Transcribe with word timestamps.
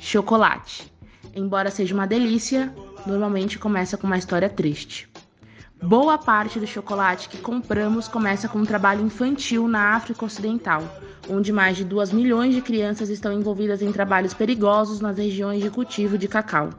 Chocolate. 0.00 0.90
Embora 1.36 1.70
seja 1.70 1.94
uma 1.94 2.06
delícia, 2.06 2.74
normalmente 3.06 3.58
começa 3.58 3.98
com 3.98 4.06
uma 4.06 4.16
história 4.16 4.48
triste. 4.48 5.08
Boa 5.80 6.16
parte 6.16 6.58
do 6.58 6.66
chocolate 6.66 7.28
que 7.28 7.36
compramos 7.36 8.08
começa 8.08 8.48
com 8.48 8.58
um 8.58 8.64
trabalho 8.64 9.04
infantil 9.04 9.68
na 9.68 9.94
África 9.94 10.24
Ocidental, 10.24 10.82
onde 11.28 11.52
mais 11.52 11.76
de 11.76 11.84
2 11.84 12.12
milhões 12.12 12.54
de 12.54 12.62
crianças 12.62 13.10
estão 13.10 13.30
envolvidas 13.30 13.82
em 13.82 13.92
trabalhos 13.92 14.32
perigosos 14.32 15.00
nas 15.00 15.18
regiões 15.18 15.62
de 15.62 15.70
cultivo 15.70 16.16
de 16.16 16.26
cacau. 16.26 16.70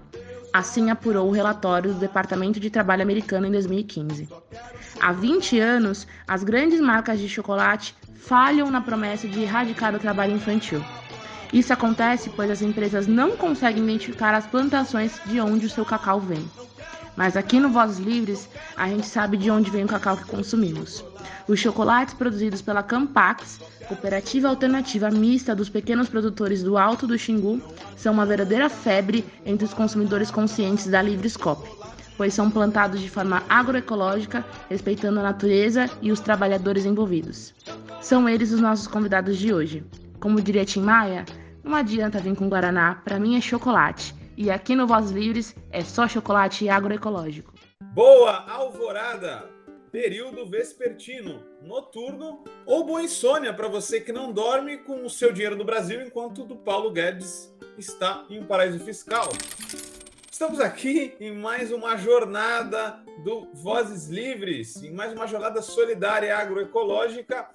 Assim 0.51 0.89
apurou 0.89 1.29
o 1.29 1.31
relatório 1.31 1.93
do 1.93 1.99
Departamento 1.99 2.59
de 2.59 2.71
Trabalho 2.71 3.03
americano 3.03 3.45
em 3.45 3.51
2015. 3.51 4.27
Há 4.99 5.11
20 5.11 5.59
anos, 5.59 6.07
as 6.27 6.43
grandes 6.43 6.81
marcas 6.81 7.19
de 7.19 7.29
chocolate 7.29 7.95
falham 8.15 8.71
na 8.71 8.81
promessa 8.81 9.27
de 9.27 9.41
erradicar 9.41 9.95
o 9.95 9.99
trabalho 9.99 10.35
infantil. 10.35 10.83
Isso 11.53 11.73
acontece 11.73 12.29
pois 12.29 12.49
as 12.49 12.61
empresas 12.61 13.07
não 13.07 13.35
conseguem 13.35 13.83
identificar 13.83 14.33
as 14.33 14.47
plantações 14.47 15.19
de 15.25 15.39
onde 15.41 15.65
o 15.65 15.69
seu 15.69 15.83
cacau 15.83 16.19
vem. 16.19 16.49
Mas 17.15 17.35
aqui 17.35 17.59
no 17.59 17.69
Vozes 17.69 17.99
Livres, 17.99 18.49
a 18.75 18.87
gente 18.87 19.05
sabe 19.05 19.35
de 19.35 19.51
onde 19.51 19.69
vem 19.69 19.83
o 19.83 19.87
cacau 19.87 20.15
que 20.15 20.25
consumimos. 20.25 21.03
Os 21.47 21.59
chocolates 21.59 22.13
produzidos 22.13 22.61
pela 22.61 22.81
Campax, 22.81 23.59
cooperativa 23.87 24.47
alternativa 24.47 25.11
mista 25.11 25.53
dos 25.53 25.67
pequenos 25.67 26.07
produtores 26.07 26.63
do 26.63 26.77
Alto 26.77 27.05
do 27.05 27.17
Xingu, 27.17 27.61
são 27.97 28.13
uma 28.13 28.25
verdadeira 28.25 28.69
febre 28.69 29.25
entre 29.45 29.65
os 29.65 29.73
consumidores 29.73 30.31
conscientes 30.31 30.87
da 30.87 31.01
Livrescope, 31.01 31.69
pois 32.15 32.33
são 32.33 32.49
plantados 32.49 33.01
de 33.01 33.09
forma 33.09 33.43
agroecológica, 33.49 34.45
respeitando 34.69 35.19
a 35.19 35.23
natureza 35.23 35.89
e 36.01 36.11
os 36.11 36.21
trabalhadores 36.21 36.85
envolvidos. 36.85 37.53
São 38.01 38.29
eles 38.29 38.53
os 38.53 38.61
nossos 38.61 38.87
convidados 38.87 39.37
de 39.37 39.53
hoje. 39.53 39.83
Como 40.21 40.39
diria 40.39 40.63
Tim 40.63 40.81
Maia, 40.81 41.25
não 41.63 41.73
adianta 41.73 42.19
vir 42.19 42.35
com 42.35 42.47
Guaraná, 42.47 43.01
para 43.03 43.19
mim 43.19 43.35
é 43.35 43.41
chocolate. 43.41 44.13
E 44.37 44.51
aqui 44.51 44.75
no 44.75 44.85
Voz 44.85 45.09
Livres 45.09 45.55
é 45.71 45.83
só 45.83 46.07
chocolate 46.07 46.69
agroecológico. 46.69 47.51
Boa 47.85 48.45
alvorada! 48.47 49.49
Período 49.91 50.45
vespertino, 50.45 51.41
noturno 51.63 52.43
ou 52.67 52.85
boa 52.85 53.01
insônia 53.01 53.51
para 53.51 53.67
você 53.67 53.99
que 53.99 54.11
não 54.11 54.31
dorme 54.31 54.77
com 54.77 55.03
o 55.03 55.09
seu 55.09 55.33
dinheiro 55.33 55.55
no 55.55 55.65
Brasil 55.65 55.99
enquanto 56.03 56.43
o 56.43 56.45
do 56.45 56.55
Paulo 56.55 56.91
Guedes 56.91 57.51
está 57.75 58.23
em 58.29 58.39
um 58.39 58.45
paraíso 58.45 58.79
fiscal. 58.79 59.27
Estamos 60.31 60.59
aqui 60.59 61.15
em 61.19 61.35
mais 61.35 61.71
uma 61.71 61.97
jornada 61.97 62.99
do 63.23 63.47
Vozes 63.55 64.07
Livres, 64.07 64.83
em 64.83 64.93
mais 64.93 65.13
uma 65.13 65.25
jornada 65.25 65.63
solidária 65.63 66.37
agroecológica 66.37 67.49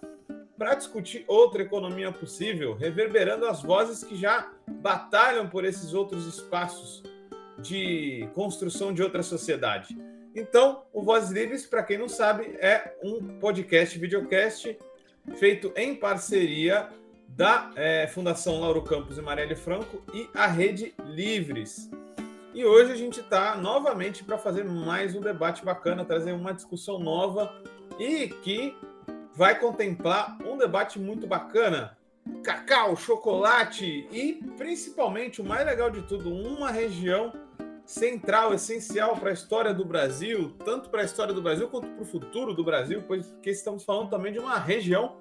para 0.57 0.75
discutir 0.75 1.25
outra 1.27 1.63
economia 1.63 2.11
possível, 2.11 2.75
reverberando 2.75 3.47
as 3.47 3.63
vozes 3.63 4.03
que 4.03 4.17
já 4.17 4.51
batalham 4.67 5.49
por 5.49 5.65
esses 5.65 5.93
outros 5.93 6.27
espaços 6.27 7.03
de 7.59 8.29
construção 8.35 8.93
de 8.93 9.03
outra 9.03 9.23
sociedade. 9.23 9.97
Então, 10.35 10.83
o 10.93 11.03
Vozes 11.03 11.31
Livres, 11.31 11.65
para 11.65 11.83
quem 11.83 11.97
não 11.97 12.09
sabe, 12.09 12.57
é 12.61 12.95
um 13.03 13.39
podcast, 13.39 13.99
videocast 13.99 14.77
feito 15.37 15.73
em 15.77 15.95
parceria 15.95 16.89
da 17.29 17.71
é, 17.75 18.07
Fundação 18.07 18.61
Lauro 18.61 18.83
Campos 18.83 19.19
e 19.19 19.23
Marielle 19.23 19.57
Franco 19.57 20.03
e 20.13 20.29
a 20.35 20.47
Rede 20.47 20.95
Livres. 21.07 21.91
E 22.55 22.65
hoje 22.65 22.93
a 22.93 22.97
gente 22.97 23.21
está 23.21 23.57
novamente 23.57 24.25
para 24.25 24.39
fazer 24.39 24.65
mais 24.65 25.15
um 25.15 25.21
debate 25.21 25.65
bacana, 25.65 26.05
trazer 26.05 26.33
uma 26.33 26.53
discussão 26.53 26.99
nova 26.99 27.55
e 27.99 28.29
que 28.29 28.75
vai 29.37 29.59
contemplar 29.59 30.39
um 30.45 30.57
debate 30.57 30.99
muito 30.99 31.27
bacana. 31.27 31.97
Cacau, 32.43 32.97
chocolate 32.97 34.09
e 34.11 34.35
principalmente 34.57 35.41
o 35.41 35.45
mais 35.45 35.65
legal 35.65 35.91
de 35.91 36.03
tudo, 36.03 36.35
uma 36.35 36.71
região 36.71 37.33
central, 37.85 38.53
essencial 38.53 39.17
para 39.17 39.31
a 39.31 39.33
história 39.33 39.73
do 39.73 39.85
Brasil, 39.85 40.57
tanto 40.65 40.89
para 40.91 41.03
a 41.03 41.05
história 41.05 41.33
do 41.33 41.41
Brasil 41.41 41.69
quanto 41.69 41.87
para 41.87 42.03
o 42.03 42.07
futuro 42.07 42.53
do 42.53 42.65
Brasil, 42.65 43.03
porque 43.03 43.51
estamos 43.51 43.85
falando 43.85 44.11
também 44.11 44.33
de 44.33 44.41
uma 44.41 44.59
região 44.59 45.19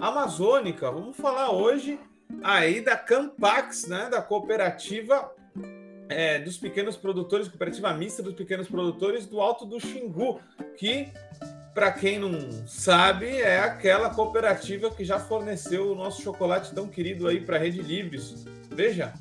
amazônica. 0.00 0.90
Vamos 0.90 1.16
falar 1.16 1.52
hoje 1.52 2.00
aí 2.42 2.80
da 2.80 2.96
Campax, 2.96 3.86
né, 3.86 4.08
da 4.10 4.20
cooperativa 4.20 5.32
é, 6.08 6.40
dos 6.40 6.56
pequenos 6.56 6.96
produtores, 6.96 7.46
cooperativa 7.46 7.92
mista 7.94 8.20
dos 8.20 8.34
pequenos 8.34 8.66
produtores 8.66 9.26
do 9.26 9.40
Alto 9.40 9.64
do 9.64 9.78
Xingu, 9.78 10.40
que 10.76 11.12
para 11.74 11.90
quem 11.90 12.18
não 12.18 12.66
sabe, 12.66 13.26
é 13.26 13.58
aquela 13.60 14.10
cooperativa 14.10 14.90
que 14.90 15.04
já 15.04 15.18
forneceu 15.18 15.90
o 15.90 15.94
nosso 15.94 16.22
chocolate 16.22 16.74
tão 16.74 16.86
querido 16.86 17.26
aí 17.26 17.40
para 17.40 17.58
Rede 17.58 17.80
Livres. 17.80 18.44
Veja, 18.70 19.12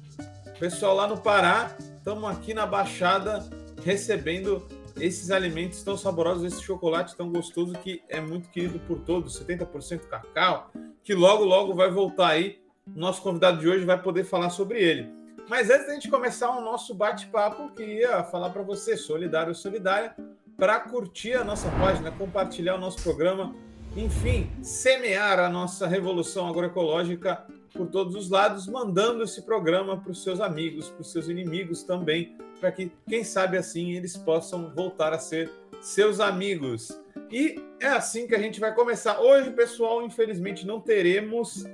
pessoal 0.60 0.96
lá 0.96 1.08
no 1.08 1.18
Pará, 1.18 1.76
estamos 1.80 2.30
aqui 2.30 2.54
na 2.54 2.66
Baixada 2.66 3.50
recebendo 3.84 4.68
esses 5.00 5.32
alimentos 5.32 5.82
tão 5.82 5.98
saborosos, 5.98 6.44
esse 6.44 6.62
chocolate 6.62 7.16
tão 7.16 7.32
gostoso 7.32 7.74
que 7.74 8.04
é 8.10 8.20
muito 8.20 8.50
querido 8.50 8.80
por 8.80 9.00
todos, 9.00 9.40
70% 9.40 10.02
cacau, 10.02 10.72
que 11.04 11.14
logo, 11.14 11.44
logo 11.44 11.74
vai 11.74 11.90
voltar 11.90 12.30
aí. 12.30 12.62
Nosso 12.86 13.22
convidado 13.22 13.60
de 13.60 13.70
hoje 13.70 13.86
vai 13.86 14.02
poder 14.02 14.26
falar 14.26 14.50
sobre 14.50 14.82
ele. 14.82 15.10
Mas 15.48 15.70
antes 15.70 15.88
da 15.88 15.94
gente 15.94 16.10
começar 16.10 16.50
o 16.52 16.62
nosso 16.62 16.94
bate-papo, 16.94 17.72
queria 17.72 18.24
falar 18.24 18.50
para 18.50 18.62
você, 18.62 18.98
solidário 18.98 19.50
ou 19.50 19.56
solidária, 19.56 20.16
para 20.62 20.80
curtir 20.80 21.34
a 21.34 21.44
nossa 21.44 21.72
página, 21.72 22.12
compartilhar 22.12 22.76
o 22.76 22.78
nosso 22.78 23.02
programa, 23.02 23.56
enfim, 23.98 24.48
semear 24.62 25.40
a 25.40 25.50
nossa 25.50 25.88
revolução 25.88 26.48
agroecológica 26.48 27.44
por 27.74 27.88
todos 27.88 28.14
os 28.14 28.30
lados, 28.30 28.68
mandando 28.68 29.24
esse 29.24 29.42
programa 29.42 29.98
para 29.98 30.12
os 30.12 30.22
seus 30.22 30.40
amigos, 30.40 30.88
para 30.88 31.02
os 31.02 31.12
seus 31.12 31.28
inimigos 31.28 31.82
também, 31.82 32.38
para 32.60 32.72
que, 32.72 32.92
quem 33.10 33.24
sabe 33.24 33.58
assim, 33.58 33.94
eles 33.94 34.16
possam 34.16 34.72
voltar 34.76 35.14
a 35.14 35.18
ser 35.18 35.50
seus 35.82 36.20
amigos. 36.20 36.92
E 37.32 37.60
é 37.80 37.88
assim 37.88 38.28
que 38.28 38.36
a 38.36 38.40
gente 38.40 38.60
vai 38.60 38.72
começar. 38.72 39.20
Hoje, 39.20 39.50
pessoal, 39.50 40.06
infelizmente 40.06 40.68
não 40.68 40.80
teremos 40.80 41.66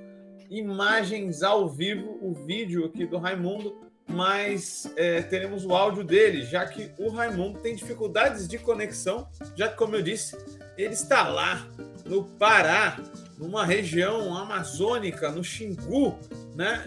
imagens 0.49 1.43
ao 1.43 1.67
vivo, 1.67 2.17
o 2.21 2.33
vídeo 2.33 2.85
aqui 2.85 3.05
do 3.05 3.17
Raimundo, 3.17 3.86
mas 4.07 4.91
é, 4.95 5.21
teremos 5.21 5.65
o 5.65 5.75
áudio 5.75 6.03
dele, 6.03 6.43
já 6.43 6.65
que 6.65 6.91
o 6.97 7.09
Raimundo 7.09 7.59
tem 7.59 7.75
dificuldades 7.75 8.47
de 8.47 8.57
conexão, 8.57 9.27
já 9.55 9.67
que, 9.67 9.75
como 9.75 9.95
eu 9.95 10.01
disse, 10.01 10.37
ele 10.77 10.93
está 10.93 11.27
lá 11.27 11.67
no 12.05 12.23
Pará, 12.23 12.97
numa 13.37 13.65
região 13.65 14.35
amazônica, 14.35 15.29
no 15.31 15.43
Xingu, 15.43 16.17
né? 16.55 16.85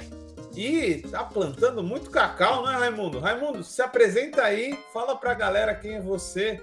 E 0.56 1.02
tá 1.10 1.22
plantando 1.22 1.82
muito 1.82 2.10
cacau, 2.10 2.66
né, 2.66 2.72
Raimundo? 2.72 3.20
Raimundo, 3.20 3.62
se 3.62 3.80
apresenta 3.82 4.42
aí, 4.42 4.76
fala 4.92 5.14
para 5.14 5.30
a 5.30 5.34
galera 5.34 5.74
quem 5.74 5.94
é 5.94 6.00
você, 6.00 6.60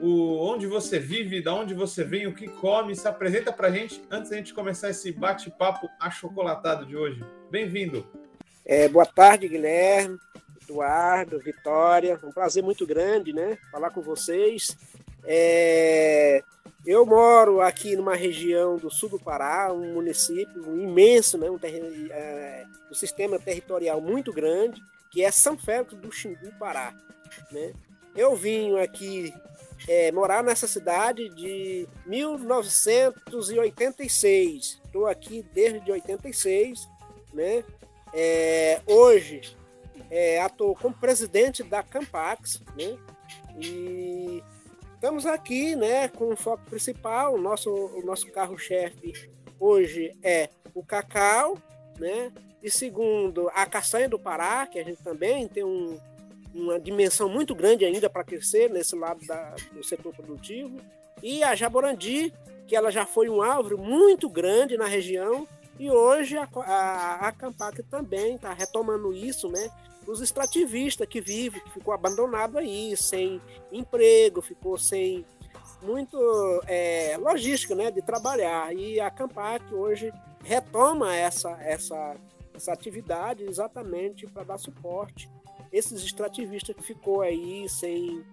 o, 0.00 0.38
onde 0.38 0.66
você 0.66 0.98
vive, 0.98 1.42
da 1.42 1.54
onde 1.54 1.74
você 1.74 2.02
vem, 2.02 2.26
o 2.26 2.34
que 2.34 2.48
come, 2.48 2.96
se 2.96 3.06
apresenta 3.06 3.52
para 3.52 3.68
a 3.68 3.70
gente 3.70 4.02
antes 4.10 4.30
da 4.30 4.36
gente 4.36 4.54
começar 4.54 4.88
esse 4.88 5.12
bate-papo 5.12 5.88
achocolatado 6.00 6.86
de 6.86 6.96
hoje. 6.96 7.22
Bem-vindo! 7.50 8.23
É, 8.66 8.88
boa 8.88 9.04
tarde, 9.04 9.46
Guilherme, 9.46 10.18
Eduardo, 10.62 11.38
Vitória. 11.38 12.18
Um 12.24 12.32
prazer 12.32 12.62
muito 12.62 12.86
grande, 12.86 13.30
né? 13.30 13.58
Falar 13.70 13.90
com 13.90 14.00
vocês. 14.00 14.74
É, 15.22 16.42
eu 16.86 17.04
moro 17.04 17.60
aqui 17.60 17.94
numa 17.94 18.14
região 18.14 18.78
do 18.78 18.90
sul 18.90 19.10
do 19.10 19.20
Pará, 19.20 19.70
um 19.70 19.92
município 19.92 20.80
imenso, 20.80 21.36
né? 21.36 21.50
Um, 21.50 21.58
é, 22.10 22.64
um 22.90 22.94
sistema 22.94 23.38
territorial 23.38 24.00
muito 24.00 24.32
grande, 24.32 24.80
que 25.10 25.22
é 25.22 25.30
São 25.30 25.58
Félix 25.58 25.92
do 25.92 26.10
Xingu, 26.10 26.50
Pará. 26.58 26.94
Né? 27.52 27.74
Eu 28.16 28.34
vim 28.34 28.78
aqui 28.78 29.34
é, 29.86 30.10
morar 30.10 30.42
nessa 30.42 30.66
cidade 30.66 31.28
de 31.28 31.86
1986. 32.06 34.80
Estou 34.86 35.06
aqui 35.06 35.44
desde 35.52 35.92
86, 35.92 36.88
né? 37.34 37.62
É, 38.16 38.80
hoje 38.86 39.40
é, 40.08 40.40
atuo 40.40 40.76
como 40.76 40.94
presidente 40.94 41.64
da 41.64 41.82
Campax, 41.82 42.62
né? 42.76 42.96
E 43.60 44.40
estamos 44.94 45.26
aqui, 45.26 45.74
né, 45.74 46.06
com 46.06 46.32
o 46.32 46.36
foco 46.36 46.64
principal. 46.70 47.34
O 47.34 47.40
nosso, 47.40 47.70
o 47.70 48.02
nosso 48.06 48.30
carro-chefe 48.30 49.28
hoje 49.58 50.16
é 50.22 50.48
o 50.72 50.84
cacau, 50.84 51.58
né? 51.98 52.32
E 52.62 52.70
segundo, 52.70 53.50
a 53.52 53.66
castanha 53.66 54.08
do 54.08 54.18
Pará, 54.18 54.66
que 54.66 54.78
a 54.78 54.84
gente 54.84 55.02
também 55.02 55.48
tem 55.48 55.64
um, 55.64 55.98
uma 56.54 56.78
dimensão 56.78 57.28
muito 57.28 57.54
grande 57.54 57.84
ainda 57.84 58.08
para 58.08 58.24
crescer 58.24 58.70
nesse 58.70 58.94
lado 58.94 59.26
da, 59.26 59.56
do 59.72 59.82
setor 59.82 60.14
produtivo. 60.14 60.78
E 61.22 61.42
a 61.42 61.54
jaborandi, 61.56 62.32
que 62.66 62.76
ela 62.76 62.90
já 62.90 63.04
foi 63.04 63.28
um 63.28 63.42
árvore 63.42 63.76
muito 63.76 64.28
grande 64.28 64.76
na 64.76 64.86
região 64.86 65.46
e 65.78 65.90
hoje 65.90 66.36
a, 66.36 66.48
a, 66.56 67.28
a 67.28 67.32
Campac 67.32 67.82
também 67.84 68.36
está 68.36 68.52
retomando 68.52 69.12
isso, 69.12 69.48
né? 69.48 69.70
Os 70.06 70.20
extrativistas 70.20 71.08
que 71.08 71.20
vivem, 71.20 71.62
que 71.62 71.70
ficou 71.70 71.94
abandonado 71.94 72.58
aí, 72.58 72.96
sem 72.96 73.40
emprego, 73.72 74.42
ficou 74.42 74.76
sem 74.76 75.24
muito 75.82 76.16
é, 76.66 77.16
logística 77.18 77.74
né, 77.74 77.90
de 77.90 78.02
trabalhar. 78.02 78.74
E 78.74 79.00
a 79.00 79.10
Campac 79.10 79.62
hoje 79.72 80.12
retoma 80.42 81.14
essa, 81.14 81.50
essa, 81.62 82.16
essa 82.54 82.72
atividade 82.72 83.44
exatamente 83.44 84.26
para 84.26 84.44
dar 84.44 84.58
suporte 84.58 85.30
esses 85.72 86.04
extrativistas 86.04 86.76
que 86.76 86.82
ficou 86.82 87.22
aí 87.22 87.68
sem 87.68 88.24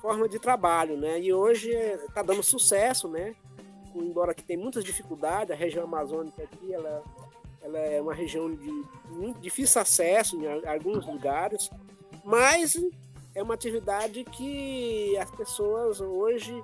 forma 0.00 0.28
de 0.28 0.38
trabalho, 0.38 0.96
né? 0.96 1.18
E 1.18 1.32
hoje 1.32 1.70
está 1.70 2.22
dando 2.22 2.42
sucesso, 2.42 3.08
né? 3.08 3.34
Embora 3.94 4.34
que 4.34 4.42
tem 4.42 4.56
muitas 4.56 4.84
dificuldades, 4.84 5.50
a 5.50 5.54
região 5.54 5.84
amazônica 5.84 6.42
aqui, 6.42 6.72
ela, 6.72 7.02
ela 7.62 7.78
é 7.78 8.00
uma 8.00 8.14
região 8.14 8.54
de 8.54 8.84
muito 9.10 9.40
difícil 9.40 9.80
acesso 9.80 10.36
em 10.36 10.66
alguns 10.68 11.06
lugares, 11.06 11.70
mas 12.24 12.76
é 13.34 13.42
uma 13.42 13.54
atividade 13.54 14.24
que 14.24 15.16
as 15.18 15.30
pessoas 15.30 16.00
hoje 16.00 16.62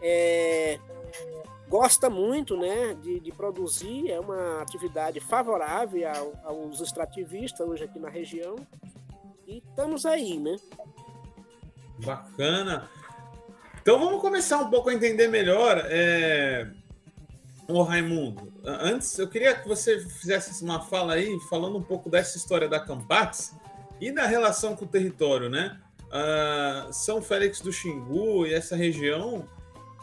é, 0.00 0.78
gosta 1.68 2.10
muito 2.10 2.56
né, 2.56 2.94
de, 2.94 3.18
de, 3.20 3.32
produzir, 3.32 4.10
é 4.10 4.20
uma 4.20 4.60
atividade 4.60 5.20
favorável 5.20 6.08
ao, 6.44 6.56
aos 6.56 6.80
extrativistas 6.80 7.66
hoje 7.66 7.84
aqui 7.84 7.98
na 7.98 8.08
região. 8.08 8.56
E 9.46 9.58
estamos 9.58 10.06
aí, 10.06 10.38
né? 10.38 10.56
Bacana. 12.04 12.90
Então 13.82 13.98
vamos 13.98 14.20
começar 14.20 14.58
um 14.58 14.70
pouco 14.70 14.90
a 14.90 14.94
entender 14.94 15.26
melhor. 15.26 15.82
É... 15.86 16.68
Ô 17.66 17.82
Raimundo, 17.82 18.52
antes 18.64 19.18
eu 19.18 19.26
queria 19.26 19.56
que 19.56 19.66
você 19.66 19.98
fizesse 19.98 20.62
uma 20.62 20.80
fala 20.80 21.14
aí, 21.14 21.36
falando 21.50 21.78
um 21.78 21.82
pouco 21.82 22.08
dessa 22.08 22.36
história 22.36 22.68
da 22.68 22.78
Campax 22.78 23.56
e 24.00 24.12
da 24.12 24.24
relação 24.24 24.76
com 24.76 24.84
o 24.84 24.88
território, 24.88 25.48
né? 25.50 25.80
Uh, 26.04 26.92
São 26.92 27.20
Félix 27.20 27.60
do 27.60 27.72
Xingu 27.72 28.46
e 28.46 28.54
essa 28.54 28.76
região 28.76 29.48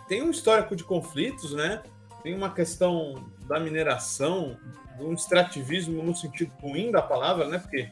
tem 0.09 0.23
um 0.23 0.31
histórico 0.31 0.75
de 0.75 0.83
conflitos, 0.83 1.53
né? 1.53 1.81
Tem 2.21 2.35
uma 2.35 2.53
questão 2.53 3.29
da 3.47 3.61
mineração, 3.61 4.57
do 4.97 5.13
extrativismo 5.13 6.03
no 6.03 6.13
sentido 6.13 6.51
ruim 6.61 6.91
da 6.91 7.01
palavra, 7.01 7.47
né? 7.47 7.59
Porque 7.59 7.89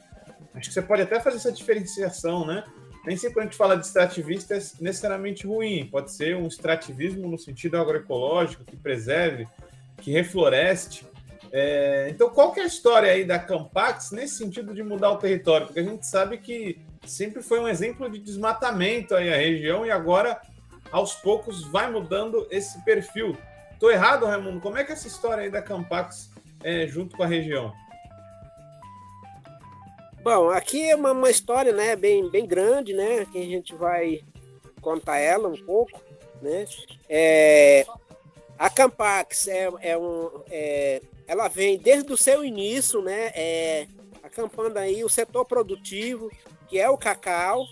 acho 0.53 0.67
que 0.67 0.73
você 0.73 0.81
pode 0.81 1.03
até 1.03 1.19
fazer 1.19 1.37
essa 1.37 1.51
diferenciação, 1.51 2.45
né? 2.45 2.65
Nem 3.07 3.15
sempre 3.15 3.35
quando 3.35 3.43
a 3.43 3.45
gente 3.45 3.57
fala 3.57 3.77
de 3.77 3.85
extrativista 3.85 4.53
é 4.53 4.59
necessariamente 4.81 5.47
ruim, 5.47 5.87
pode 5.89 6.11
ser 6.11 6.35
um 6.35 6.45
extrativismo 6.45 7.25
no 7.29 7.37
sentido 7.37 7.77
agroecológico, 7.77 8.65
que 8.65 8.75
preserve, 8.75 9.47
que 10.01 10.11
refloreste. 10.11 11.07
É, 11.49 12.09
então, 12.09 12.29
qual 12.29 12.51
que 12.51 12.59
é 12.59 12.63
a 12.63 12.67
história 12.67 13.09
aí 13.09 13.23
da 13.23 13.39
Campax 13.39 14.11
nesse 14.11 14.35
sentido 14.35 14.73
de 14.73 14.83
mudar 14.83 15.11
o 15.11 15.15
território? 15.15 15.67
Porque 15.67 15.79
a 15.79 15.83
gente 15.83 16.05
sabe 16.05 16.37
que 16.37 16.81
sempre 17.05 17.41
foi 17.41 17.61
um 17.61 17.67
exemplo 17.69 18.09
de 18.09 18.19
desmatamento 18.19 19.15
aí 19.15 19.33
a 19.33 19.37
região 19.37 19.85
e 19.85 19.89
agora 19.89 20.41
aos 20.91 21.13
poucos 21.13 21.63
vai 21.71 21.89
mudando 21.89 22.45
esse 22.51 22.83
perfil. 22.83 23.37
Tô 23.79 23.89
errado, 23.89 24.25
Raimundo? 24.25 24.59
Como 24.59 24.77
é 24.77 24.83
que 24.83 24.91
é 24.91 24.95
essa 24.95 25.07
história 25.07 25.43
aí 25.43 25.49
da 25.49 25.61
Campax 25.61 26.29
é, 26.61 26.85
junto 26.85 27.15
com 27.15 27.23
a 27.23 27.27
região? 27.27 27.73
Bom, 30.29 30.49
aqui 30.49 30.89
é 30.89 30.93
uma, 30.93 31.13
uma, 31.13 31.29
história 31.29 31.71
né, 31.71 31.95
bem, 31.95 32.29
bem 32.29 32.45
grande, 32.45 32.91
né? 32.91 33.25
Que 33.31 33.37
a 33.37 33.45
gente 33.45 33.73
vai 33.73 34.19
contar 34.81 35.19
ela 35.19 35.47
um 35.47 35.55
pouco. 35.55 36.01
Né? 36.41 36.65
É, 37.07 37.87
a 38.59 38.69
Campax 38.69 39.47
é, 39.47 39.69
é 39.79 39.97
um, 39.97 40.43
é, 40.51 41.01
ela 41.25 41.47
vem 41.47 41.77
desde 41.77 42.11
o 42.11 42.17
seu 42.17 42.43
início, 42.43 43.01
né? 43.01 43.31
É, 43.33 43.87
acampando 44.21 44.77
aí 44.77 45.01
o 45.01 45.07
setor 45.07 45.45
produtivo, 45.45 46.29
que 46.67 46.77
é 46.77 46.89
o 46.89 46.97
cacau, 46.97 47.65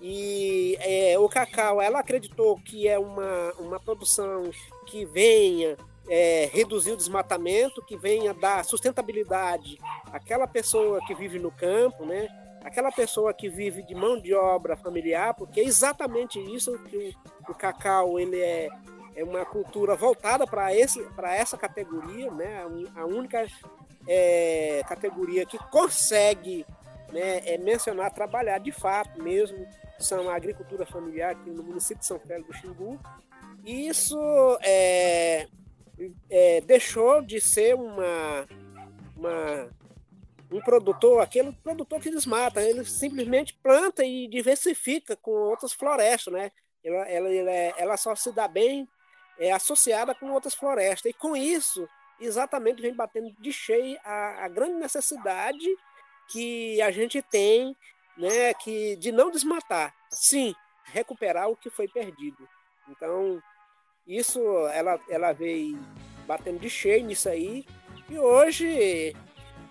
e 0.00 0.78
é, 0.80 1.18
o 1.18 1.28
cacau, 1.28 1.78
ela 1.78 1.98
acreditou 1.98 2.58
que 2.58 2.88
é 2.88 2.98
uma, 2.98 3.52
uma 3.58 3.78
produção 3.78 4.50
que 4.86 5.04
venha 5.04 5.76
é, 6.08 6.48
reduzir 6.52 6.92
o 6.92 6.96
desmatamento, 6.96 7.84
que 7.84 7.96
venha 7.96 8.34
dar 8.34 8.64
sustentabilidade 8.64 9.78
àquela 10.12 10.46
pessoa 10.46 11.00
que 11.06 11.14
vive 11.14 11.38
no 11.38 11.50
campo, 11.50 12.04
né? 12.04 12.28
aquela 12.64 12.92
pessoa 12.92 13.34
que 13.34 13.48
vive 13.48 13.82
de 13.82 13.94
mão 13.94 14.20
de 14.20 14.34
obra 14.34 14.76
familiar, 14.76 15.34
porque 15.34 15.60
é 15.60 15.64
exatamente 15.64 16.38
isso 16.38 16.78
que 16.84 17.16
o, 17.48 17.52
o 17.52 17.54
cacau 17.54 18.18
ele 18.20 18.40
é, 18.40 18.68
é 19.16 19.24
uma 19.24 19.44
cultura 19.44 19.96
voltada 19.96 20.46
para 20.46 20.72
essa 20.72 21.58
categoria, 21.58 22.30
né? 22.30 22.64
a 22.94 23.04
única 23.04 23.46
é, 24.06 24.82
categoria 24.88 25.44
que 25.44 25.58
consegue 25.70 26.64
né, 27.12 27.42
é 27.44 27.58
mencionar 27.58 28.10
trabalhar 28.12 28.58
de 28.58 28.72
fato 28.72 29.22
mesmo 29.22 29.66
são 29.98 30.28
a 30.28 30.34
agricultura 30.34 30.84
familiar 30.84 31.32
aqui 31.32 31.50
no 31.50 31.62
município 31.62 32.00
de 32.00 32.06
São 32.06 32.18
Félix 32.18 32.46
do 32.46 32.52
Xingu. 32.54 32.98
E 33.64 33.86
isso 33.86 34.18
é, 34.62 35.46
é, 36.30 36.60
deixou 36.60 37.22
de 37.22 37.40
ser 37.40 37.74
uma, 37.74 38.46
uma, 39.16 39.70
um 40.50 40.60
produtor, 40.60 41.20
aquele 41.20 41.52
produtor 41.52 42.00
que 42.00 42.10
desmata, 42.10 42.62
ele 42.62 42.84
simplesmente 42.84 43.54
planta 43.62 44.04
e 44.04 44.28
diversifica 44.28 45.16
com 45.16 45.30
outras 45.30 45.72
florestas, 45.72 46.32
né? 46.32 46.50
Ela, 46.84 47.08
ela, 47.08 47.50
ela, 47.78 47.96
só 47.96 48.14
se 48.14 48.32
dá 48.32 48.48
bem 48.48 48.88
é, 49.38 49.52
associada 49.52 50.14
com 50.14 50.30
outras 50.32 50.54
florestas. 50.54 51.10
E 51.10 51.14
com 51.14 51.36
isso, 51.36 51.88
exatamente, 52.20 52.82
vem 52.82 52.94
batendo 52.94 53.32
de 53.38 53.52
cheio 53.52 53.98
a, 54.04 54.44
a 54.44 54.48
grande 54.48 54.74
necessidade 54.74 55.66
que 56.28 56.80
a 56.82 56.90
gente 56.90 57.22
tem 57.22 57.76
né, 58.16 58.52
que 58.54 58.96
de 58.96 59.12
não 59.12 59.30
desmatar, 59.30 59.94
sim, 60.10 60.54
recuperar 60.84 61.48
o 61.48 61.56
que 61.56 61.70
foi 61.70 61.88
perdido. 61.88 62.48
Então, 62.88 63.42
isso 64.06 64.40
ela, 64.68 64.98
ela 65.08 65.32
veio 65.32 65.78
batendo 66.26 66.58
de 66.60 66.70
cheio 66.70 67.04
nisso 67.04 67.28
aí, 67.28 67.64
e 68.08 68.18
hoje 68.18 69.14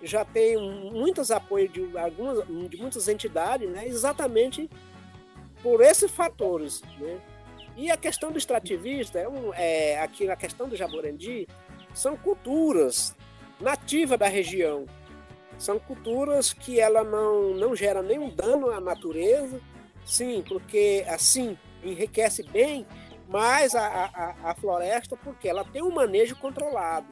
já 0.03 0.25
tem 0.25 0.57
muitos 0.91 1.31
apoios 1.31 1.71
de 1.71 1.97
algumas 1.97 2.45
de 2.69 2.77
muitas 2.77 3.07
entidades, 3.07 3.69
né, 3.69 3.87
exatamente 3.87 4.69
por 5.61 5.81
esses 5.81 6.09
fatores, 6.09 6.81
né? 6.99 7.19
E 7.77 7.89
a 7.89 7.95
questão 7.95 8.31
do 8.31 8.37
extrativista, 8.37 9.19
é, 9.19 9.27
um, 9.27 9.53
é 9.53 9.99
aqui 10.01 10.25
na 10.25 10.35
questão 10.35 10.67
do 10.67 10.75
Jaborandi, 10.75 11.47
são 11.93 12.17
culturas 12.17 13.15
nativas 13.59 14.19
da 14.19 14.27
região, 14.27 14.85
são 15.57 15.79
culturas 15.79 16.51
que 16.51 16.79
ela 16.79 17.03
não, 17.03 17.53
não 17.53 17.75
gera 17.75 18.01
nenhum 18.01 18.29
dano 18.29 18.71
à 18.71 18.81
natureza, 18.81 19.61
sim, 20.05 20.43
porque 20.47 21.05
assim 21.07 21.57
enriquece 21.83 22.43
bem 22.43 22.85
mais 23.31 23.73
a, 23.73 23.87
a, 23.87 24.51
a 24.51 24.55
floresta, 24.55 25.15
porque 25.15 25.47
ela 25.47 25.63
tem 25.63 25.81
um 25.81 25.91
manejo 25.91 26.35
controlado. 26.35 27.07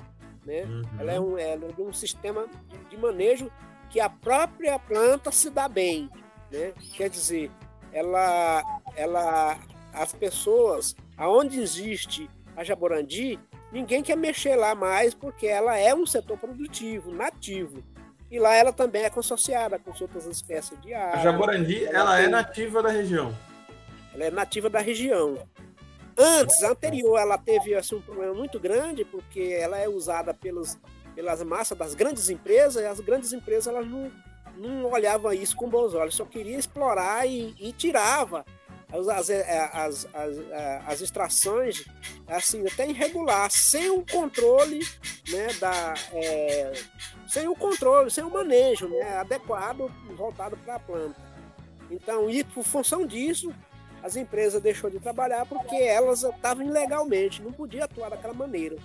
Né? 0.46 0.64
Uhum. 0.64 0.82
Ela, 1.00 1.12
é 1.14 1.20
um, 1.20 1.38
ela 1.38 1.66
é 1.66 1.82
um 1.82 1.94
sistema 1.94 2.46
de 2.90 2.98
manejo 2.98 3.50
que 3.90 4.00
a 4.00 4.10
própria 4.10 4.78
planta 4.78 5.32
se 5.32 5.50
dá 5.50 5.70
bem. 5.70 6.10
Né? 6.52 6.74
Quer 6.96 7.10
dizer, 7.10 7.50
ela, 7.94 8.62
ela, 8.98 9.58
as 9.94 10.12
pessoas, 10.12 10.94
aonde 11.18 11.62
existe 11.62 12.30
a 12.56 12.66
jaborandi, 12.66 13.40
ninguém 13.72 14.04
quer 14.04 14.18
mexer 14.18 14.58
lá 14.58 14.76
mais 14.76 15.14
porque 15.14 15.48
ela 15.48 15.78
é 15.78 15.96
um 15.96 16.06
setor 16.06 16.38
produtivo, 16.38 17.14
nativo. 17.14 17.82
E 18.30 18.38
lá 18.38 18.54
ela 18.54 18.74
também 18.74 19.04
é 19.04 19.10
consorciada 19.10 19.80
com 19.80 19.92
outras 20.00 20.26
espécies 20.26 20.80
de 20.82 20.94
árvores. 20.94 21.20
A 21.20 21.24
jaborandi, 21.24 21.86
ela, 21.86 21.98
ela 21.98 22.20
é 22.20 22.28
nativa 22.28 22.84
da 22.84 22.90
região. 22.90 23.34
Ela 24.14 24.26
é 24.26 24.32
nativa 24.32 24.70
da 24.70 24.80
região. 24.80 25.38
Antes, 26.22 26.62
anterior, 26.64 27.18
ela 27.18 27.38
teve 27.38 27.74
assim, 27.74 27.96
um 27.96 28.02
problema 28.02 28.34
muito 28.34 28.60
grande, 28.60 29.06
porque 29.06 29.56
ela 29.58 29.78
é 29.78 29.88
usada 29.88 30.34
pelos, 30.34 30.78
pelas 31.16 31.42
massas 31.44 31.78
das 31.78 31.96
grandes 31.96 32.30
empresas, 32.30 32.84
e 32.84 32.86
as 32.86 33.00
grandes 33.00 33.32
empresas 33.32 33.74
elas 33.74 33.88
não, 33.88 34.12
não 34.58 34.92
olhavam 34.92 35.32
isso 35.32 35.56
com 35.56 35.70
bons 35.70 35.94
olhos, 35.94 36.16
só 36.16 36.26
queria 36.26 36.58
explorar 36.58 37.26
e, 37.26 37.56
e 37.58 37.72
tirava 37.72 38.46
as, 38.92 39.30
as, 39.30 39.30
as, 39.74 40.08
as, 40.88 41.02
extrações 41.02 41.86
assim 42.28 42.66
até 42.68 42.90
irregular, 42.90 43.50
sem 43.50 43.90
o 43.90 44.04
controle 44.04 44.80
né, 45.30 45.48
da, 45.60 45.94
é, 46.12 46.74
sem 47.28 47.48
o 47.48 47.56
controle, 47.56 48.12
sem 48.12 48.24
o 48.24 48.30
manejo 48.30 48.90
né, 48.90 49.18
adequado 49.18 49.90
voltado 50.18 50.58
para 50.58 50.76
a 50.76 50.80
planta. 50.80 51.30
Então, 51.92 52.30
e 52.30 52.44
por 52.44 52.64
função 52.64 53.06
disso, 53.06 53.54
as 54.04 54.16
empresas 54.16 54.62
deixou 54.62 54.90
de 54.90 55.00
trabalhar 55.00 55.46
porque 55.46 55.76
elas 55.76 56.24
estavam 56.24 56.66
ilegalmente, 56.66 57.42
não 57.42 57.52
podia 57.52 57.86
atuar 57.86 58.10
daquela 58.10 58.34
maneira. 58.34 58.78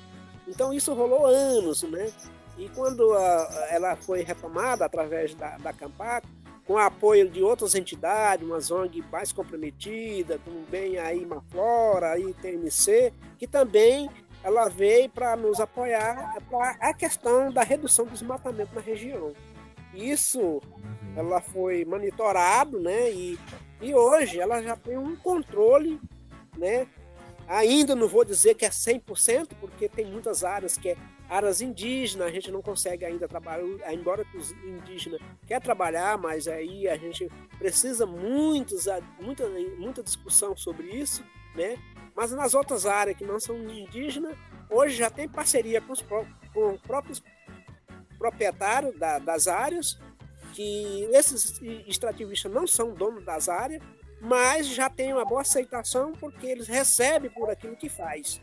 Então 0.46 0.72
isso 0.72 0.92
rolou 0.92 1.26
anos, 1.26 1.82
né? 1.84 2.12
E 2.58 2.68
quando 2.68 3.12
a, 3.12 3.66
ela 3.70 3.96
foi 3.96 4.22
retomada 4.22 4.84
através 4.84 5.34
da, 5.34 5.56
da 5.58 5.72
Campac, 5.72 6.26
com 6.66 6.78
apoio 6.78 7.28
de 7.28 7.42
outras 7.42 7.74
entidades, 7.74 8.46
uma 8.46 8.58
ONG 8.80 9.04
mais 9.12 9.32
comprometida, 9.32 10.38
como 10.44 10.60
bem 10.70 10.98
aí 10.98 11.24
Maflora, 11.26 12.12
aí 12.12 12.32
TMC, 12.34 13.12
que 13.38 13.46
também 13.46 14.08
ela 14.42 14.68
veio 14.68 15.08
para 15.10 15.36
nos 15.36 15.60
apoiar 15.60 16.36
para 16.50 16.70
a 16.80 16.94
questão 16.94 17.52
da 17.52 17.62
redução 17.62 18.04
do 18.04 18.12
desmatamento 18.12 18.74
na 18.74 18.80
região. 18.80 19.32
Isso 19.92 20.40
uhum. 20.40 20.60
ela 21.16 21.40
foi 21.40 21.84
monitorado, 21.84 22.80
né? 22.80 23.10
E, 23.10 23.38
e 23.84 23.94
hoje 23.94 24.40
ela 24.40 24.62
já 24.62 24.76
tem 24.76 24.96
um 24.96 25.14
controle, 25.14 26.00
né? 26.56 26.86
Ainda 27.46 27.94
não 27.94 28.08
vou 28.08 28.24
dizer 28.24 28.54
que 28.54 28.64
é 28.64 28.70
100%, 28.70 29.48
porque 29.60 29.86
tem 29.88 30.06
muitas 30.06 30.42
áreas 30.42 30.78
que 30.78 30.90
é 30.90 30.96
áreas 31.28 31.60
indígenas, 31.60 32.26
a 32.26 32.30
gente 32.30 32.50
não 32.50 32.62
consegue 32.62 33.04
ainda 33.04 33.28
trabalhar, 33.28 33.92
embora 33.92 34.24
os 34.34 34.52
indígenas 34.52 35.20
quer 35.46 35.60
trabalhar, 35.60 36.16
mas 36.16 36.48
aí 36.48 36.88
a 36.88 36.96
gente 36.96 37.30
precisa 37.58 38.06
muitos, 38.06 38.86
muita, 39.20 39.46
muita 39.78 40.02
discussão 40.02 40.56
sobre 40.56 40.86
isso, 40.88 41.22
né? 41.54 41.76
Mas 42.16 42.32
nas 42.32 42.54
outras 42.54 42.86
áreas 42.86 43.16
que 43.16 43.24
não 43.24 43.38
são 43.38 43.56
indígenas, 43.68 44.34
hoje 44.70 44.96
já 44.96 45.10
tem 45.10 45.28
parceria 45.28 45.82
com 45.82 45.92
os, 45.92 46.00
com 46.00 46.78
próprios 46.78 47.22
proprietários 48.18 48.98
da, 48.98 49.18
das 49.18 49.48
áreas, 49.48 49.98
que 50.54 51.08
esses 51.12 51.60
extrativistas 51.86 52.50
não 52.50 52.66
são 52.66 52.94
donos 52.94 53.24
das 53.24 53.48
áreas, 53.48 53.82
mas 54.20 54.68
já 54.68 54.88
tem 54.88 55.12
uma 55.12 55.24
boa 55.24 55.40
aceitação 55.40 56.12
porque 56.12 56.46
eles 56.46 56.68
recebem 56.68 57.28
por 57.28 57.50
aquilo 57.50 57.76
que 57.76 57.88
faz. 57.88 58.40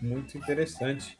Muito 0.00 0.38
interessante. 0.38 1.18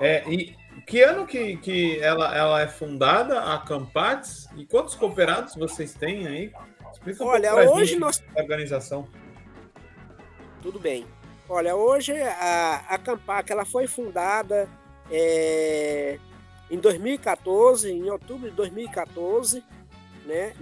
É, 0.00 0.22
e 0.30 0.56
que 0.86 1.02
ano 1.02 1.26
que, 1.26 1.56
que 1.56 1.98
ela, 2.00 2.34
ela 2.36 2.60
é 2.62 2.68
fundada, 2.68 3.40
a 3.40 3.58
Campates? 3.58 4.48
E 4.56 4.64
quantos 4.64 4.94
cooperados 4.94 5.56
vocês 5.56 5.92
têm 5.94 6.26
aí? 6.26 6.52
Explica 6.92 7.24
um 7.24 7.26
Olha, 7.26 7.54
hoje 7.70 7.96
nós... 7.96 8.22
organização. 8.36 9.08
Tudo 10.62 10.78
bem. 10.78 11.06
Olha, 11.48 11.74
hoje 11.74 12.12
a, 12.22 12.84
a 12.88 12.98
Campac 12.98 13.50
ela 13.50 13.64
foi 13.64 13.86
fundada 13.86 14.68
é, 15.10 16.18
em 16.70 16.78
2014, 16.78 17.90
em 17.90 18.10
outubro 18.10 18.48
de 18.48 18.56
2014, 18.56 19.62
né? 20.24 20.54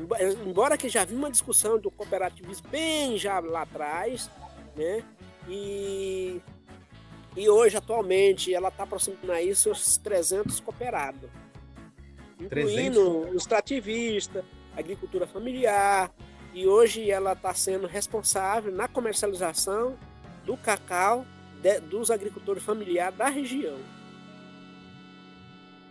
Embora 0.46 0.76
que 0.76 0.88
já 0.88 1.02
havia 1.02 1.16
uma 1.16 1.30
discussão 1.30 1.78
do 1.78 1.90
cooperativismo 1.90 2.68
bem 2.68 3.16
já 3.16 3.38
lá 3.38 3.62
atrás, 3.62 4.30
né? 4.76 5.04
E, 5.48 6.40
e 7.36 7.48
hoje, 7.48 7.76
atualmente, 7.76 8.52
ela 8.52 8.68
está 8.68 8.82
aproximando 8.82 9.32
aí 9.32 9.54
seus 9.54 9.96
300 9.96 10.60
cooperados, 10.60 11.30
incluindo 12.40 13.28
o 13.30 13.36
extrativista, 13.36 14.44
agricultura 14.76 15.26
familiar, 15.26 16.12
e 16.52 16.66
hoje 16.66 17.10
ela 17.10 17.32
está 17.32 17.54
sendo 17.54 17.86
responsável 17.86 18.72
na 18.72 18.86
comercialização 18.86 19.96
do 20.44 20.56
cacau 20.56 21.24
de, 21.62 21.80
dos 21.80 22.10
agricultores 22.10 22.62
familiares 22.62 23.16
da 23.16 23.28
região. 23.28 23.78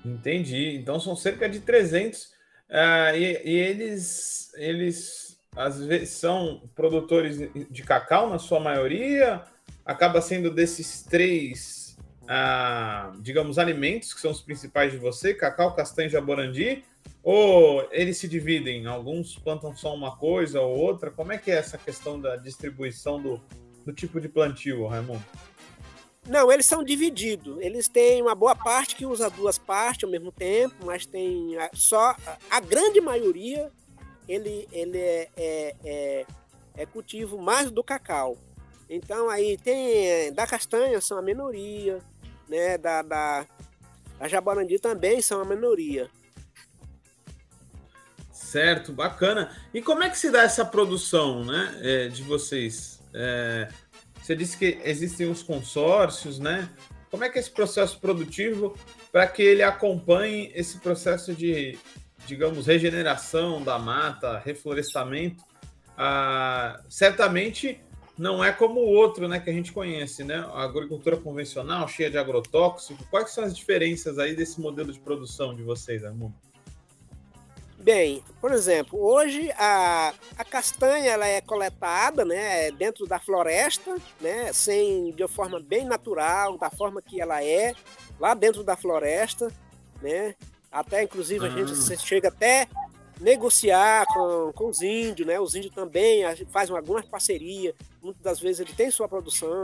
Entendi. 0.06 0.76
Então 0.76 1.00
são 1.00 1.16
cerca 1.16 1.48
de 1.48 1.60
300 1.60 2.24
uh, 2.24 2.30
ah, 2.70 3.16
e, 3.16 3.42
e, 3.46 3.56
eles 3.56 4.52
eles 4.56 5.40
às 5.56 5.84
vezes 5.84 6.10
são 6.12 6.70
produtores 6.74 7.38
de 7.70 7.84
cacau 7.84 8.30
na 8.30 8.40
sua 8.40 8.60
maioria. 8.60 9.44
Acaba 9.86 10.22
sendo 10.22 10.50
desses 10.52 11.04
três, 11.04 11.98
uh, 12.24 13.20
digamos, 13.22 13.60
alimentos 13.60 14.14
que 14.14 14.22
são 14.22 14.32
os 14.32 14.42
principais 14.42 14.92
de 14.92 14.98
você: 14.98 15.34
cacau, 15.34 15.76
castanha 15.76 16.08
e 16.08 16.12
jaborandi. 16.12 16.84
Ou 17.24 17.88
eles 17.92 18.18
se 18.18 18.28
dividem? 18.28 18.88
Alguns 18.88 19.38
plantam 19.38 19.76
só 19.76 19.94
uma 19.94 20.16
coisa 20.16 20.60
ou 20.62 20.76
outra? 20.76 21.12
Como 21.12 21.32
é 21.32 21.38
que 21.38 21.52
é 21.52 21.56
essa 21.56 21.78
questão 21.78 22.20
da 22.20 22.36
distribuição 22.36 23.22
do, 23.22 23.40
do 23.86 23.94
tipo 23.94 24.20
de 24.20 24.28
plantio, 24.28 24.88
Raimundo? 24.88 25.24
Não, 26.28 26.52
eles 26.52 26.66
são 26.66 26.84
divididos. 26.84 27.58
Eles 27.62 27.88
têm 27.88 28.22
uma 28.22 28.36
boa 28.36 28.56
parte 28.56 28.96
que 28.96 29.06
usa 29.06 29.30
duas 29.30 29.58
partes 29.58 30.04
ao 30.04 30.10
mesmo 30.10 30.32
tempo, 30.32 30.76
mas 30.86 31.06
tem 31.06 31.58
só 31.74 32.16
a 32.50 32.60
grande 32.60 33.02
maioria 33.02 33.72
ele, 34.28 34.68
ele 34.72 34.98
é, 34.98 35.30
é, 35.36 35.76
é, 35.84 36.26
é 36.76 36.86
cultivo 36.86 37.38
mais 37.38 37.72
do 37.72 37.84
cacau. 37.84 38.38
Então 38.90 39.30
aí 39.30 39.58
tem 39.58 40.34
da 40.34 40.46
castanha 40.46 41.00
são 41.02 41.18
a 41.18 41.22
minoria, 41.22 42.00
né? 42.48 42.78
Da, 42.78 43.02
da, 43.02 43.48
da 44.20 44.80
também 44.82 45.22
são 45.22 45.42
a 45.42 45.46
minoria. 45.46 46.10
Certo, 48.32 48.92
bacana. 48.92 49.56
E 49.74 49.82
como 49.82 50.04
é 50.04 50.10
que 50.10 50.18
se 50.18 50.30
dá 50.30 50.44
essa 50.44 50.66
produção, 50.66 51.46
né, 51.46 51.80
é, 51.82 52.08
de 52.10 52.22
vocês? 52.22 53.00
É, 53.14 53.70
você 54.32 54.36
disse 54.36 54.58
que 54.58 54.80
existem 54.86 55.30
os 55.30 55.44
consórcios, 55.44 56.40
né? 56.40 56.70
Como 57.10 57.24
é 57.24 57.30
que 57.30 57.38
é 57.38 57.42
esse 57.42 57.52
processo 57.52 58.00
produtivo 58.00 58.78
para 59.12 59.28
que 59.28 59.42
ele 59.42 59.62
acompanhe 59.62 60.52
esse 60.56 60.78
processo 60.80 61.34
de, 61.36 61.78
digamos, 62.26 62.68
regeneração 62.68 63.62
da 63.62 63.78
mata, 63.78 64.40
reflorestamento? 64.40 65.44
Ah, 65.98 66.82
certamente 66.88 67.82
não 68.18 68.42
é 68.44 68.54
como 68.54 68.80
o 68.80 68.88
outro, 68.88 69.28
né, 69.28 69.40
que 69.40 69.50
a 69.50 69.54
gente 69.54 69.74
conhece, 69.74 70.24
né? 70.24 70.38
A 70.54 70.64
agricultura 70.64 71.18
convencional, 71.18 71.88
cheia 71.90 72.10
de 72.10 72.18
agrotóxicos. 72.18 73.06
Quais 73.10 73.32
são 73.32 73.44
as 73.44 73.56
diferenças 73.56 74.18
aí 74.18 74.34
desse 74.34 74.62
modelo 74.62 74.94
de 74.94 75.00
produção 75.00 75.54
de 75.54 75.64
vocês, 75.64 76.06
Armando? 76.06 76.34
Bem, 77.82 78.24
por 78.40 78.52
exemplo, 78.52 79.02
hoje 79.02 79.52
a, 79.58 80.14
a 80.38 80.46
castanha 80.46 81.14
ela 81.14 81.26
é 81.26 81.42
coletada 81.42 82.24
né, 82.24 82.70
dentro 82.70 83.08
da 83.08 83.20
floresta, 83.20 83.96
né, 84.20 84.54
sem, 84.54 85.12
de 85.12 85.24
uma 85.24 85.30
forma 85.30 85.60
bem 85.60 85.84
natural, 85.84 86.60
da 86.60 86.70
forma 86.70 87.02
que 87.02 87.20
ela 87.20 87.44
é, 87.44 87.74
lá 88.20 88.36
dentro 88.36 88.64
da 88.64 88.76
floresta. 88.76 89.52
Né, 90.00 90.36
até, 90.72 91.02
inclusive, 91.02 91.44
a 91.44 91.50
gente 91.50 91.72
ah. 91.72 91.98
chega 91.98 92.28
até 92.28 92.68
negociar 93.20 94.06
com, 94.06 94.52
com 94.54 94.70
os 94.70 94.82
índios, 94.82 95.28
né? 95.28 95.40
Os 95.40 95.54
índios 95.54 95.74
também 95.74 96.24
fazem 96.52 96.76
algumas 96.76 97.06
parcerias, 97.06 97.76
muitas 98.02 98.22
das 98.22 98.40
vezes 98.40 98.62
ele 98.62 98.74
tem 98.74 98.90
sua 98.90 99.08
produção, 99.08 99.64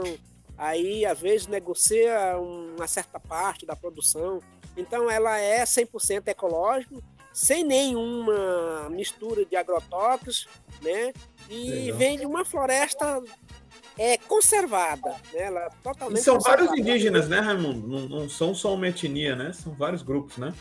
aí 0.56 1.04
às 1.04 1.18
vezes 1.18 1.46
negocia 1.46 2.36
uma 2.38 2.86
certa 2.86 3.18
parte 3.18 3.64
da 3.64 3.74
produção. 3.74 4.40
Então 4.76 5.10
ela 5.10 5.38
é 5.38 5.64
100% 5.64 6.28
ecológico 6.28 7.02
sem 7.38 7.62
nenhuma 7.62 8.90
mistura 8.90 9.44
de 9.44 9.54
agrotóxicos, 9.54 10.48
né? 10.82 11.12
E 11.48 11.70
Legal. 11.70 11.96
vem 11.96 12.18
de 12.18 12.26
uma 12.26 12.44
floresta 12.44 13.22
é, 13.96 14.18
conservada, 14.18 15.10
né? 15.32 15.42
Ela 15.42 15.60
é 15.60 15.68
totalmente 15.80 16.18
e 16.18 16.24
são 16.24 16.40
vários 16.40 16.76
indígenas, 16.76 17.28
né, 17.28 17.38
Raimundo? 17.38 17.86
Não, 17.86 18.08
não, 18.08 18.28
são 18.28 18.52
só 18.56 18.74
uma 18.74 18.88
etnia, 18.88 19.36
né? 19.36 19.52
São 19.52 19.72
vários 19.72 20.02
grupos, 20.02 20.36
né? 20.36 20.52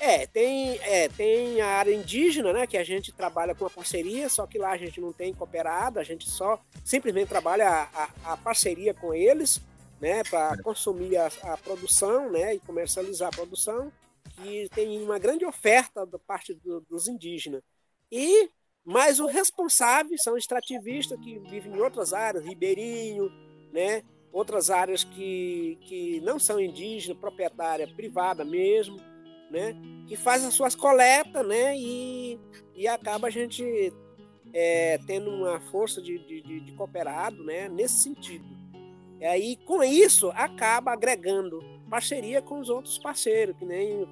É 0.00 0.26
tem, 0.26 0.78
é, 0.78 1.10
tem 1.10 1.60
a 1.60 1.66
área 1.76 1.94
indígena, 1.94 2.54
né? 2.54 2.66
Que 2.66 2.78
a 2.78 2.84
gente 2.84 3.12
trabalha 3.12 3.54
com 3.54 3.66
a 3.66 3.70
parceria, 3.70 4.30
só 4.30 4.46
que 4.46 4.56
lá 4.56 4.70
a 4.70 4.78
gente 4.78 4.98
não 5.02 5.12
tem 5.12 5.34
cooperado, 5.34 6.00
a 6.00 6.04
gente 6.04 6.26
só 6.26 6.58
simplesmente 6.82 7.28
trabalha 7.28 7.68
a, 7.68 7.82
a, 7.92 8.32
a 8.32 8.36
parceria 8.38 8.94
com 8.94 9.12
eles, 9.12 9.60
né? 10.00 10.22
Para 10.24 10.56
consumir 10.62 11.18
a, 11.18 11.30
a 11.42 11.58
produção, 11.58 12.30
né? 12.30 12.54
E 12.54 12.60
comercializar 12.60 13.28
a 13.28 13.36
produção 13.36 13.92
que 14.42 14.68
tem 14.70 15.02
uma 15.02 15.18
grande 15.18 15.44
oferta 15.44 16.06
da 16.06 16.18
parte 16.18 16.54
do, 16.54 16.80
dos 16.82 17.08
indígenas. 17.08 17.62
E 18.10 18.50
mas 18.90 19.20
os 19.20 19.30
responsáveis 19.30 20.22
são 20.22 20.34
extrativistas 20.34 21.20
que 21.20 21.38
vivem 21.40 21.74
em 21.74 21.80
outras 21.80 22.14
áreas, 22.14 22.42
ribeirinho, 22.42 23.30
né? 23.70 24.02
outras 24.32 24.70
áreas 24.70 25.04
que, 25.04 25.78
que 25.82 26.22
não 26.22 26.38
são 26.38 26.58
indígenas, 26.58 27.18
proprietária 27.18 27.86
privada 27.86 28.46
mesmo, 28.46 28.96
né? 29.50 29.76
que 30.06 30.16
faz 30.16 30.42
as 30.42 30.54
suas 30.54 30.74
coletas 30.74 31.46
né? 31.46 31.76
e, 31.76 32.40
e 32.74 32.88
acaba 32.88 33.26
a 33.26 33.30
gente 33.30 33.92
é, 34.54 34.98
tendo 35.06 35.28
uma 35.30 35.60
força 35.60 36.00
de, 36.00 36.18
de, 36.20 36.60
de 36.60 36.72
cooperado 36.72 37.44
né? 37.44 37.68
nesse 37.68 37.98
sentido. 37.98 38.46
E 39.20 39.24
aí, 39.26 39.56
com 39.66 39.82
isso, 39.82 40.30
acaba 40.30 40.92
agregando 40.92 41.60
parceria 41.90 42.40
com 42.40 42.58
os 42.58 42.70
outros 42.70 42.98
parceiros, 42.98 43.56
que 43.58 43.66
nem 43.66 44.06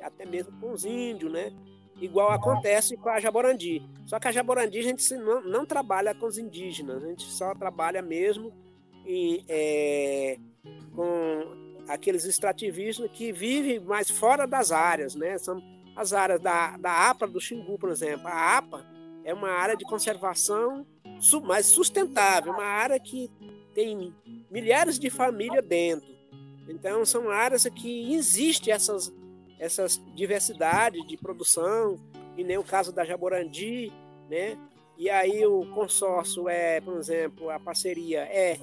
até 0.00 0.24
mesmo 0.24 0.52
com 0.60 0.72
os 0.72 0.84
índios, 0.84 1.32
né? 1.32 1.52
Igual 2.00 2.30
acontece 2.30 2.96
com 2.96 3.08
a 3.08 3.18
Jaborandi. 3.18 3.82
Só 4.06 4.18
que 4.20 4.28
a 4.28 4.32
Jaborandi 4.32 4.78
a 4.78 4.82
gente 4.82 5.14
não, 5.16 5.42
não 5.42 5.66
trabalha 5.66 6.14
com 6.14 6.26
os 6.26 6.38
indígenas, 6.38 7.02
a 7.02 7.08
gente 7.08 7.24
só 7.24 7.54
trabalha 7.54 8.00
mesmo 8.00 8.52
em, 9.04 9.44
é, 9.48 10.38
com 10.94 11.82
aqueles 11.88 12.24
extrativistas 12.24 13.10
que 13.10 13.32
vivem 13.32 13.80
mais 13.80 14.10
fora 14.10 14.46
das 14.46 14.70
áreas, 14.70 15.14
né? 15.14 15.36
São 15.38 15.60
as 15.96 16.12
áreas 16.12 16.40
da, 16.40 16.76
da 16.76 17.10
APA 17.10 17.26
do 17.26 17.40
Xingu, 17.40 17.78
por 17.78 17.90
exemplo. 17.90 18.28
A 18.28 18.58
APA 18.58 18.86
é 19.24 19.34
uma 19.34 19.50
área 19.50 19.76
de 19.76 19.84
conservação 19.84 20.86
mais 21.44 21.66
sustentável, 21.66 22.52
uma 22.52 22.64
área 22.64 23.00
que 23.00 23.28
tem 23.74 24.14
milhares 24.50 24.98
de 24.98 25.10
famílias 25.10 25.64
dentro. 25.66 26.08
Então, 26.68 27.04
são 27.04 27.30
áreas 27.30 27.64
que 27.64 28.14
existem 28.14 28.72
essas 28.72 29.12
essas 29.58 30.00
diversidades 30.14 31.06
de 31.06 31.16
produção, 31.16 31.98
e 32.36 32.44
nem 32.44 32.58
o 32.58 32.64
caso 32.64 32.92
da 32.92 33.04
Jaborandi, 33.04 33.92
né? 34.28 34.56
E 34.96 35.08
aí 35.08 35.44
o 35.46 35.66
consórcio 35.74 36.48
é, 36.48 36.80
por 36.80 36.96
exemplo, 36.96 37.50
a 37.50 37.58
parceria 37.58 38.20
é, 38.22 38.58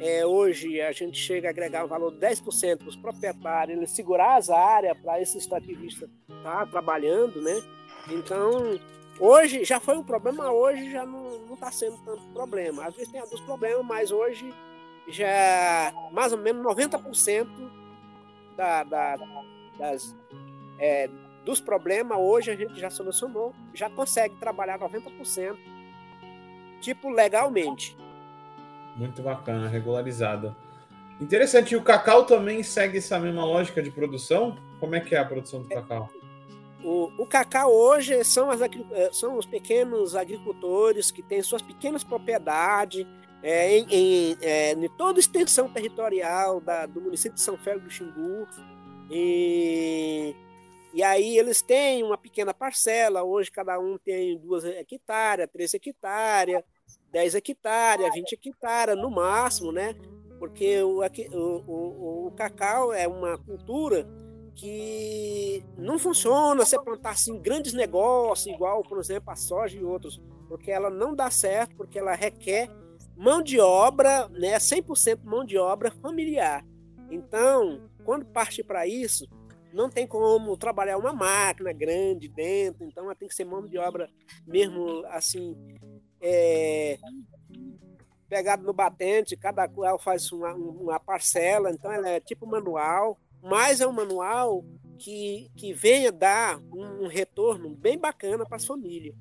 é 0.00 0.26
hoje 0.26 0.80
a 0.80 0.92
gente 0.92 1.18
chega 1.18 1.48
a 1.48 1.50
agregar 1.50 1.84
um 1.84 1.88
valor 1.88 2.12
de 2.12 2.18
10% 2.18 2.78
para 2.78 2.88
os 2.88 2.96
proprietários, 2.96 3.76
eles 3.76 3.90
segurar 3.90 4.36
as 4.36 4.50
áreas 4.50 4.96
para 4.98 5.20
esse 5.20 5.38
extrativista 5.38 6.08
estar 6.28 6.42
tá 6.42 6.66
trabalhando, 6.66 7.40
né? 7.40 7.62
Então, 8.10 8.78
Hoje 9.20 9.64
já 9.64 9.80
foi 9.80 9.98
um 9.98 10.04
problema, 10.04 10.50
hoje 10.52 10.92
já 10.92 11.04
não 11.04 11.52
está 11.52 11.72
sendo 11.72 11.96
tanto 12.04 12.22
problema. 12.32 12.86
Às 12.86 12.94
vezes 12.94 13.10
tem 13.10 13.20
alguns 13.20 13.40
problemas, 13.40 13.84
mas 13.84 14.12
hoje 14.12 14.54
já 15.08 15.92
mais 16.12 16.32
ou 16.32 16.38
menos 16.38 16.64
90% 16.64 17.48
da, 18.56 18.84
da, 18.84 19.16
das, 19.78 20.14
é, 20.78 21.08
dos 21.44 21.60
problemas 21.60 22.18
hoje 22.18 22.50
a 22.50 22.56
gente 22.56 22.78
já 22.78 22.90
solucionou, 22.90 23.54
já 23.72 23.88
consegue 23.88 24.34
trabalhar 24.36 24.78
90%, 24.78 25.56
tipo 26.80 27.10
legalmente. 27.10 27.96
Muito 28.96 29.22
bacana, 29.22 29.68
regularizada. 29.68 30.56
Interessante, 31.20 31.72
e 31.72 31.76
o 31.76 31.82
cacau 31.82 32.24
também 32.24 32.62
segue 32.62 32.98
essa 32.98 33.18
mesma 33.18 33.44
lógica 33.44 33.82
de 33.82 33.90
produção? 33.90 34.56
Como 34.78 34.94
é 34.94 35.00
que 35.00 35.14
é 35.14 35.18
a 35.18 35.24
produção 35.24 35.62
do 35.62 35.68
cacau? 35.68 36.08
O, 36.82 37.10
o 37.18 37.26
cacau 37.26 37.72
hoje 37.72 38.22
são, 38.22 38.50
as, 38.50 38.60
eh, 38.60 39.10
são 39.12 39.36
os 39.36 39.44
pequenos 39.44 40.14
agricultores 40.14 41.10
que 41.10 41.22
têm 41.22 41.42
suas 41.42 41.60
pequenas 41.60 42.04
propriedades 42.04 43.04
é, 43.42 43.78
em, 43.78 43.86
em, 43.90 44.36
é, 44.40 44.72
em, 44.72 44.88
toda 44.96 45.18
a 45.18 45.20
extensão 45.20 45.68
territorial 45.68 46.60
da, 46.60 46.86
do 46.86 47.00
município 47.00 47.34
de 47.34 47.40
São 47.40 47.56
Félix 47.56 47.84
do 47.84 47.90
Xingu. 47.90 48.46
E, 49.10 50.34
e 50.92 51.02
aí 51.02 51.38
eles 51.38 51.62
têm 51.62 52.02
uma 52.02 52.18
pequena 52.18 52.52
parcela, 52.52 53.22
hoje 53.22 53.50
cada 53.50 53.78
um 53.78 53.98
tem 53.98 54.38
duas 54.38 54.64
hectares, 54.64 55.48
três 55.52 55.72
hectares, 55.74 56.62
dez 57.10 57.34
hectares, 57.34 58.12
vinte 58.14 58.34
hectares 58.34 58.96
no 58.96 59.10
máximo, 59.10 59.72
né? 59.72 59.94
Porque 60.38 60.82
o, 60.82 61.00
o, 61.00 61.64
o, 61.66 62.26
o 62.26 62.30
cacau 62.32 62.92
é 62.92 63.08
uma 63.08 63.38
cultura 63.38 64.06
que 64.54 65.64
não 65.76 65.98
funciona 65.98 66.64
você 66.64 66.78
plantar 66.82 67.10
assim 67.10 67.38
grandes 67.40 67.72
negócios, 67.72 68.52
igual, 68.52 68.82
por 68.82 68.98
exemplo, 68.98 69.30
a 69.30 69.36
soja 69.36 69.78
e 69.78 69.84
outros, 69.84 70.20
porque 70.48 70.70
ela 70.70 70.90
não 70.90 71.14
dá 71.14 71.30
certo, 71.30 71.76
porque 71.76 71.98
ela 71.98 72.14
requer 72.14 72.68
mão 73.16 73.40
de 73.40 73.60
obra, 73.60 74.28
né, 74.28 74.58
100% 74.58 75.20
mão 75.24 75.44
de 75.44 75.56
obra 75.56 75.90
familiar. 75.90 76.64
Então, 77.10 77.88
quando 78.08 78.24
parte 78.24 78.64
para 78.64 78.86
isso, 78.86 79.28
não 79.70 79.90
tem 79.90 80.06
como 80.06 80.56
trabalhar 80.56 80.96
uma 80.96 81.12
máquina 81.12 81.74
grande 81.74 82.26
dentro, 82.26 82.86
então 82.86 83.04
ela 83.04 83.14
tem 83.14 83.28
que 83.28 83.34
ser 83.34 83.44
mão 83.44 83.66
de 83.66 83.76
obra 83.76 84.08
mesmo 84.46 85.04
assim, 85.08 85.54
é, 86.18 86.96
pegado 88.26 88.64
no 88.64 88.72
batente, 88.72 89.36
cada 89.36 89.68
qual 89.68 89.98
faz 89.98 90.32
uma, 90.32 90.54
uma 90.54 90.98
parcela, 90.98 91.70
então 91.70 91.92
ela 91.92 92.08
é 92.08 92.18
tipo 92.18 92.46
manual, 92.46 93.20
mas 93.42 93.82
é 93.82 93.86
um 93.86 93.92
manual 93.92 94.64
que, 94.98 95.50
que 95.54 95.74
venha 95.74 96.10
dar 96.10 96.58
um, 96.72 97.04
um 97.04 97.08
retorno 97.08 97.76
bem 97.76 97.98
bacana 97.98 98.46
para 98.46 98.56
as 98.56 98.64
famílias. 98.64 99.14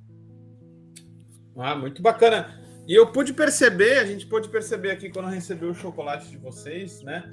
Ah, 1.57 1.75
muito 1.75 2.01
bacana. 2.01 2.57
E 2.87 2.95
eu 2.95 3.11
pude 3.11 3.33
perceber, 3.33 3.97
a 3.97 4.05
gente 4.05 4.25
pôde 4.25 4.47
perceber 4.47 4.91
aqui 4.91 5.09
quando 5.09 5.27
recebeu 5.27 5.71
o 5.71 5.75
chocolate 5.75 6.29
de 6.29 6.37
vocês, 6.37 7.01
né? 7.01 7.29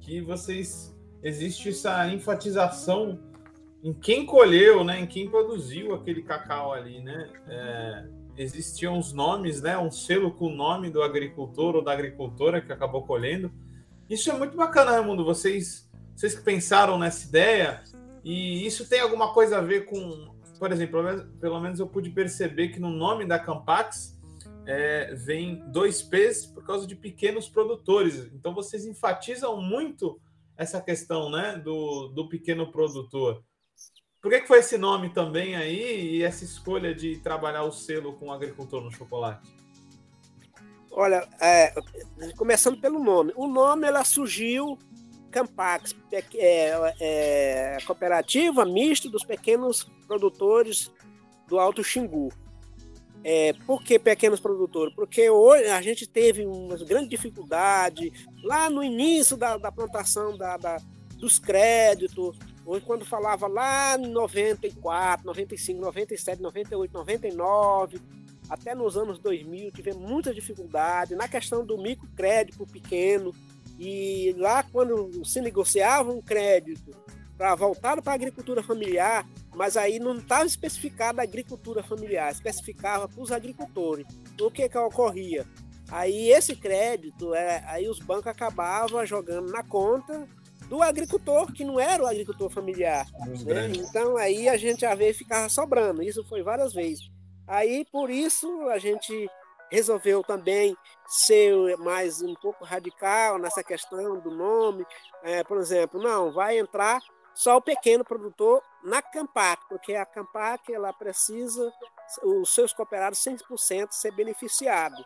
Que 0.00 0.20
vocês 0.20 0.91
existe 1.22 1.70
essa 1.70 2.08
enfatização 2.08 3.18
em 3.82 3.92
quem 3.92 4.24
colheu, 4.24 4.84
né? 4.84 5.00
Em 5.00 5.06
quem 5.06 5.28
produziu 5.28 5.94
aquele 5.94 6.22
cacau 6.22 6.72
ali, 6.72 7.00
né? 7.00 7.30
É, 7.48 8.04
existiam 8.36 8.98
os 8.98 9.12
nomes, 9.12 9.60
né? 9.60 9.76
Um 9.76 9.90
selo 9.90 10.32
com 10.32 10.46
o 10.46 10.54
nome 10.54 10.90
do 10.90 11.02
agricultor 11.02 11.76
ou 11.76 11.82
da 11.82 11.92
agricultora 11.92 12.60
que 12.60 12.72
acabou 12.72 13.02
colhendo. 13.02 13.52
Isso 14.08 14.30
é 14.30 14.34
muito 14.34 14.56
bacana, 14.56 14.92
Raimundo. 14.92 15.24
Vocês 15.24 15.90
vocês 16.14 16.34
que 16.34 16.42
pensaram 16.42 16.98
nessa 16.98 17.26
ideia, 17.26 17.82
e 18.22 18.66
isso 18.66 18.88
tem 18.88 19.00
alguma 19.00 19.32
coisa 19.32 19.58
a 19.58 19.60
ver 19.60 19.86
com, 19.86 20.32
por 20.58 20.70
exemplo, 20.70 21.02
pelo 21.40 21.60
menos 21.60 21.80
eu 21.80 21.86
pude 21.86 22.10
perceber 22.10 22.68
que 22.68 22.78
no 22.78 22.90
nome 22.90 23.26
da 23.26 23.38
Campax 23.38 24.20
é, 24.66 25.14
vem 25.14 25.64
dois 25.68 26.02
P's 26.02 26.46
por 26.46 26.64
causa 26.64 26.86
de 26.86 26.94
pequenos 26.94 27.48
produtores. 27.48 28.30
Então 28.32 28.54
vocês 28.54 28.84
enfatizam 28.84 29.60
muito 29.60 30.20
essa 30.62 30.80
questão 30.80 31.30
né, 31.30 31.56
do, 31.56 32.08
do 32.08 32.28
pequeno 32.28 32.70
produtor. 32.70 33.42
Por 34.20 34.30
que, 34.30 34.40
que 34.40 34.46
foi 34.46 34.60
esse 34.60 34.78
nome 34.78 35.10
também 35.10 35.56
aí 35.56 36.16
e 36.16 36.22
essa 36.22 36.44
escolha 36.44 36.94
de 36.94 37.18
trabalhar 37.18 37.64
o 37.64 37.72
selo 37.72 38.14
com 38.14 38.26
o 38.26 38.32
agricultor 38.32 38.80
no 38.80 38.90
chocolate? 38.90 39.50
Olha, 40.92 41.26
é, 41.40 41.74
começando 42.36 42.80
pelo 42.80 43.02
nome. 43.02 43.32
O 43.34 43.48
nome 43.48 43.86
ela 43.86 44.04
surgiu 44.04 44.78
Campax, 45.30 45.96
é, 46.12 46.24
é, 46.34 46.94
é, 47.00 47.78
cooperativa 47.84 48.64
misto 48.64 49.10
dos 49.10 49.24
pequenos 49.24 49.90
produtores 50.06 50.92
do 51.48 51.58
Alto 51.58 51.82
Xingu. 51.82 52.28
É, 53.24 53.52
por 53.66 53.82
que 53.82 53.98
pequenos 53.98 54.40
produtores? 54.40 54.94
Porque 54.94 55.30
hoje 55.30 55.68
a 55.68 55.80
gente 55.80 56.06
teve 56.06 56.44
uma 56.44 56.76
grande 56.76 57.08
dificuldade 57.08 58.12
lá 58.42 58.68
no 58.68 58.82
início 58.82 59.36
da, 59.36 59.56
da 59.56 59.70
plantação 59.70 60.36
da, 60.36 60.56
da, 60.56 60.76
dos 61.16 61.38
créditos, 61.38 62.36
hoje 62.66 62.84
quando 62.84 63.04
falava 63.04 63.46
lá 63.46 63.96
em 63.96 64.08
94, 64.08 65.24
95, 65.24 65.80
97, 65.80 66.42
98, 66.42 66.92
99, 66.92 68.00
até 68.48 68.74
nos 68.74 68.96
anos 68.96 69.20
2000 69.20 69.70
tivemos 69.70 70.02
muita 70.02 70.34
dificuldade 70.34 71.14
na 71.14 71.28
questão 71.28 71.64
do 71.64 71.78
microcrédito 71.78 72.66
pequeno, 72.66 73.32
e 73.78 74.34
lá, 74.36 74.62
quando 74.62 75.24
se 75.24 75.40
negociava 75.40 76.12
um 76.12 76.20
crédito 76.20 76.94
para 77.42 77.56
voltar 77.56 78.00
para 78.00 78.12
a 78.12 78.14
agricultura 78.14 78.62
familiar, 78.62 79.28
mas 79.52 79.76
aí 79.76 79.98
não 79.98 80.16
estava 80.16 80.46
especificada 80.46 81.20
a 81.20 81.24
agricultura 81.24 81.82
familiar, 81.82 82.30
especificava 82.30 83.08
para 83.08 83.20
os 83.20 83.32
agricultores. 83.32 84.06
O 84.40 84.48
que 84.48 84.68
que 84.68 84.78
ocorria? 84.78 85.44
Aí 85.90 86.30
esse 86.30 86.54
crédito, 86.54 87.34
é, 87.34 87.64
aí 87.66 87.88
os 87.88 87.98
bancos 87.98 88.28
acabavam 88.28 89.04
jogando 89.04 89.50
na 89.50 89.64
conta 89.64 90.24
do 90.68 90.80
agricultor, 90.84 91.52
que 91.52 91.64
não 91.64 91.80
era 91.80 92.04
o 92.04 92.06
agricultor 92.06 92.48
familiar. 92.48 93.08
Né? 93.44 93.72
Então 93.76 94.16
aí 94.16 94.48
a 94.48 94.56
gente 94.56 94.82
já 94.82 94.94
veio 94.94 95.12
ficava 95.12 95.48
sobrando. 95.48 96.00
Isso 96.00 96.22
foi 96.28 96.44
várias 96.44 96.72
vezes. 96.72 97.10
Aí 97.44 97.84
por 97.90 98.08
isso 98.08 98.46
a 98.68 98.78
gente 98.78 99.28
resolveu 99.68 100.22
também 100.22 100.76
ser 101.08 101.76
mais 101.78 102.22
um 102.22 102.34
pouco 102.34 102.64
radical 102.64 103.36
nessa 103.36 103.64
questão 103.64 104.20
do 104.20 104.30
nome. 104.30 104.86
É, 105.24 105.42
por 105.42 105.58
exemplo, 105.58 106.00
não, 106.00 106.30
vai 106.30 106.56
entrar 106.56 107.00
só 107.34 107.56
o 107.56 107.62
pequeno 107.62 108.04
produtor 108.04 108.62
na 108.82 109.00
Campac, 109.00 109.62
porque 109.68 109.94
a 109.94 110.04
Campac 110.04 110.72
ela 110.72 110.92
precisa 110.92 111.72
os 112.22 112.52
seus 112.52 112.72
cooperados 112.72 113.18
100% 113.20 113.92
ser 113.92 114.12
beneficiados. 114.12 115.02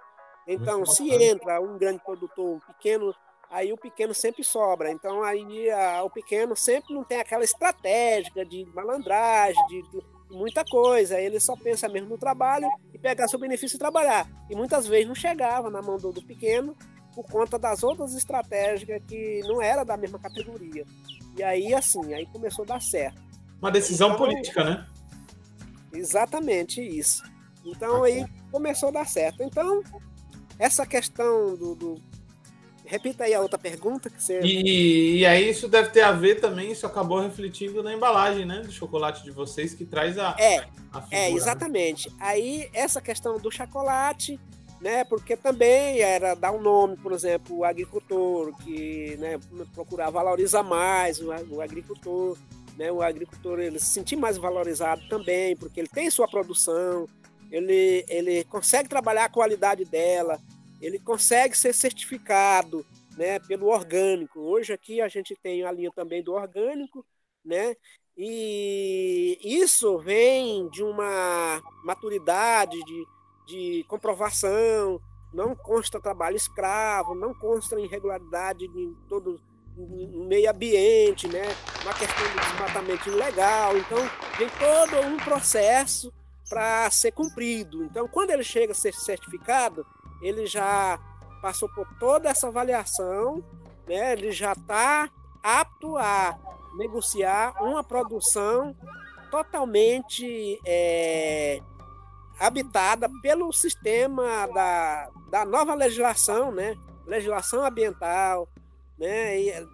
Então, 0.47 0.87
se 0.87 1.09
entra 1.11 1.61
um 1.61 1.77
grande 1.77 2.03
produtor, 2.05 2.57
um 2.57 2.61
pequeno, 2.61 3.15
aí 3.51 3.73
o 3.73 3.77
pequeno 3.77 4.15
sempre 4.15 4.45
sobra. 4.45 4.91
Então, 4.91 5.23
aí 5.23 5.71
a, 5.71 6.03
o 6.05 6.11
pequeno 6.11 6.57
sempre 6.57 6.95
não 6.95 7.03
tem 7.03 7.19
aquela 7.19 7.45
estratégia 7.45 8.45
de 8.45 8.65
malandragem, 8.73 9.67
de, 9.67 9.83
de 9.83 10.03
muita 10.31 10.65
coisa. 10.65 11.21
Ele 11.21 11.41
só 11.41 11.57
pensa 11.57 11.89
mesmo 11.89 12.11
no 12.11 12.19
trabalho 12.19 12.69
e 12.95 12.99
pegar 12.99 13.29
seu 13.29 13.39
benefício 13.39 13.77
e 13.77 13.79
trabalhar. 13.79 14.29
E 14.49 14.55
muitas 14.55 14.87
vezes 14.87 15.09
não 15.09 15.15
chegava 15.15 15.69
na 15.69 15.83
mão 15.83 15.97
do, 15.97 16.13
do 16.13 16.23
pequeno 16.23 16.77
por 17.17 17.25
conta 17.25 17.59
das 17.59 17.83
outras 17.83 18.15
estratégias 18.15 19.03
que 19.09 19.41
não 19.45 19.63
era 19.63 19.85
da 19.85 19.97
mesma 19.97 20.19
categoria. 20.19 20.85
E 21.35 21.43
aí, 21.43 21.73
assim, 21.73 22.13
aí 22.13 22.27
começou 22.27 22.63
a 22.65 22.69
dar 22.69 22.83
certo. 22.83 23.19
Uma 23.61 23.71
decisão 23.71 24.09
então, 24.09 24.19
política, 24.19 24.63
né? 24.63 24.87
Exatamente 25.95 26.83
isso. 26.83 27.23
Então 27.65 28.05
aí 28.05 28.27
começou 28.53 28.91
a 28.91 28.93
dar 28.93 29.07
certo. 29.07 29.43
Então, 29.43 29.83
essa 30.59 30.85
questão 30.85 31.57
do, 31.57 31.75
do 31.75 32.03
Repita 32.85 33.25
aí 33.25 33.35
a 33.35 33.41
outra 33.41 33.59
pergunta 33.59 34.09
que 34.09 34.23
você. 34.23 34.41
E, 34.43 35.19
e, 35.19 35.27
aí 35.27 35.51
isso 35.51 35.67
deve 35.67 35.89
ter 35.89 36.03
a 36.03 36.13
ver 36.13 36.37
também, 36.37 36.71
isso 36.71 36.87
acabou 36.87 37.21
refletindo 37.21 37.83
na 37.83 37.93
embalagem, 37.93 38.47
né? 38.47 38.61
Do 38.61 38.71
chocolate 38.71 39.25
de 39.25 39.33
vocês, 39.33 39.75
que 39.75 39.85
traz 39.85 40.17
a. 40.17 40.37
É, 40.39 40.59
a 40.93 41.03
figura, 41.03 41.09
é 41.11 41.33
exatamente. 41.33 42.09
Né? 42.11 42.17
Aí 42.21 42.71
essa 42.73 43.01
questão 43.01 43.39
do 43.39 43.51
chocolate, 43.51 44.39
né? 44.81 45.05
Porque 45.05 45.37
também 45.37 46.01
era 46.01 46.35
dar 46.35 46.53
um 46.53 46.61
nome, 46.61 46.97
por 46.97 47.13
exemplo, 47.13 47.59
o 47.59 47.65
agricultor, 47.65 48.57
que 48.59 49.17
né, 49.17 49.39
procurar 49.75 50.11
valorizar 50.11 50.63
mais 50.63 51.21
o, 51.21 51.29
o 51.51 51.61
agricultor. 51.61 52.37
Né, 52.77 52.93
o 52.93 53.01
agricultor 53.01 53.59
ele 53.59 53.79
se 53.79 53.87
sentir 53.87 54.17
mais 54.17 54.37
valorizado 54.37 55.09
também, 55.09 55.57
porque 55.57 55.81
ele 55.81 55.89
tem 55.89 56.11
sua 56.11 56.29
produção, 56.29 57.09
ele, 57.51 58.05
ele 58.07 58.45
consegue 58.45 58.87
trabalhar 58.87 59.25
a 59.25 59.31
qualidade 59.31 59.83
dela, 59.87 60.39
ele 60.79 60.99
consegue 60.99 61.57
ser 61.57 61.73
certificado 61.73 62.85
né, 63.17 63.39
pelo 63.39 63.69
orgânico. 63.69 64.41
Hoje 64.41 64.75
aqui 64.75 65.01
a 65.01 65.09
gente 65.09 65.35
tem 65.43 65.65
a 65.65 65.73
linha 65.73 65.91
também 65.91 66.23
do 66.23 66.35
orgânico, 66.35 67.03
né? 67.43 67.75
E 68.17 69.39
isso 69.43 69.99
vem 69.99 70.69
de 70.71 70.83
uma 70.83 71.63
maturidade 71.85 72.79
de, 72.85 73.07
de 73.47 73.85
comprovação, 73.89 75.01
não 75.33 75.55
consta 75.55 76.01
trabalho 76.01 76.37
escravo, 76.37 77.15
não 77.15 77.35
consta 77.35 77.79
irregularidade 77.79 78.65
em 78.65 78.95
todo 79.09 79.41
o 79.77 80.25
meio 80.27 80.51
ambiente, 80.51 81.29
né? 81.29 81.43
uma 81.83 81.93
questão 81.93 82.27
de 82.27 82.41
desmatamento 82.41 83.09
ilegal. 83.09 83.77
Então, 83.77 83.99
tem 84.39 84.49
todo 84.49 85.07
um 85.07 85.19
processo 85.19 86.13
para 86.49 86.91
ser 86.91 87.13
cumprido. 87.13 87.85
Então, 87.85 88.09
quando 88.09 88.31
ele 88.31 88.43
chega 88.43 88.73
a 88.73 88.75
ser 88.75 88.95
certificado, 88.95 89.87
ele 90.23 90.47
já 90.47 90.99
passou 91.43 91.69
por 91.69 91.87
toda 91.99 92.31
essa 92.31 92.49
avaliação, 92.49 93.45
né? 93.87 94.13
ele 94.15 94.33
já 94.33 94.53
está 94.53 95.11
apto 95.43 95.97
a 95.97 96.39
negociar 96.79 97.63
uma 97.63 97.85
produção 97.85 98.75
totalmente 99.31 100.59
é, 100.65 101.61
habitada 102.39 103.09
pelo 103.23 103.53
sistema 103.53 104.47
da, 104.49 105.11
da 105.31 105.45
nova 105.45 105.75
legislação, 105.75 106.53
né? 106.53 106.77
legislação 107.07 107.65
ambiental, 107.65 108.49
né? 108.99 109.41
E, 109.41 109.69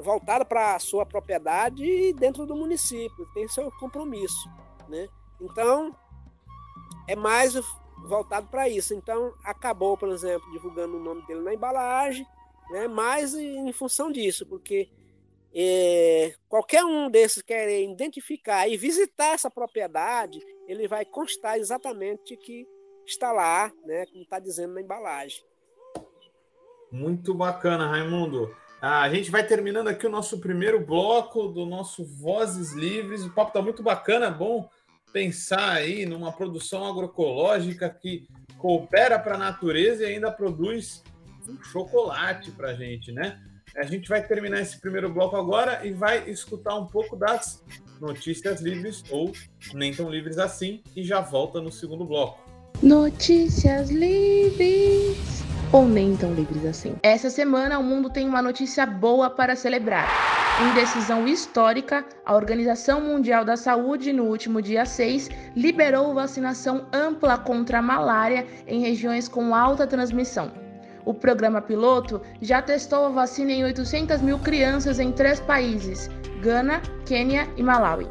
voltada 0.00 0.44
para 0.44 0.74
a 0.74 0.78
sua 0.78 1.06
propriedade 1.06 1.84
e 1.84 2.12
dentro 2.12 2.46
do 2.46 2.56
município, 2.56 3.26
tem 3.32 3.48
seu 3.48 3.70
compromisso. 3.72 4.48
Né? 4.88 5.08
Então, 5.40 5.94
é 7.06 7.14
mais 7.16 7.54
voltado 8.06 8.46
para 8.48 8.68
isso. 8.68 8.94
Então, 8.94 9.32
acabou, 9.42 9.96
por 9.96 10.08
exemplo, 10.08 10.50
divulgando 10.52 10.96
o 10.96 11.02
nome 11.02 11.22
dele 11.26 11.40
na 11.40 11.54
embalagem, 11.54 12.26
né? 12.70 12.88
mais 12.88 13.34
em 13.34 13.72
função 13.72 14.10
disso, 14.10 14.44
porque 14.46 14.88
é, 15.54 16.34
qualquer 16.48 16.84
um 16.84 17.08
desses 17.08 17.42
querer 17.42 17.84
identificar 17.84 18.68
e 18.68 18.76
visitar 18.76 19.34
essa 19.34 19.50
propriedade, 19.50 20.40
ele 20.66 20.88
vai 20.88 21.04
constar 21.04 21.58
exatamente 21.58 22.36
que 22.36 22.66
está 23.06 23.32
lá, 23.32 23.70
né, 23.84 24.06
como 24.06 24.22
está 24.22 24.38
dizendo 24.38 24.74
na 24.74 24.80
embalagem. 24.80 25.44
Muito 26.90 27.34
bacana, 27.34 27.88
Raimundo. 27.88 28.54
Ah, 28.80 29.02
a 29.02 29.08
gente 29.08 29.30
vai 29.30 29.46
terminando 29.46 29.88
aqui 29.88 30.06
o 30.06 30.10
nosso 30.10 30.40
primeiro 30.40 30.84
bloco 30.84 31.48
do 31.48 31.64
nosso 31.64 32.04
Vozes 32.04 32.72
Livres. 32.72 33.24
O 33.24 33.32
papo 33.32 33.48
está 33.48 33.62
muito 33.62 33.82
bacana, 33.82 34.30
bom 34.30 34.68
pensar 35.12 35.74
aí 35.74 36.04
numa 36.04 36.32
produção 36.32 36.84
agroecológica 36.84 37.88
que 37.88 38.26
coopera 38.58 39.16
para 39.16 39.36
a 39.36 39.38
natureza 39.38 40.02
e 40.02 40.06
ainda 40.06 40.30
produz 40.30 41.04
um 41.48 41.62
chocolate 41.62 42.50
para 42.50 42.70
a 42.70 42.74
gente, 42.74 43.12
né? 43.12 43.40
A 43.76 43.82
gente 43.84 44.08
vai 44.08 44.22
terminar 44.22 44.60
esse 44.60 44.80
primeiro 44.80 45.12
bloco 45.12 45.34
agora 45.36 45.84
e 45.84 45.92
vai 45.92 46.30
escutar 46.30 46.76
um 46.76 46.86
pouco 46.86 47.16
das 47.16 47.60
notícias 48.00 48.60
livres 48.60 49.02
ou 49.10 49.32
nem 49.72 49.92
tão 49.92 50.08
livres 50.08 50.38
assim 50.38 50.80
e 50.94 51.02
já 51.02 51.20
volta 51.20 51.60
no 51.60 51.72
segundo 51.72 52.04
bloco. 52.04 52.38
Notícias 52.80 53.90
livres 53.90 55.42
ou 55.72 55.88
nem 55.88 56.16
tão 56.16 56.32
livres 56.34 56.64
assim. 56.64 56.94
Essa 57.02 57.28
semana 57.28 57.80
o 57.80 57.82
mundo 57.82 58.08
tem 58.10 58.28
uma 58.28 58.40
notícia 58.40 58.86
boa 58.86 59.28
para 59.28 59.56
celebrar. 59.56 60.08
Em 60.62 60.72
decisão 60.74 61.26
histórica, 61.26 62.04
a 62.24 62.32
Organização 62.32 63.00
Mundial 63.00 63.44
da 63.44 63.56
Saúde, 63.56 64.12
no 64.12 64.22
último 64.26 64.62
dia 64.62 64.84
6, 64.84 65.28
liberou 65.56 66.14
vacinação 66.14 66.86
ampla 66.92 67.36
contra 67.36 67.80
a 67.80 67.82
malária 67.82 68.46
em 68.68 68.80
regiões 68.80 69.26
com 69.26 69.52
alta 69.52 69.84
transmissão. 69.84 70.63
O 71.04 71.12
programa 71.12 71.60
piloto 71.60 72.22
já 72.40 72.62
testou 72.62 73.06
a 73.06 73.10
vacina 73.10 73.52
em 73.52 73.62
800 73.62 74.22
mil 74.22 74.38
crianças 74.38 74.98
em 74.98 75.12
três 75.12 75.38
países: 75.38 76.08
Gana, 76.40 76.80
Quênia 77.04 77.46
e 77.56 77.62
Malawi. 77.62 78.06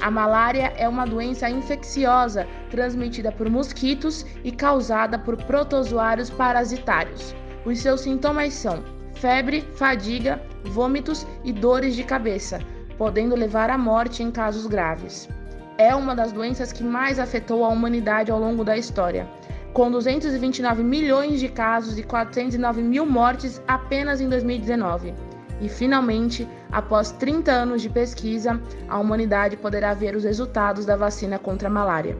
A 0.00 0.10
malária 0.10 0.72
é 0.78 0.88
uma 0.88 1.04
doença 1.04 1.50
infecciosa 1.50 2.46
transmitida 2.70 3.30
por 3.30 3.50
mosquitos 3.50 4.24
e 4.42 4.50
causada 4.50 5.18
por 5.18 5.36
protozoários 5.36 6.30
parasitários. 6.30 7.34
Os 7.66 7.78
seus 7.80 8.00
sintomas 8.00 8.54
são 8.54 8.82
febre, 9.12 9.60
fadiga, 9.76 10.40
vômitos 10.64 11.26
e 11.44 11.52
dores 11.52 11.94
de 11.94 12.04
cabeça, 12.04 12.58
podendo 12.96 13.36
levar 13.36 13.68
à 13.68 13.76
morte 13.76 14.22
em 14.22 14.30
casos 14.30 14.66
graves. 14.66 15.28
É 15.76 15.94
uma 15.94 16.16
das 16.16 16.32
doenças 16.32 16.72
que 16.72 16.82
mais 16.82 17.18
afetou 17.18 17.62
a 17.62 17.68
humanidade 17.68 18.30
ao 18.30 18.40
longo 18.40 18.64
da 18.64 18.78
história 18.78 19.28
com 19.72 19.90
229 19.90 20.82
milhões 20.82 21.40
de 21.40 21.48
casos 21.48 21.98
e 21.98 22.02
409 22.02 22.82
mil 22.82 23.06
mortes 23.06 23.62
apenas 23.66 24.20
em 24.20 24.28
2019. 24.28 25.14
E 25.60 25.68
finalmente, 25.68 26.48
após 26.72 27.12
30 27.12 27.52
anos 27.52 27.82
de 27.82 27.88
pesquisa, 27.88 28.60
a 28.88 28.98
humanidade 28.98 29.56
poderá 29.56 29.92
ver 29.92 30.16
os 30.16 30.24
resultados 30.24 30.86
da 30.86 30.96
vacina 30.96 31.38
contra 31.38 31.68
a 31.68 31.70
malária. 31.70 32.16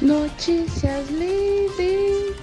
Notícias 0.00 1.10
livres 1.10 2.36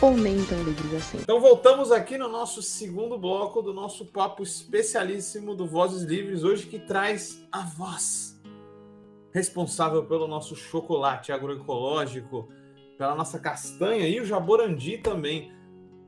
ou 0.00 0.16
nem 0.16 0.44
tão 0.44 0.62
livres 0.62 0.94
assim. 0.94 1.18
Então 1.22 1.40
voltamos 1.40 1.92
aqui 1.92 2.18
no 2.18 2.28
nosso 2.28 2.60
segundo 2.60 3.16
bloco 3.16 3.62
do 3.62 3.72
nosso 3.72 4.04
papo 4.06 4.42
especialíssimo 4.42 5.54
do 5.54 5.66
Vozes 5.66 6.02
Livres, 6.02 6.42
hoje 6.42 6.66
que 6.66 6.78
traz 6.78 7.42
a 7.50 7.60
voz 7.60 8.32
responsável 9.32 10.04
pelo 10.04 10.28
nosso 10.28 10.54
chocolate 10.54 11.32
agroecológico 11.32 12.48
pela 13.02 13.16
nossa 13.16 13.36
castanha 13.40 14.06
e 14.06 14.20
o 14.20 14.24
jaborandi 14.24 14.96
também. 14.96 15.50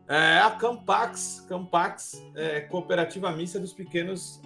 É, 0.06 0.38
a 0.38 0.52
Campax, 0.52 1.44
Campax 1.48 2.24
é, 2.36 2.60
Cooperativa 2.60 3.32
Mista 3.32 3.58
dos 3.58 3.72
pequenos, 3.72 4.40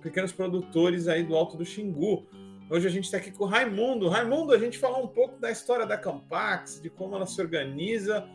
pequenos 0.00 0.30
produtores 0.30 1.08
aí 1.08 1.24
do 1.24 1.34
Alto 1.34 1.56
do 1.56 1.64
Xingu. 1.64 2.24
Hoje 2.70 2.86
a 2.86 2.90
gente 2.90 3.06
está 3.06 3.16
aqui 3.16 3.32
com 3.32 3.42
o 3.42 3.46
Raimundo. 3.48 4.08
Raimundo, 4.08 4.52
a 4.52 4.58
gente 4.58 4.78
falou 4.78 5.02
um 5.02 5.08
pouco 5.08 5.40
da 5.40 5.50
história 5.50 5.84
da 5.84 5.98
Campax, 5.98 6.80
de 6.80 6.88
como 6.88 7.16
ela 7.16 7.26
se 7.26 7.40
organiza 7.40 8.28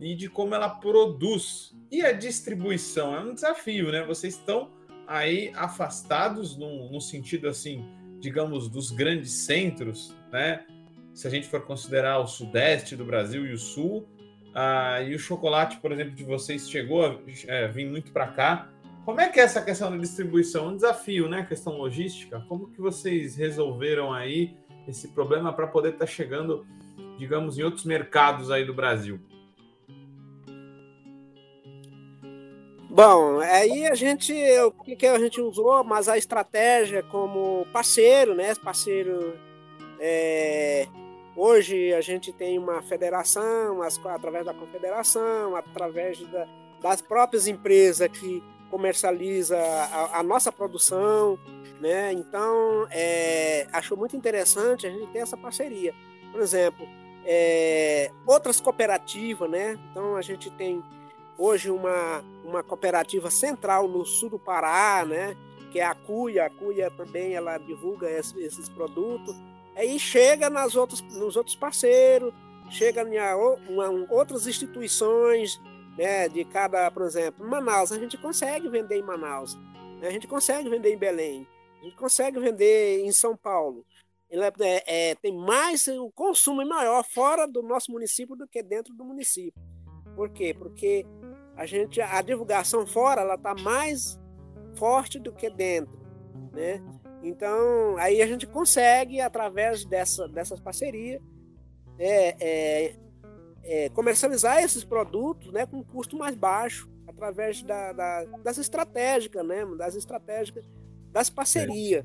e 0.00 0.16
de 0.16 0.28
como 0.28 0.52
ela 0.52 0.68
produz. 0.68 1.72
E 1.92 2.02
a 2.02 2.10
distribuição 2.10 3.14
é 3.14 3.20
um 3.20 3.32
desafio, 3.32 3.92
né? 3.92 4.04
Vocês 4.04 4.34
estão 4.34 4.72
aí 5.06 5.52
afastados 5.54 6.56
no 6.56 7.00
sentido 7.00 7.46
assim, 7.46 7.84
digamos, 8.18 8.68
dos 8.68 8.90
grandes 8.90 9.30
centros, 9.30 10.16
né? 10.32 10.66
Se 11.18 11.26
a 11.26 11.30
gente 11.30 11.48
for 11.48 11.62
considerar 11.62 12.20
o 12.20 12.28
sudeste 12.28 12.94
do 12.94 13.04
Brasil 13.04 13.44
e 13.44 13.52
o 13.52 13.58
sul. 13.58 14.06
Ah, 14.54 15.02
e 15.02 15.16
o 15.16 15.18
chocolate, 15.18 15.78
por 15.78 15.90
exemplo, 15.90 16.14
de 16.14 16.22
vocês 16.22 16.70
chegou 16.70 17.04
a 17.04 17.18
é, 17.48 17.66
vir 17.66 17.90
muito 17.90 18.12
para 18.12 18.28
cá. 18.28 18.70
Como 19.04 19.20
é 19.20 19.28
que 19.28 19.40
é 19.40 19.42
essa 19.42 19.60
questão 19.60 19.90
da 19.90 19.96
distribuição? 19.96 20.68
Um 20.68 20.76
desafio, 20.76 21.28
né? 21.28 21.40
A 21.40 21.44
questão 21.44 21.76
logística. 21.76 22.38
Como 22.48 22.70
que 22.70 22.80
vocês 22.80 23.34
resolveram 23.34 24.12
aí 24.12 24.56
esse 24.86 25.08
problema 25.08 25.52
para 25.52 25.66
poder 25.66 25.94
estar 25.94 26.06
tá 26.06 26.06
chegando, 26.06 26.64
digamos, 27.18 27.58
em 27.58 27.64
outros 27.64 27.84
mercados 27.84 28.48
aí 28.52 28.64
do 28.64 28.72
Brasil? 28.72 29.18
Bom, 32.88 33.40
aí 33.40 33.88
a 33.88 33.94
gente, 33.96 34.32
o 34.60 34.70
que, 34.70 35.04
a 35.04 35.18
gente 35.18 35.40
usou, 35.40 35.82
mas 35.82 36.08
a 36.08 36.16
estratégia 36.16 37.02
como 37.02 37.66
parceiro, 37.72 38.36
né? 38.36 38.54
Parceiro 38.54 39.36
é, 39.98 40.86
Hoje 41.40 41.94
a 41.94 42.00
gente 42.00 42.32
tem 42.32 42.58
uma 42.58 42.82
federação, 42.82 43.80
através 43.80 44.44
da 44.44 44.52
confederação, 44.52 45.54
através 45.54 46.18
da, 46.18 46.48
das 46.80 47.00
próprias 47.00 47.46
empresas 47.46 48.08
que 48.08 48.42
comercializa 48.68 49.56
a, 49.56 50.18
a 50.18 50.22
nossa 50.24 50.50
produção, 50.50 51.38
né? 51.80 52.12
Então, 52.12 52.88
é, 52.90 53.68
achou 53.72 53.96
muito 53.96 54.16
interessante 54.16 54.84
a 54.88 54.90
gente 54.90 55.12
ter 55.12 55.20
essa 55.20 55.36
parceria. 55.36 55.94
Por 56.32 56.40
exemplo, 56.40 56.84
é, 57.24 58.10
outras 58.26 58.60
cooperativas, 58.60 59.48
né? 59.48 59.78
Então, 59.92 60.16
a 60.16 60.22
gente 60.22 60.50
tem 60.50 60.82
hoje 61.38 61.70
uma, 61.70 62.20
uma 62.44 62.64
cooperativa 62.64 63.30
central 63.30 63.86
no 63.86 64.04
sul 64.04 64.28
do 64.28 64.40
Pará, 64.40 65.04
né? 65.06 65.36
Que 65.70 65.78
é 65.78 65.84
a 65.84 65.94
Cuia. 65.94 66.46
A 66.46 66.50
Cuia 66.50 66.90
também 66.90 67.34
ela 67.34 67.58
divulga 67.58 68.10
esses, 68.10 68.34
esses 68.34 68.68
produtos. 68.68 69.36
Aí 69.78 69.96
chega 69.96 70.50
nas 70.50 70.74
outras, 70.74 71.00
nos 71.00 71.36
outros 71.36 71.54
parceiros, 71.54 72.34
chega 72.68 73.02
em 73.02 73.16
outras 74.10 74.48
instituições, 74.48 75.60
né, 75.96 76.28
de 76.28 76.44
cada, 76.44 76.90
por 76.90 77.02
exemplo, 77.02 77.48
Manaus, 77.48 77.92
a 77.92 77.98
gente 77.98 78.18
consegue 78.18 78.68
vender 78.68 78.98
em 78.98 79.02
Manaus, 79.02 79.54
né, 80.00 80.08
a 80.08 80.10
gente 80.10 80.26
consegue 80.26 80.68
vender 80.68 80.92
em 80.92 80.98
Belém, 80.98 81.46
a 81.80 81.84
gente 81.84 81.96
consegue 81.96 82.40
vender 82.40 83.04
em 83.04 83.12
São 83.12 83.36
Paulo. 83.36 83.86
Ele 84.28 84.42
é, 84.42 84.52
é, 84.60 85.10
é, 85.10 85.14
tem 85.14 85.32
mais, 85.32 85.86
o 85.86 86.10
consumo 86.10 86.60
é 86.60 86.64
maior 86.64 87.04
fora 87.04 87.46
do 87.46 87.62
nosso 87.62 87.92
município 87.92 88.34
do 88.34 88.48
que 88.48 88.62
dentro 88.64 88.92
do 88.92 89.04
município. 89.04 89.62
Por 90.16 90.28
quê? 90.30 90.52
Porque 90.52 91.06
a 91.56 91.64
gente, 91.64 92.00
a 92.00 92.20
divulgação 92.20 92.84
fora, 92.84 93.20
ela 93.20 93.36
está 93.36 93.54
mais 93.54 94.18
forte 94.76 95.20
do 95.20 95.32
que 95.32 95.48
dentro, 95.48 95.96
né? 96.52 96.82
Então, 97.22 97.96
aí 97.98 98.22
a 98.22 98.26
gente 98.26 98.46
consegue, 98.46 99.20
através 99.20 99.84
dessa, 99.84 100.28
dessas 100.28 100.60
parcerias, 100.60 101.20
é, 101.98 102.36
é, 102.40 102.96
é, 103.64 103.88
comercializar 103.90 104.62
esses 104.62 104.84
produtos 104.84 105.52
né, 105.52 105.66
com 105.66 105.82
custo 105.82 106.16
mais 106.16 106.34
baixo, 106.36 106.88
através 107.06 107.62
da, 107.62 107.92
da, 107.92 108.24
das 108.44 108.58
estratégicas, 108.58 109.44
né, 109.44 109.64
das 109.76 109.96
estratégicas, 109.96 110.64
das 111.12 111.28
parcerias. 111.28 112.04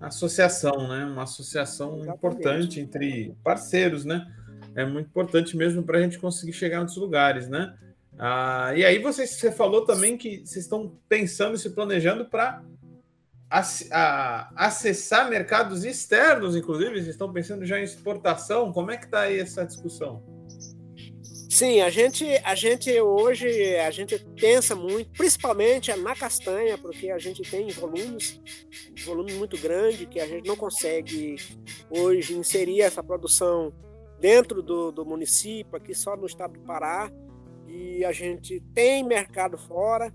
Associação, 0.00 0.88
né? 0.88 1.04
Uma 1.04 1.24
associação 1.24 1.98
Exatamente. 1.98 2.16
importante 2.16 2.80
entre 2.80 3.36
parceiros, 3.44 4.04
né? 4.04 4.26
É 4.74 4.84
muito 4.84 5.08
importante 5.08 5.56
mesmo 5.56 5.82
para 5.82 5.98
a 5.98 6.00
gente 6.00 6.18
conseguir 6.18 6.54
chegar 6.54 6.82
nos 6.82 6.96
lugares, 6.96 7.48
né? 7.48 7.76
Ah, 8.18 8.72
e 8.74 8.84
aí 8.84 8.98
você, 8.98 9.26
você 9.26 9.52
falou 9.52 9.84
também 9.84 10.16
que 10.16 10.38
vocês 10.38 10.64
estão 10.64 10.98
pensando 11.08 11.54
e 11.54 11.58
se 11.58 11.70
planejando 11.70 12.24
para 12.24 12.62
a, 13.50 14.50
acessar 14.54 15.28
mercados 15.28 15.84
externos, 15.84 16.54
inclusive? 16.54 16.92
Vocês 16.92 17.08
estão 17.08 17.32
pensando 17.32 17.66
já 17.66 17.80
em 17.80 17.82
exportação? 17.82 18.72
Como 18.72 18.90
é 18.90 18.96
que 18.96 19.06
está 19.06 19.22
aí 19.22 19.40
essa 19.40 19.64
discussão? 19.64 20.22
Sim, 21.50 21.80
a 21.80 21.90
gente, 21.90 22.24
a 22.44 22.54
gente 22.54 23.00
hoje 23.00 23.76
a 23.76 23.90
gente 23.90 24.16
pensa 24.40 24.76
muito, 24.76 25.10
principalmente 25.10 25.92
na 25.96 26.14
castanha, 26.14 26.78
porque 26.78 27.10
a 27.10 27.18
gente 27.18 27.42
tem 27.42 27.68
volumes, 27.70 28.40
volume 29.04 29.32
muito 29.32 29.58
grande 29.58 30.06
que 30.06 30.20
a 30.20 30.26
gente 30.28 30.46
não 30.46 30.54
consegue 30.54 31.36
hoje 31.90 32.34
inserir 32.34 32.82
essa 32.82 33.02
produção 33.02 33.74
dentro 34.20 34.62
do, 34.62 34.92
do 34.92 35.04
município, 35.04 35.74
aqui 35.74 35.92
só 35.92 36.16
no 36.16 36.26
estado 36.26 36.52
do 36.52 36.60
Pará, 36.60 37.10
e 37.66 38.04
a 38.04 38.12
gente 38.12 38.60
tem 38.72 39.02
mercado 39.02 39.58
fora. 39.58 40.14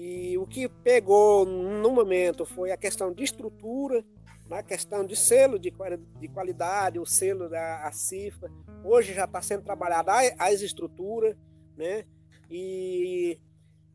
E 0.00 0.38
o 0.38 0.46
que 0.46 0.68
pegou 0.68 1.44
no 1.44 1.90
momento 1.90 2.46
foi 2.46 2.70
a 2.70 2.76
questão 2.76 3.12
de 3.12 3.24
estrutura, 3.24 4.04
na 4.48 4.62
questão 4.62 5.04
de 5.04 5.16
selo 5.16 5.58
de, 5.58 5.74
de 6.20 6.28
qualidade, 6.28 7.00
o 7.00 7.04
selo 7.04 7.48
da 7.48 7.90
CIFA. 7.90 8.48
Hoje 8.84 9.12
já 9.12 9.24
está 9.24 9.42
sendo 9.42 9.64
trabalhada 9.64 10.12
as 10.38 10.60
estruturas, 10.60 11.36
né? 11.76 12.04
E 12.48 13.40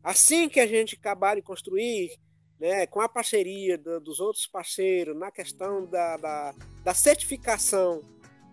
assim 0.02 0.46
que 0.46 0.60
a 0.60 0.66
gente 0.66 0.94
acabar 0.94 1.36
de 1.36 1.42
construir, 1.42 2.18
né, 2.60 2.86
com 2.86 3.00
a 3.00 3.08
parceria 3.08 3.78
do, 3.78 3.98
dos 3.98 4.20
outros 4.20 4.46
parceiros, 4.46 5.18
na 5.18 5.30
questão 5.30 5.86
da, 5.86 6.18
da, 6.18 6.54
da 6.84 6.92
certificação 6.92 8.02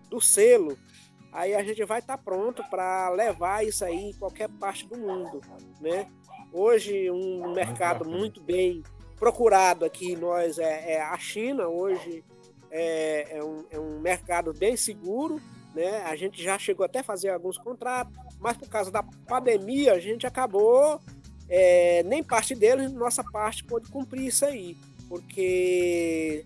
do 0.08 0.22
selo, 0.22 0.78
aí 1.30 1.54
a 1.54 1.62
gente 1.62 1.84
vai 1.84 1.98
estar 1.98 2.16
tá 2.16 2.22
pronto 2.22 2.64
para 2.70 3.10
levar 3.10 3.62
isso 3.62 3.84
aí 3.84 4.08
em 4.08 4.14
qualquer 4.14 4.48
parte 4.48 4.86
do 4.86 4.96
mundo, 4.96 5.42
né? 5.82 6.10
Hoje 6.52 7.10
um 7.10 7.52
mercado 7.54 8.04
muito 8.04 8.40
bem 8.42 8.82
procurado 9.16 9.84
aqui 9.84 10.14
nós 10.16 10.58
é, 10.58 10.94
é 10.94 11.00
a 11.00 11.16
China 11.16 11.66
hoje 11.66 12.22
é, 12.70 13.38
é, 13.38 13.44
um, 13.44 13.64
é, 13.70 13.78
um, 13.78 14.00
mercado 14.00 14.52
bem 14.52 14.76
seguro, 14.76 15.40
né? 15.74 16.02
A 16.02 16.14
gente 16.14 16.42
já 16.42 16.58
chegou 16.58 16.84
até 16.84 16.98
a 16.98 17.04
fazer 17.04 17.30
alguns 17.30 17.56
contratos, 17.56 18.12
mas 18.38 18.56
por 18.56 18.68
causa 18.68 18.90
da 18.90 19.02
pandemia 19.02 19.94
a 19.94 19.98
gente 19.98 20.26
acabou 20.26 21.00
é, 21.48 22.02
nem 22.02 22.22
parte 22.22 22.54
deles, 22.54 22.92
nossa 22.92 23.22
parte 23.22 23.64
pôde 23.64 23.90
cumprir 23.90 24.26
isso 24.26 24.44
aí, 24.44 24.76
porque 25.08 26.44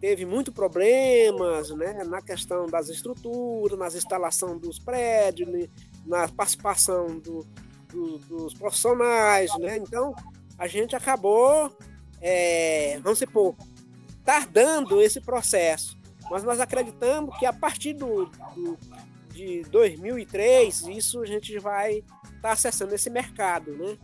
teve 0.00 0.26
muito 0.26 0.52
problemas 0.52 1.70
né, 1.70 2.04
na 2.04 2.20
questão 2.20 2.66
das 2.66 2.88
estruturas, 2.88 3.78
nas 3.78 3.94
instalação 3.94 4.58
dos 4.58 4.78
prédios, 4.78 5.48
né, 5.48 5.68
na 6.06 6.28
participação 6.28 7.18
do, 7.18 7.46
do, 7.92 8.18
dos 8.18 8.54
profissionais, 8.54 9.50
né? 9.58 9.76
Então 9.76 10.14
a 10.58 10.66
gente 10.66 10.94
acabou, 10.96 11.76
é, 12.20 12.98
vamos 13.02 13.18
supor, 13.18 13.54
tardando 14.24 15.00
esse 15.00 15.20
processo. 15.20 15.96
Mas 16.30 16.42
nós 16.42 16.60
acreditamos 16.60 17.36
que 17.38 17.46
a 17.46 17.52
partir 17.52 17.94
do, 17.94 18.26
do 18.54 18.78
de 19.38 19.62
2003 19.70 20.88
isso 20.88 21.22
a 21.22 21.26
gente 21.26 21.58
vai 21.58 21.98
estar 21.98 22.40
tá 22.42 22.52
acessando 22.52 22.94
esse 22.94 23.08
mercado, 23.08 23.72
né? 23.72 23.96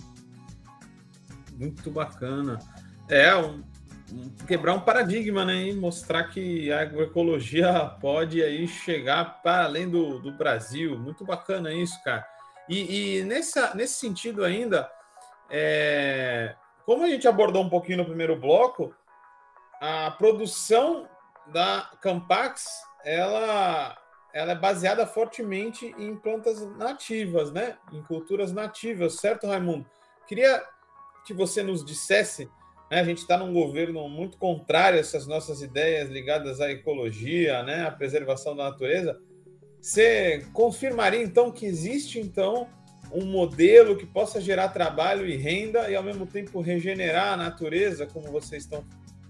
Muito 1.59 1.91
bacana. 1.91 2.59
É 3.09 3.35
um, 3.35 3.63
quebrar 4.47 4.75
um 4.75 4.81
paradigma, 4.81 5.45
né? 5.45 5.69
E 5.69 5.75
mostrar 5.75 6.25
que 6.25 6.73
a 6.73 6.83
agroecologia 6.83 7.85
pode 8.01 8.43
aí 8.43 8.67
chegar 8.67 9.43
para 9.43 9.65
além 9.65 9.89
do, 9.89 10.21
do 10.21 10.33
Brasil. 10.33 10.99
Muito 10.99 11.25
bacana 11.25 11.73
isso, 11.73 12.03
cara. 12.03 12.25
E, 12.69 13.19
e 13.19 13.25
nessa, 13.25 13.75
nesse 13.75 13.95
sentido 13.95 14.45
ainda, 14.45 14.91
é, 15.51 16.55
como 16.85 17.05
a 17.05 17.09
gente 17.09 17.29
abordou 17.29 17.63
um 17.63 17.69
pouquinho 17.69 17.99
no 17.99 18.05
primeiro 18.05 18.37
bloco, 18.37 18.95
a 19.81 20.11
produção 20.13 21.09
da 21.47 21.91
Campax 22.01 22.83
ela, 23.05 23.97
ela 24.33 24.53
é 24.53 24.57
baseada 24.57 25.07
fortemente 25.07 25.95
em 25.99 26.17
plantas 26.17 26.67
nativas, 26.77 27.53
né? 27.53 27.77
Em 27.93 28.03
culturas 28.03 28.53
nativas, 28.53 29.17
certo, 29.17 29.47
Raimundo? 29.47 29.85
Queria 30.27 30.65
que 31.27 31.35
você 31.35 31.63
nos 31.63 31.85
dissesse 31.85 32.51
né? 32.91 33.01
A 33.01 33.05
gente 33.05 33.19
está 33.19 33.37
num 33.37 33.53
governo 33.53 34.09
muito 34.09 34.39
contrário 34.39 34.99
a 34.99 35.01
essas 35.01 35.27
nossas 35.27 35.63
ideias 35.63 36.09
ligadas 36.09 36.61
à 36.61 36.71
ecologia, 36.71 37.63
né? 37.63 37.87
à 37.87 37.91
preservação 37.91 38.55
da 38.55 38.71
natureza. 38.71 39.21
Você 39.85 40.43
confirmaria 40.55 41.23
então 41.23 41.51
que 41.51 41.67
existe 41.67 42.19
então 42.19 42.67
um 43.13 43.27
modelo 43.27 43.99
que 43.99 44.07
possa 44.07 44.41
gerar 44.41 44.71
trabalho 44.71 45.29
e 45.29 45.37
renda 45.37 45.91
e 45.91 45.95
ao 45.95 46.03
mesmo 46.03 46.27
tempo 46.27 46.63
regenerar 46.63 47.35
a 47.35 47.37
natureza, 47.37 48.07
como 48.07 48.33
vocês 48.33 48.63
estão 48.63 48.83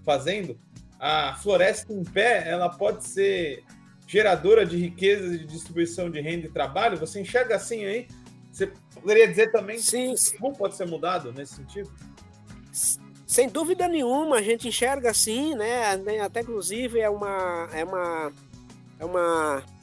fazendo? 0.05 0.57
A 0.97 1.35
floresta 1.35 1.91
em 1.91 2.05
pé, 2.05 2.47
ela 2.47 2.69
pode 2.69 3.05
ser 3.05 3.65
geradora 4.07 4.65
de 4.65 4.77
riqueza, 4.77 5.37
de 5.37 5.45
distribuição 5.45 6.09
de 6.09 6.21
renda 6.21 6.47
e 6.47 6.49
trabalho? 6.49 6.97
Você 6.99 7.19
enxerga 7.19 7.57
assim 7.57 7.83
aí? 7.83 8.07
Você 8.49 8.71
poderia 8.93 9.27
dizer 9.27 9.51
também 9.51 9.77
sim, 9.77 10.15
que 10.15 10.37
como 10.37 10.55
pode 10.55 10.75
ser 10.75 10.87
mudado 10.87 11.33
nesse 11.33 11.55
sentido? 11.55 11.91
Sem 13.27 13.49
dúvida 13.49 13.89
nenhuma, 13.89 14.37
a 14.37 14.41
gente 14.41 14.69
enxerga 14.69 15.11
assim, 15.11 15.53
né? 15.53 16.01
Até 16.23 16.39
inclusive 16.39 17.01
é 17.01 17.09
uma 17.09 17.67
é 17.73 17.83
uma 17.83 18.31
é 18.97 19.03
uma 19.03 19.74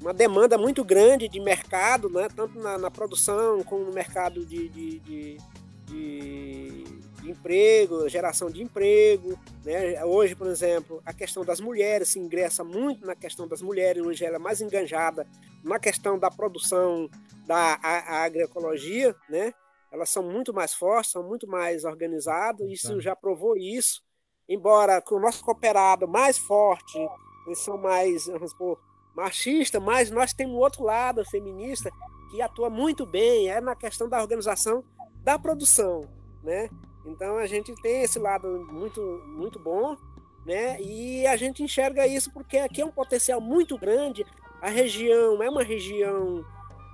uma 0.00 0.14
demanda 0.14 0.56
muito 0.56 0.84
grande 0.84 1.28
de 1.28 1.40
mercado, 1.40 2.08
né? 2.08 2.28
tanto 2.34 2.58
na, 2.58 2.78
na 2.78 2.90
produção 2.90 3.62
como 3.64 3.84
no 3.84 3.92
mercado 3.92 4.44
de, 4.44 4.68
de, 4.68 4.98
de, 5.00 5.38
de, 5.86 6.84
de 7.20 7.30
emprego, 7.30 8.08
geração 8.08 8.48
de 8.48 8.62
emprego. 8.62 9.38
Né? 9.64 10.04
Hoje, 10.04 10.34
por 10.36 10.46
exemplo, 10.46 11.02
a 11.04 11.12
questão 11.12 11.44
das 11.44 11.60
mulheres 11.60 12.10
se 12.10 12.18
ingressa 12.18 12.62
muito 12.62 13.04
na 13.04 13.16
questão 13.16 13.48
das 13.48 13.60
mulheres, 13.60 14.02
hoje 14.02 14.24
ela 14.24 14.36
é 14.36 14.38
mais 14.38 14.60
enganjada 14.60 15.26
na 15.64 15.78
questão 15.78 16.18
da 16.18 16.30
produção 16.30 17.10
da 17.46 17.78
a, 17.82 18.18
a 18.18 18.24
agroecologia, 18.24 19.16
né? 19.28 19.52
elas 19.90 20.10
são 20.10 20.22
muito 20.22 20.52
mais 20.52 20.74
fortes, 20.74 21.10
são 21.10 21.22
muito 21.22 21.48
mais 21.48 21.84
organizadas, 21.84 22.68
isso 22.70 23.00
já 23.00 23.16
provou 23.16 23.56
isso. 23.56 24.02
Embora 24.48 25.00
com 25.02 25.16
o 25.16 25.20
nosso 25.20 25.44
cooperado 25.44 26.06
mais 26.06 26.38
forte, 26.38 26.98
eles 27.46 27.58
são 27.58 27.76
mais, 27.76 28.26
vamos 28.26 28.50
supor, 28.50 28.78
machista, 29.18 29.80
mas 29.80 30.10
nós 30.10 30.32
temos 30.32 30.56
outro 30.56 30.84
lado 30.84 31.24
feminista 31.24 31.90
que 32.30 32.40
atua 32.40 32.70
muito 32.70 33.04
bem, 33.04 33.50
é 33.50 33.60
na 33.60 33.74
questão 33.74 34.08
da 34.08 34.20
organização 34.20 34.84
da 35.24 35.38
produção, 35.38 36.08
né? 36.42 36.70
Então 37.04 37.36
a 37.36 37.46
gente 37.46 37.74
tem 37.82 38.02
esse 38.02 38.18
lado 38.18 38.46
muito 38.70 39.00
muito 39.26 39.58
bom, 39.58 39.96
né? 40.46 40.80
E 40.80 41.26
a 41.26 41.36
gente 41.36 41.62
enxerga 41.62 42.06
isso 42.06 42.30
porque 42.32 42.58
aqui 42.58 42.80
é 42.80 42.86
um 42.86 42.92
potencial 42.92 43.40
muito 43.40 43.76
grande. 43.76 44.24
A 44.60 44.68
região 44.68 45.42
é 45.42 45.50
uma 45.50 45.62
região 45.62 46.44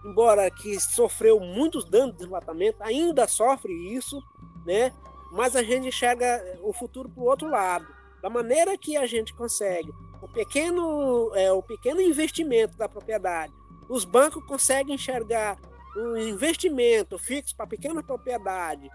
embora 0.05 0.51
que 0.51 0.79
sofreu 0.81 1.41
muitos 1.41 1.85
danos 1.85 2.13
de 2.13 2.19
desmatamento, 2.19 2.79
ainda 2.81 3.27
sofre 3.27 3.73
isso, 3.73 4.23
né? 4.65 4.93
Mas 5.33 5.57
a 5.57 5.63
gente 5.63 5.89
enxerga 5.89 6.59
o 6.63 6.73
futuro 6.73 7.09
para 7.09 7.23
o 7.23 7.27
outro 7.27 7.49
lado. 7.49 7.87
Da 8.25 8.31
maneira 8.31 8.79
que 8.79 8.97
a 8.97 9.05
gente 9.07 9.35
consegue 9.35 9.93
o 10.23 10.27
pequeno, 10.27 11.31
é, 11.35 11.53
o 11.53 11.63
pequeno 11.63 12.01
investimento 12.01 12.75
da 12.75 12.89
propriedade, 12.89 13.53
os 13.87 14.07
bancos 14.07 14.43
conseguem 14.47 14.95
enxergar 14.95 15.59
um 15.95 16.17
investimento 16.17 17.19
fixo 17.19 17.55
para 17.55 17.67
pequena 17.67 18.03
propriedade, 18.03 18.91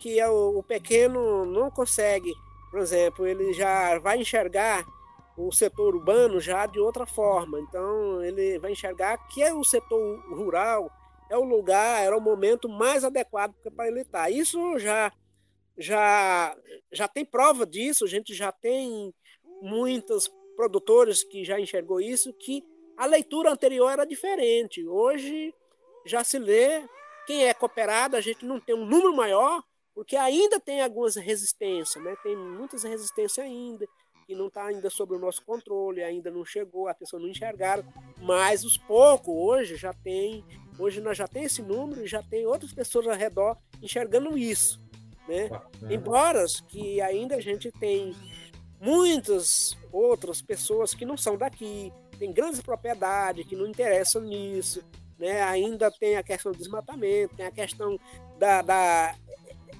que 0.00 0.18
é 0.18 0.28
o, 0.28 0.58
o 0.58 0.62
pequeno 0.64 1.46
não 1.46 1.70
consegue, 1.70 2.34
por 2.68 2.80
exemplo, 2.80 3.24
ele 3.24 3.52
já 3.52 3.96
vai 4.00 4.18
enxergar 4.20 4.84
o 5.36 5.52
setor 5.52 5.94
urbano 5.94 6.40
já 6.40 6.66
de 6.66 6.80
outra 6.80 7.06
forma. 7.06 7.60
Então, 7.60 8.24
ele 8.24 8.58
vai 8.58 8.72
enxergar 8.72 9.16
que 9.28 9.40
é 9.40 9.54
o 9.54 9.62
setor 9.62 10.18
rural 10.34 10.90
é 11.30 11.38
o 11.38 11.44
lugar, 11.44 12.02
era 12.02 12.16
o 12.16 12.20
momento 12.20 12.68
mais 12.68 13.04
adequado 13.04 13.54
para 13.76 13.86
ele 13.86 14.00
estar. 14.00 14.28
Isso 14.30 14.80
já 14.80 15.12
já 15.76 16.56
já 16.92 17.08
tem 17.08 17.24
prova 17.24 17.66
disso, 17.66 18.04
a 18.04 18.08
gente 18.08 18.34
já 18.34 18.52
tem 18.52 19.12
muitos 19.60 20.30
produtores 20.56 21.24
que 21.24 21.44
já 21.44 21.58
enxergou 21.58 22.00
isso 22.00 22.32
que 22.32 22.64
a 22.96 23.06
leitura 23.06 23.50
anterior 23.50 23.90
era 23.90 24.04
diferente. 24.04 24.86
Hoje 24.86 25.52
já 26.06 26.22
se 26.22 26.38
lê 26.38 26.86
quem 27.26 27.46
é 27.46 27.54
cooperado, 27.54 28.16
a 28.16 28.20
gente 28.20 28.44
não 28.44 28.60
tem 28.60 28.74
um 28.74 28.84
número 28.84 29.14
maior, 29.14 29.62
porque 29.94 30.16
ainda 30.16 30.60
tem 30.60 30.80
algumas 30.80 31.16
resistências, 31.16 32.02
né? 32.02 32.16
Tem 32.22 32.36
muitas 32.36 32.82
resistências 32.82 33.38
ainda 33.44 33.86
que 34.26 34.34
não 34.34 34.48
está 34.48 34.66
ainda 34.66 34.88
sob 34.88 35.14
o 35.14 35.18
nosso 35.18 35.44
controle, 35.44 36.02
ainda 36.02 36.30
não 36.30 36.44
chegou, 36.44 36.88
a 36.88 36.94
pessoa 36.94 37.20
não 37.20 37.28
enxergaram, 37.28 37.84
mas 38.18 38.64
os 38.64 38.76
poucos 38.76 39.34
hoje 39.34 39.76
já 39.76 39.92
tem, 39.92 40.44
hoje 40.78 41.00
nós 41.00 41.16
já 41.16 41.28
tem 41.28 41.44
esse 41.44 41.62
número 41.62 42.02
e 42.02 42.06
já 42.06 42.22
tem 42.22 42.46
outras 42.46 42.72
pessoas 42.72 43.06
ao 43.06 43.14
redor 43.14 43.56
enxergando 43.82 44.36
isso, 44.36 44.80
né? 45.28 45.48
Embora 45.90 46.44
que 46.68 47.00
ainda 47.00 47.36
a 47.36 47.40
gente 47.40 47.70
tem 47.72 48.14
muitas 48.80 49.76
outras 49.92 50.42
pessoas 50.42 50.94
que 50.94 51.04
não 51.04 51.16
são 51.16 51.36
daqui, 51.36 51.92
tem 52.18 52.32
grandes 52.32 52.60
propriedades 52.60 53.46
que 53.46 53.56
não 53.56 53.66
interessam 53.66 54.22
nisso, 54.22 54.82
né? 55.18 55.42
Ainda 55.42 55.90
tem 55.90 56.16
a 56.16 56.22
questão 56.22 56.52
do 56.52 56.58
desmatamento, 56.58 57.36
tem 57.36 57.46
a 57.46 57.50
questão 57.50 57.98
da, 58.38 58.62
da 58.62 59.14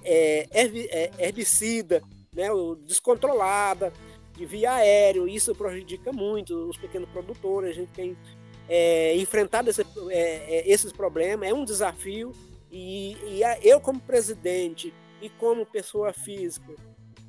é, 0.03 0.47
é 0.51 1.11
herbicida 1.19 2.01
né, 2.35 2.49
descontrolada, 2.85 3.93
de 4.33 4.45
via 4.45 4.73
aéreo, 4.73 5.27
isso 5.27 5.55
prejudica 5.55 6.11
muito 6.11 6.53
os 6.69 6.77
pequenos 6.77 7.09
produtores, 7.09 7.69
a 7.69 7.73
gente 7.73 7.91
tem 7.91 8.17
é, 8.67 9.15
enfrentado 9.15 9.69
esse, 9.69 9.81
é, 10.09 10.57
é 10.57 10.69
esses 10.69 10.91
problemas, 10.91 11.49
é 11.49 11.53
um 11.53 11.63
desafio, 11.63 12.33
e, 12.69 13.15
e 13.25 13.41
eu 13.63 13.79
como 13.79 13.99
presidente 14.01 14.93
e 15.21 15.29
como 15.29 15.65
pessoa 15.65 16.13
física, 16.13 16.73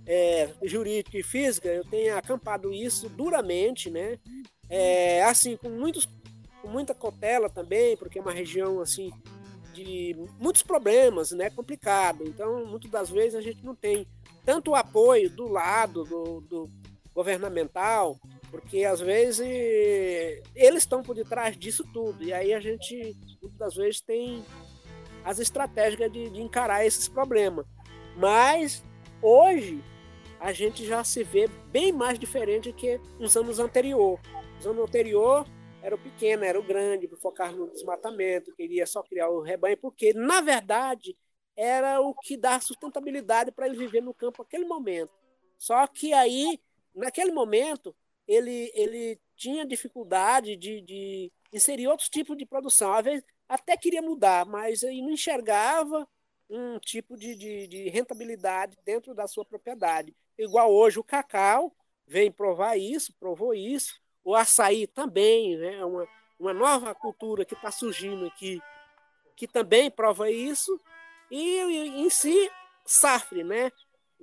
é, 0.06 0.50
jurídica 0.62 1.18
e 1.18 1.22
física, 1.22 1.68
eu 1.68 1.84
tenho 1.84 2.16
acampado 2.16 2.72
isso 2.72 3.08
duramente, 3.08 3.90
né? 3.90 4.18
É, 4.68 5.22
assim, 5.24 5.56
com, 5.56 5.68
muitos, 5.68 6.08
com 6.62 6.68
muita 6.68 6.94
cautela 6.94 7.48
também, 7.48 7.96
porque 7.96 8.18
é 8.18 8.22
uma 8.22 8.32
região 8.32 8.80
assim 8.80 9.10
de 9.72 10.16
muitos 10.38 10.62
problemas, 10.62 11.32
né? 11.32 11.50
Complicado. 11.50 12.24
Então, 12.26 12.64
muitas 12.66 12.90
das 12.90 13.10
vezes 13.10 13.34
a 13.34 13.40
gente 13.40 13.64
não 13.64 13.74
tem 13.74 14.06
tanto 14.44 14.74
apoio 14.74 15.28
do 15.28 15.48
lado 15.48 16.04
do, 16.04 16.40
do 16.40 16.70
governamental, 17.12 18.18
porque 18.50 18.84
às 18.84 19.00
vezes 19.00 19.40
eles 20.54 20.82
estão 20.82 21.02
por 21.02 21.14
detrás 21.14 21.56
disso 21.56 21.84
tudo. 21.92 22.22
E 22.22 22.32
aí 22.32 22.54
a 22.54 22.60
gente, 22.60 23.16
muitas 23.42 23.58
das 23.58 23.74
vezes, 23.74 24.00
tem 24.00 24.42
as 25.24 25.38
estratégias 25.40 26.10
de, 26.12 26.30
de 26.30 26.40
encarar 26.40 26.86
esses 26.86 27.08
problemas. 27.08 27.66
Mas 28.16 28.82
hoje 29.20 29.82
a 30.40 30.52
gente 30.52 30.84
já 30.84 31.04
se 31.04 31.22
vê 31.22 31.48
bem 31.70 31.92
mais 31.92 32.18
diferente 32.18 32.72
que 32.72 32.98
nos 33.18 33.36
anos 33.36 33.58
anteriores. 33.58 34.24
Nos 34.56 34.66
anos 34.66 34.84
anteriores 34.84 35.50
era 35.82 35.94
o 35.94 35.98
pequeno, 35.98 36.44
era 36.44 36.58
o 36.58 36.62
grande, 36.62 37.08
focar 37.16 37.54
no 37.54 37.70
desmatamento, 37.70 38.54
queria 38.56 38.86
só 38.86 39.02
criar 39.02 39.28
o 39.28 39.40
rebanho, 39.40 39.76
porque, 39.76 40.12
na 40.12 40.40
verdade, 40.40 41.16
era 41.56 42.00
o 42.00 42.12
que 42.14 42.36
dá 42.36 42.58
sustentabilidade 42.58 43.52
para 43.52 43.66
ele 43.66 43.76
viver 43.76 44.00
no 44.00 44.12
campo 44.12 44.42
naquele 44.42 44.64
momento. 44.64 45.12
Só 45.56 45.86
que 45.86 46.12
aí, 46.12 46.58
naquele 46.94 47.32
momento, 47.32 47.94
ele, 48.26 48.72
ele 48.74 49.20
tinha 49.36 49.64
dificuldade 49.64 50.56
de, 50.56 50.80
de 50.80 51.32
inserir 51.52 51.86
outros 51.86 52.08
tipos 52.08 52.36
de 52.36 52.44
produção. 52.44 52.92
Às 52.92 53.04
vezes 53.04 53.24
até 53.48 53.76
queria 53.76 54.02
mudar, 54.02 54.44
mas 54.44 54.82
aí 54.82 55.00
não 55.00 55.12
enxergava 55.12 56.06
um 56.48 56.78
tipo 56.78 57.16
de, 57.16 57.34
de, 57.34 57.66
de 57.66 57.88
rentabilidade 57.88 58.76
dentro 58.84 59.14
da 59.14 59.26
sua 59.26 59.44
propriedade. 59.44 60.14
Igual 60.38 60.72
hoje 60.72 60.98
o 60.98 61.04
cacau 61.04 61.74
vem 62.06 62.30
provar 62.30 62.76
isso, 62.76 63.12
provou 63.18 63.52
isso, 63.52 64.00
o 64.24 64.34
açaí 64.34 64.86
também, 64.86 65.56
né? 65.56 65.84
uma, 65.84 66.08
uma 66.38 66.52
nova 66.52 66.94
cultura 66.94 67.44
que 67.44 67.54
está 67.54 67.70
surgindo 67.70 68.26
aqui, 68.26 68.60
que 69.34 69.46
também 69.46 69.90
prova 69.90 70.30
isso, 70.30 70.80
e 71.30 71.58
em 71.60 72.08
si, 72.08 72.50
SAFRE, 72.84 73.42
né? 73.42 73.72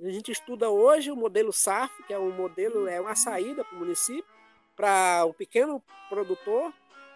A 0.02 0.10
gente 0.10 0.32
estuda 0.32 0.70
hoje 0.70 1.10
o 1.10 1.16
modelo 1.16 1.52
SAF, 1.52 2.02
que 2.04 2.12
é 2.12 2.18
um 2.18 2.32
modelo, 2.32 2.88
é 2.88 3.00
uma 3.00 3.14
saída 3.14 3.64
para 3.64 3.76
o 3.76 3.78
município, 3.78 4.24
para 4.74 5.24
o 5.24 5.32
pequeno 5.32 5.82
produtor, 6.08 6.72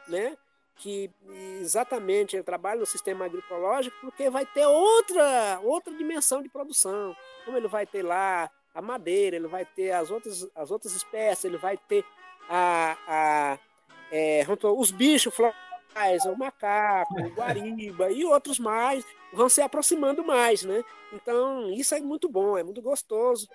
né? 0.06 0.36
Que 0.78 1.10
exatamente 1.60 2.36
ele 2.36 2.42
trabalha 2.42 2.80
no 2.80 2.86
sistema 2.86 3.24
agroecológico, 3.24 3.96
porque 4.00 4.30
vai 4.30 4.46
ter 4.46 4.66
outra, 4.66 5.60
outra 5.62 5.92
dimensão 5.94 6.40
de 6.40 6.48
produção. 6.48 7.14
Como 7.44 7.56
ele 7.56 7.68
vai 7.68 7.86
ter 7.86 8.02
lá 8.02 8.50
a 8.74 8.80
madeira, 8.80 9.36
ele 9.36 9.48
vai 9.48 9.64
ter 9.64 9.90
as 9.90 10.10
outras, 10.10 10.48
as 10.54 10.70
outras 10.70 10.94
espécies, 10.94 11.44
ele 11.44 11.58
vai 11.58 11.76
ter 11.76 12.04
a, 12.48 12.96
a, 13.06 13.58
é, 14.12 14.46
os 14.76 14.90
bichos 14.90 15.34
florais, 15.34 16.24
o 16.26 16.36
macaco, 16.36 17.20
o 17.20 17.30
guariba 17.34 18.10
e 18.10 18.24
outros 18.24 18.58
mais, 18.58 19.04
vão 19.32 19.48
se 19.48 19.60
aproximando 19.60 20.24
mais, 20.24 20.62
né? 20.62 20.84
Então, 21.12 21.70
isso 21.72 21.94
é 21.94 22.00
muito 22.00 22.28
bom, 22.28 22.56
é 22.56 22.62
muito 22.62 22.80
gostoso. 22.80 23.48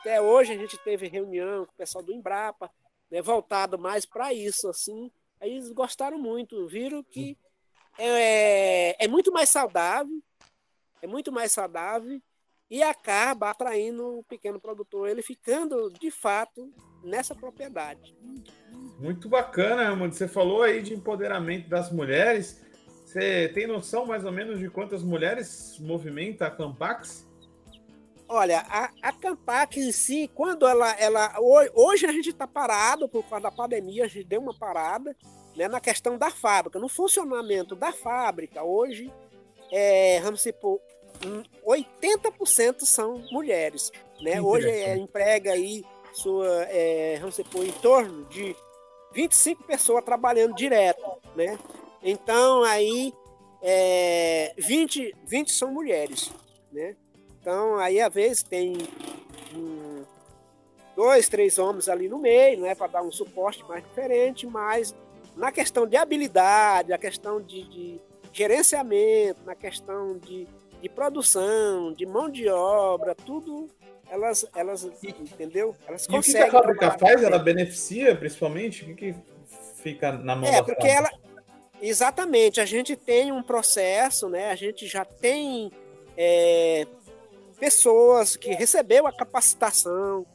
Até 0.00 0.20
hoje 0.20 0.52
a 0.52 0.56
gente 0.56 0.78
teve 0.78 1.08
reunião 1.08 1.66
com 1.66 1.72
o 1.72 1.76
pessoal 1.76 2.04
do 2.04 2.12
Embrapa, 2.12 2.70
né, 3.10 3.22
voltado 3.22 3.78
mais 3.78 4.04
para 4.04 4.32
isso, 4.32 4.68
assim, 4.68 5.10
Aí 5.40 5.52
eles 5.52 5.70
gostaram 5.72 6.18
muito, 6.18 6.66
viram 6.66 7.02
que 7.02 7.36
é, 7.98 9.04
é 9.04 9.08
muito 9.08 9.32
mais 9.32 9.48
saudável, 9.48 10.22
é 11.02 11.06
muito 11.06 11.32
mais 11.32 11.52
saudável 11.52 12.20
e 12.70 12.82
acaba 12.82 13.50
atraindo 13.50 14.18
o 14.18 14.24
pequeno 14.24 14.60
produtor, 14.60 15.08
ele 15.08 15.22
ficando 15.22 15.90
de 15.90 16.10
fato 16.10 16.72
nessa 17.02 17.34
propriedade. 17.34 18.16
Muito 18.98 19.28
bacana, 19.28 19.94
mano. 19.94 20.12
Você 20.12 20.26
falou 20.26 20.62
aí 20.62 20.82
de 20.82 20.92
empoderamento 20.94 21.68
das 21.68 21.90
mulheres. 21.90 22.64
Você 23.04 23.48
tem 23.54 23.66
noção 23.66 24.04
mais 24.04 24.24
ou 24.24 24.32
menos 24.32 24.58
de 24.58 24.68
quantas 24.68 25.02
mulheres 25.02 25.78
movimenta 25.78 26.46
a 26.46 26.50
Campax? 26.50 27.27
Olha, 28.28 28.60
a, 28.68 28.90
a 29.00 29.12
Campax 29.12 29.76
em 29.78 29.90
si, 29.90 30.30
quando 30.34 30.66
ela, 30.66 30.92
ela. 31.00 31.34
Hoje 31.74 32.04
a 32.04 32.12
gente 32.12 32.28
está 32.28 32.46
parado 32.46 33.08
por 33.08 33.24
causa 33.24 33.44
da 33.44 33.50
pandemia, 33.50 34.04
a 34.04 34.08
gente 34.08 34.24
deu 34.24 34.40
uma 34.40 34.52
parada 34.52 35.16
né, 35.56 35.66
na 35.66 35.80
questão 35.80 36.18
da 36.18 36.30
fábrica. 36.30 36.78
No 36.78 36.88
funcionamento 36.88 37.74
da 37.74 37.90
fábrica, 37.90 38.62
hoje, 38.62 39.10
é, 39.72 40.20
vamos 40.20 40.42
supor, 40.42 40.78
80% 41.66 42.80
são 42.82 43.24
mulheres. 43.32 43.90
Né? 44.20 44.40
Hoje 44.40 44.68
é, 44.68 44.96
emprega 44.96 45.52
aí 45.52 45.82
sua, 46.12 46.64
é, 46.64 47.16
vamos 47.18 47.36
supor, 47.36 47.64
em 47.64 47.72
torno 47.72 48.26
de 48.26 48.54
25 49.12 49.64
pessoas 49.64 50.04
trabalhando 50.04 50.54
direto. 50.54 51.02
Né? 51.34 51.58
Então, 52.02 52.62
aí, 52.62 53.12
é, 53.62 54.54
20, 54.58 55.16
20 55.24 55.50
são 55.50 55.72
mulheres. 55.72 56.30
Né? 56.70 56.94
Então, 57.48 57.78
aí, 57.78 57.98
às 57.98 58.12
vezes, 58.12 58.42
tem 58.42 58.76
um, 59.56 60.04
dois, 60.94 61.30
três 61.30 61.58
homens 61.58 61.88
ali 61.88 62.06
no 62.06 62.18
meio, 62.18 62.60
né, 62.60 62.74
para 62.74 62.88
dar 62.88 63.02
um 63.02 63.10
suporte 63.10 63.64
mais 63.66 63.82
diferente, 63.82 64.46
mas 64.46 64.94
na 65.34 65.50
questão 65.50 65.86
de 65.86 65.96
habilidade, 65.96 66.92
a 66.92 66.98
questão 66.98 67.40
de, 67.40 67.64
de 67.64 68.00
gerenciamento, 68.34 69.40
na 69.46 69.54
questão 69.54 70.18
de, 70.18 70.46
de, 70.82 70.88
produção, 70.90 71.94
de 71.94 72.04
mão 72.04 72.28
de 72.28 72.46
obra, 72.50 73.14
tudo 73.14 73.70
elas, 74.10 74.44
elas 74.54 74.84
entendeu? 74.84 75.74
Elas 75.86 76.04
e 76.04 76.08
conseguem. 76.08 76.48
o 76.48 76.50
que 76.50 76.56
a 76.56 76.60
fábrica 76.60 76.98
faz? 76.98 77.22
Ela 77.22 77.38
beneficia, 77.38 78.14
principalmente? 78.14 78.84
O 78.84 78.94
que, 78.94 79.14
que 79.14 79.14
fica 79.82 80.12
na 80.12 80.36
mão 80.36 80.46
é, 80.46 80.56
da 80.56 80.64
porque 80.64 80.86
fábrica? 80.86 80.98
ela 80.98 81.28
Exatamente, 81.80 82.60
a 82.60 82.66
gente 82.66 82.94
tem 82.94 83.32
um 83.32 83.42
processo, 83.42 84.28
né? 84.28 84.50
A 84.50 84.54
gente 84.54 84.86
já 84.86 85.04
tem 85.04 85.70
é, 86.20 86.84
pessoas 87.58 88.36
que 88.36 88.50
recebeu 88.50 89.06
a 89.06 89.12
capacitação 89.12 90.26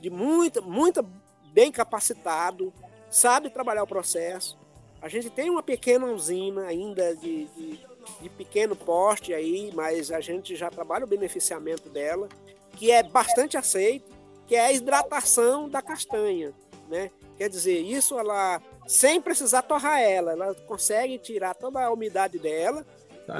de 0.00 0.10
muita, 0.10 0.60
muita 0.60 1.04
bem 1.52 1.70
capacitado, 1.70 2.72
sabe 3.10 3.50
trabalhar 3.50 3.82
o 3.82 3.86
processo. 3.86 4.58
A 5.00 5.08
gente 5.08 5.30
tem 5.30 5.50
uma 5.50 5.62
pequena 5.62 6.06
usina 6.06 6.66
ainda 6.66 7.14
de, 7.14 7.44
de, 7.46 7.80
de 8.20 8.28
pequeno 8.30 8.74
porte 8.74 9.34
aí, 9.34 9.70
mas 9.74 10.10
a 10.10 10.20
gente 10.20 10.56
já 10.56 10.70
trabalha 10.70 11.04
o 11.04 11.08
beneficiamento 11.08 11.88
dela, 11.88 12.28
que 12.76 12.90
é 12.90 13.02
bastante 13.02 13.56
aceito, 13.56 14.10
que 14.46 14.56
é 14.56 14.60
a 14.60 14.72
hidratação 14.72 15.68
da 15.68 15.82
castanha, 15.82 16.52
né? 16.88 17.10
Quer 17.36 17.48
dizer, 17.48 17.80
isso 17.80 18.18
ela 18.18 18.60
sem 18.86 19.20
precisar 19.20 19.62
torrar 19.62 20.00
ela, 20.00 20.32
ela 20.32 20.54
consegue 20.66 21.18
tirar 21.18 21.54
toda 21.54 21.80
a 21.80 21.92
umidade 21.92 22.38
dela 22.38 22.84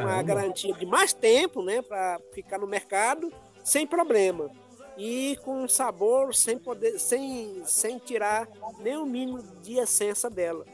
uma 0.01 0.23
garantia 0.23 0.75
de 0.75 0.87
mais 0.87 1.13
tempo, 1.13 1.63
né, 1.63 1.83
para 1.83 2.21
ficar 2.33 2.59
no 2.59 2.67
mercado 2.67 3.33
sem 3.63 3.87
problema. 3.87 4.51
E 4.97 5.39
com 5.43 5.67
sabor 5.69 6.35
sem 6.35 6.59
poder, 6.59 6.99
sem, 6.99 7.63
sem 7.65 7.99
tirar 7.99 8.47
nem 8.81 8.97
o 8.97 9.07
mínimo 9.07 9.43
de 9.63 9.79
essência 9.79 10.29
dela. 10.29 10.67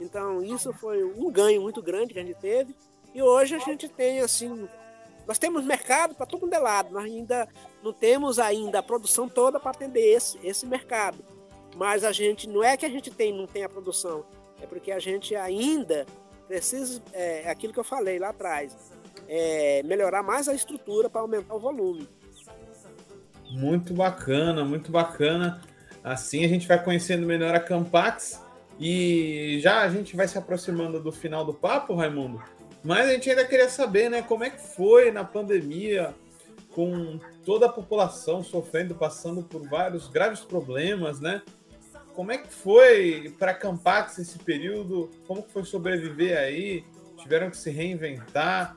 Então 0.00 0.42
isso 0.42 0.72
foi 0.72 1.04
um 1.04 1.30
ganho 1.30 1.60
muito 1.60 1.82
grande 1.82 2.14
que 2.14 2.20
a 2.20 2.24
gente 2.24 2.38
teve. 2.38 2.74
E 3.14 3.22
hoje 3.22 3.54
a 3.54 3.58
gente 3.58 3.88
tem 3.88 4.20
assim, 4.20 4.68
nós 5.26 5.38
temos 5.38 5.64
mercado 5.64 6.14
para 6.14 6.26
todo 6.26 6.42
mundo 6.42 6.54
é 6.54 6.58
lado, 6.58 6.92
nós 6.92 7.04
ainda 7.04 7.48
não 7.82 7.92
temos 7.92 8.38
ainda 8.38 8.78
a 8.78 8.82
produção 8.82 9.28
toda 9.28 9.58
para 9.58 9.70
atender 9.70 10.14
esse, 10.14 10.38
esse 10.46 10.66
mercado, 10.66 11.18
mas 11.74 12.04
a 12.04 12.12
gente 12.12 12.48
não 12.48 12.62
é 12.62 12.76
que 12.76 12.86
a 12.86 12.88
gente 12.88 13.10
tem 13.10 13.32
não 13.32 13.46
tem 13.46 13.64
a 13.64 13.68
produção, 13.68 14.24
é 14.60 14.66
porque 14.66 14.92
a 14.92 14.98
gente 14.98 15.34
ainda 15.34 16.06
precisa, 16.46 17.02
é, 17.12 17.48
aquilo 17.50 17.72
que 17.72 17.78
eu 17.78 17.84
falei 17.84 18.18
lá 18.18 18.30
atrás, 18.30 18.76
é, 19.28 19.82
melhorar 19.84 20.22
mais 20.22 20.48
a 20.48 20.54
estrutura 20.54 21.10
para 21.10 21.20
aumentar 21.20 21.54
o 21.54 21.60
volume. 21.60 22.08
Muito 23.50 23.94
bacana, 23.94 24.64
muito 24.64 24.90
bacana. 24.90 25.60
Assim 26.02 26.44
a 26.44 26.48
gente 26.48 26.66
vai 26.66 26.82
conhecendo 26.82 27.26
melhor 27.26 27.54
a 27.54 27.60
Campax 27.60 28.42
e 28.78 29.58
já 29.60 29.82
a 29.82 29.88
gente 29.88 30.14
vai 30.14 30.28
se 30.28 30.38
aproximando 30.38 31.00
do 31.00 31.10
final 31.10 31.44
do 31.44 31.54
papo, 31.54 31.94
Raimundo. 31.94 32.42
Mas 32.84 33.08
a 33.08 33.12
gente 33.12 33.28
ainda 33.28 33.44
queria 33.44 33.68
saber, 33.68 34.08
né, 34.08 34.22
como 34.22 34.44
é 34.44 34.50
que 34.50 34.60
foi 34.60 35.10
na 35.10 35.24
pandemia, 35.24 36.14
com 36.70 37.18
toda 37.44 37.66
a 37.66 37.72
população 37.72 38.44
sofrendo, 38.44 38.94
passando 38.94 39.42
por 39.42 39.66
vários 39.66 40.08
graves 40.08 40.40
problemas, 40.40 41.18
né? 41.20 41.42
Como 42.16 42.32
é 42.32 42.38
que 42.38 42.52
foi 42.52 43.32
para 43.38 43.54
Campax 43.54 44.18
esse 44.18 44.38
período? 44.40 45.10
Como 45.28 45.42
foi 45.42 45.64
sobreviver 45.64 46.36
aí? 46.36 46.84
Tiveram 47.16 47.50
que 47.50 47.56
se 47.56 47.70
reinventar? 47.70 48.76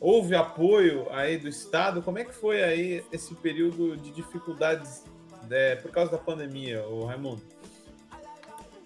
houve 0.00 0.34
apoio 0.34 1.06
aí 1.10 1.36
do 1.36 1.48
Estado? 1.48 2.02
Como 2.02 2.18
é 2.18 2.24
que 2.24 2.34
foi 2.34 2.62
aí 2.62 3.04
esse 3.12 3.34
período 3.34 3.96
de 3.96 4.10
dificuldades 4.10 5.04
é, 5.50 5.76
por 5.76 5.90
causa 5.90 6.12
da 6.12 6.18
pandemia, 6.18 6.86
o 6.86 7.04
Raimundo? 7.04 7.42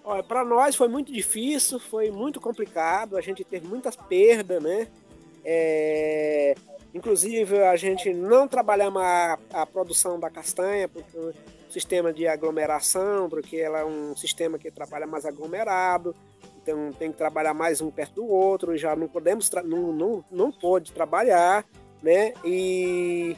Olha, 0.05 0.22
para 0.22 0.45
nós 0.45 0.74
foi 0.74 0.88
muito 0.88 1.12
difícil, 1.12 1.78
foi 1.78 2.11
muito 2.11 2.40
complicado, 2.40 3.16
a 3.16 3.20
gente 3.20 3.45
teve 3.45 3.66
muitas 3.66 3.95
perdas, 3.95 4.62
né? 4.62 4.88
É, 5.45 6.55
inclusive 6.93 7.62
a 7.62 7.76
gente 7.76 8.12
não 8.12 8.49
trabalhamos 8.49 9.03
a, 9.03 9.66
produção 9.66 10.18
da 10.18 10.30
castanha, 10.30 10.88
porque 10.88 11.16
sistema 11.72 12.12
de 12.12 12.26
aglomeração, 12.26 13.28
porque 13.28 13.56
ela 13.56 13.80
é 13.80 13.84
um 13.84 14.14
sistema 14.16 14.58
que 14.58 14.70
trabalha 14.70 15.06
mais 15.06 15.24
aglomerado, 15.24 16.14
então 16.62 16.92
tem 16.92 17.10
que 17.10 17.18
trabalhar 17.18 17.54
mais 17.54 17.80
um 17.80 17.90
perto 17.90 18.16
do 18.16 18.26
outro, 18.26 18.76
já 18.76 18.94
não 18.94 19.08
podemos, 19.08 19.50
não, 19.64 19.92
não, 19.92 20.24
não 20.30 20.52
pode 20.52 20.92
trabalhar, 20.92 21.64
né? 22.02 22.32
E, 22.44 23.36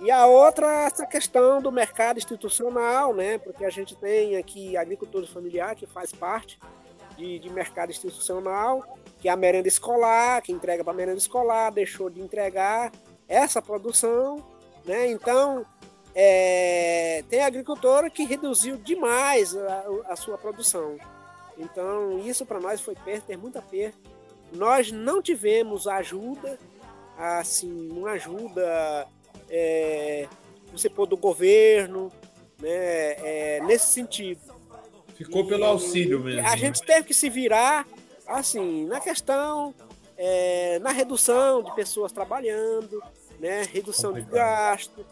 e 0.00 0.10
a 0.10 0.26
outra, 0.26 0.86
essa 0.86 1.06
questão 1.06 1.60
do 1.60 1.70
mercado 1.70 2.18
institucional, 2.18 3.12
né? 3.12 3.38
Porque 3.38 3.64
a 3.64 3.70
gente 3.70 3.94
tem 3.96 4.36
aqui 4.36 4.76
agricultura 4.76 5.26
familiar, 5.26 5.74
que 5.74 5.86
faz 5.86 6.12
parte 6.12 6.58
de, 7.16 7.38
de 7.38 7.50
mercado 7.50 7.90
institucional, 7.90 8.82
que 9.18 9.28
é 9.28 9.32
a 9.32 9.36
merenda 9.36 9.68
escolar, 9.68 10.40
que 10.40 10.52
entrega 10.52 10.84
para 10.84 10.92
a 10.92 10.96
merenda 10.96 11.18
escolar, 11.18 11.70
deixou 11.70 12.08
de 12.08 12.20
entregar 12.20 12.92
essa 13.28 13.60
produção, 13.60 14.42
né? 14.84 15.10
Então, 15.10 15.64
é, 16.18 17.22
tem 17.28 17.42
agricultora 17.42 18.08
que 18.08 18.24
reduziu 18.24 18.78
demais 18.78 19.54
a, 19.54 19.84
a 20.08 20.16
sua 20.16 20.38
produção. 20.38 20.96
Então, 21.58 22.18
isso 22.20 22.46
para 22.46 22.58
nós 22.58 22.80
foi 22.80 22.94
perda, 22.94 23.26
tem 23.26 23.36
muita 23.36 23.60
perda. 23.60 23.94
Nós 24.50 24.90
não 24.90 25.20
tivemos 25.20 25.86
ajuda, 25.86 26.58
assim, 27.18 27.90
uma 27.90 28.12
ajuda, 28.12 29.06
é, 29.50 30.26
você 30.72 30.88
pôr 30.88 31.04
do 31.04 31.18
governo, 31.18 32.10
né, 32.58 32.70
é, 32.70 33.60
nesse 33.66 33.92
sentido. 33.92 34.40
Ficou 35.16 35.44
e, 35.44 35.48
pelo 35.48 35.66
auxílio 35.66 36.20
mesmo. 36.20 36.40
A 36.40 36.52
né? 36.52 36.56
gente 36.56 36.80
teve 36.80 37.08
que 37.08 37.14
se 37.14 37.28
virar, 37.28 37.86
assim, 38.26 38.86
na 38.86 39.00
questão, 39.00 39.74
é, 40.16 40.78
na 40.78 40.92
redução 40.92 41.62
de 41.62 41.74
pessoas 41.74 42.10
trabalhando, 42.10 43.02
né, 43.38 43.64
redução 43.70 44.14
Complicado. 44.14 44.30
de 44.30 44.38
gasto, 44.38 45.06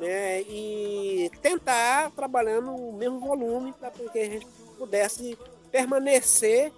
né, 0.00 0.40
e 0.42 1.30
tentar 1.42 2.10
trabalhando 2.12 2.74
o 2.74 2.92
mesmo 2.94 3.20
volume 3.20 3.72
para 3.74 3.90
que 3.90 4.18
a 4.18 4.24
gente 4.24 4.46
pudesse 4.78 5.38
permanecer 5.70 6.72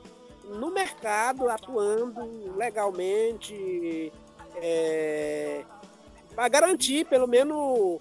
no 0.45 0.73
mercado, 0.73 1.49
atuando 1.49 2.57
legalmente, 2.57 4.12
é, 4.57 5.64
para 6.35 6.49
garantir 6.49 7.07
pelo 7.07 7.29
menos 7.29 8.01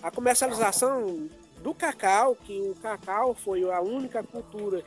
a 0.00 0.10
comercialização 0.10 1.28
do 1.58 1.74
cacau, 1.74 2.36
que 2.36 2.60
o 2.60 2.74
cacau 2.76 3.34
foi 3.34 3.68
a 3.70 3.80
única 3.80 4.22
cultura 4.22 4.84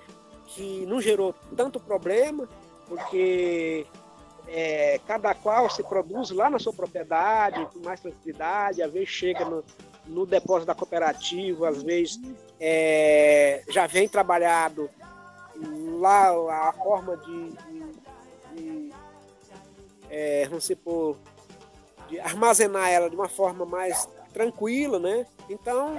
que 0.48 0.86
não 0.86 1.02
gerou 1.02 1.36
tanto 1.56 1.80
problema, 1.82 2.48
porque 2.88 3.86
é, 4.48 5.00
cada 5.08 5.34
qual 5.34 5.70
se 5.70 5.84
produz 5.84 6.30
lá 6.32 6.50
na 6.50 6.60
sua 6.60 6.74
propriedade, 6.74 7.66
com 7.74 7.80
mais 7.80 8.00
tranquilidade, 8.00 8.82
às 8.82 8.92
vezes 8.92 9.10
chega 9.10 9.46
no, 9.46 9.64
no 10.06 10.26
depósito 10.26 10.68
da 10.68 10.76
cooperativa, 10.76 11.70
às 11.70 11.82
vezes 11.82 12.20
é, 12.60 13.64
já 13.70 13.88
vem 13.88 14.08
trabalhado 14.08 14.90
lá 16.00 16.68
a 16.68 16.74
forma 16.74 17.18
de, 17.18 17.50
de, 17.52 17.92
de 18.56 18.94
é, 20.10 20.48
vamos 20.48 20.66
supor, 20.66 21.18
de 22.08 22.20
armazenar 22.20 22.90
ela 22.90 23.10
de 23.10 23.16
uma 23.16 23.30
forma 23.30 23.66
mais 23.66 24.08
tranquila, 24.34 25.00
né? 25.00 25.26
Então 25.50 25.96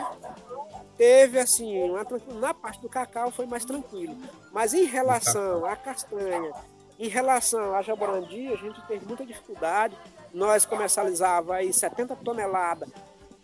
teve 0.97 1.39
assim, 1.39 1.83
uma, 1.83 2.07
na 2.39 2.55
parte 2.55 2.81
do 2.81 2.89
cacau 2.89 3.31
foi 3.31 3.47
mais 3.47 3.65
tranquilo, 3.65 4.17
mas 4.53 4.75
em 4.75 4.85
relação 4.85 5.65
à 5.65 5.75
castanha, 5.75 6.53
em 6.99 7.09
relação 7.09 7.75
à 7.75 7.83
jaborandi, 7.83 8.49
a 8.49 8.57
gente 8.57 8.81
teve 8.87 9.05
muita 9.07 9.25
dificuldade. 9.25 9.97
Nós 10.33 10.65
comercializava 10.65 11.57
aí 11.57 11.73
70 11.73 12.17
toneladas, 12.17 12.89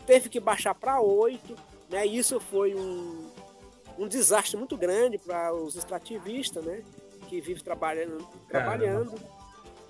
teve 0.06 0.28
que 0.28 0.40
baixar 0.40 0.74
para 0.74 1.00
8, 1.00 1.56
né? 1.90 2.06
Isso 2.06 2.40
foi 2.40 2.74
um, 2.74 3.30
um 3.98 4.08
desastre 4.08 4.56
muito 4.56 4.76
grande 4.76 5.18
para 5.18 5.54
os 5.54 5.76
extrativistas, 5.76 6.64
né? 6.64 6.82
Que 7.28 7.40
vivem 7.40 7.62
trabalhando, 7.62 8.26
trabalhando. 8.48 9.14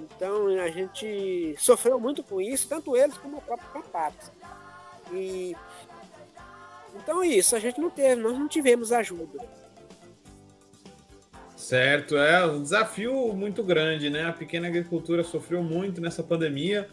Então 0.00 0.48
a 0.48 0.68
gente 0.68 1.54
sofreu 1.58 1.98
muito 2.00 2.22
com 2.22 2.40
isso, 2.40 2.68
tanto 2.68 2.96
eles 2.96 3.16
como 3.18 3.38
o 3.38 3.42
próprio 3.42 3.68
Capax. 3.70 4.32
E 5.12 5.56
então 6.96 7.22
é 7.22 7.28
isso, 7.28 7.56
a 7.56 7.60
gente 7.60 7.80
não 7.80 7.90
teve, 7.90 8.20
nós 8.20 8.36
não 8.36 8.48
tivemos 8.48 8.92
ajuda. 8.92 9.61
Certo, 11.62 12.16
é 12.16 12.44
um 12.44 12.60
desafio 12.60 13.32
muito 13.34 13.62
grande, 13.62 14.10
né? 14.10 14.24
A 14.24 14.32
pequena 14.32 14.66
agricultura 14.66 15.22
sofreu 15.22 15.62
muito 15.62 16.00
nessa 16.00 16.20
pandemia 16.20 16.90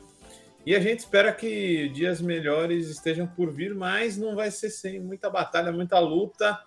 e 0.63 0.75
a 0.75 0.79
gente 0.79 0.99
espera 0.99 1.33
que 1.33 1.89
dias 1.89 2.21
melhores 2.21 2.87
estejam 2.87 3.25
por 3.25 3.51
vir, 3.51 3.73
mas 3.73 4.15
não 4.15 4.35
vai 4.35 4.51
ser 4.51 4.69
sem 4.69 4.99
muita 4.99 5.27
batalha, 5.27 5.71
muita 5.71 5.97
luta 5.97 6.63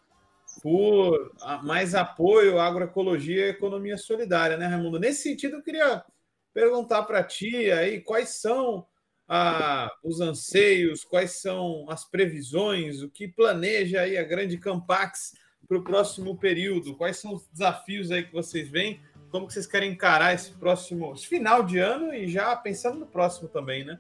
por 0.61 1.33
mais 1.63 1.95
apoio 1.95 2.59
à 2.59 2.67
agroecologia 2.67 3.47
e 3.47 3.51
economia 3.51 3.97
solidária, 3.97 4.57
né, 4.57 4.67
Raimundo? 4.67 4.99
Nesse 4.99 5.23
sentido, 5.23 5.57
eu 5.57 5.63
queria 5.63 6.05
perguntar 6.53 7.05
para 7.05 7.23
ti 7.23 7.71
aí 7.71 8.01
quais 8.01 8.31
são 8.41 8.85
ah, 9.29 9.89
os 10.03 10.21
anseios, 10.21 11.05
quais 11.05 11.41
são 11.41 11.87
as 11.89 12.05
previsões, 12.05 13.01
o 13.01 13.09
que 13.09 13.29
planeja 13.29 14.01
aí 14.01 14.19
a 14.19 14.25
grande 14.25 14.59
Campax 14.59 15.31
para 15.73 15.79
o 15.79 15.83
próximo 15.83 16.37
período, 16.37 16.95
quais 16.95 17.17
são 17.17 17.35
os 17.35 17.47
desafios 17.51 18.11
aí 18.11 18.25
que 18.25 18.33
vocês 18.33 18.69
veem, 18.69 19.01
como 19.31 19.47
que 19.47 19.55
vocês 19.55 19.67
querem 19.67 19.93
encarar 19.93 20.35
esse 20.35 20.51
próximo 20.53 21.15
esse 21.15 21.27
final 21.27 21.63
de 21.63 21.79
ano 21.79 22.13
e 22.13 22.29
já 22.29 22.55
pensando 22.55 22.99
no 22.99 23.07
próximo 23.07 23.49
também, 23.49 23.85
né? 23.85 23.97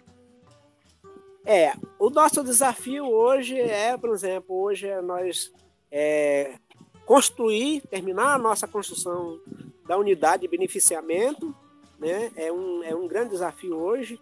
É, 1.44 1.72
o 1.98 2.10
nosso 2.10 2.44
desafio 2.44 3.06
hoje 3.06 3.58
é, 3.58 3.96
por 3.96 4.10
exemplo, 4.10 4.54
hoje 4.54 4.86
é 4.86 5.00
nós 5.00 5.50
é, 5.90 6.58
construir, 7.06 7.80
terminar 7.88 8.34
a 8.34 8.38
nossa 8.38 8.68
construção 8.68 9.40
da 9.86 9.96
unidade 9.96 10.42
de 10.42 10.48
beneficiamento, 10.48 11.54
né? 11.98 12.30
É 12.36 12.52
um, 12.52 12.84
é 12.84 12.94
um 12.94 13.08
grande 13.08 13.30
desafio 13.30 13.76
hoje 13.76 14.20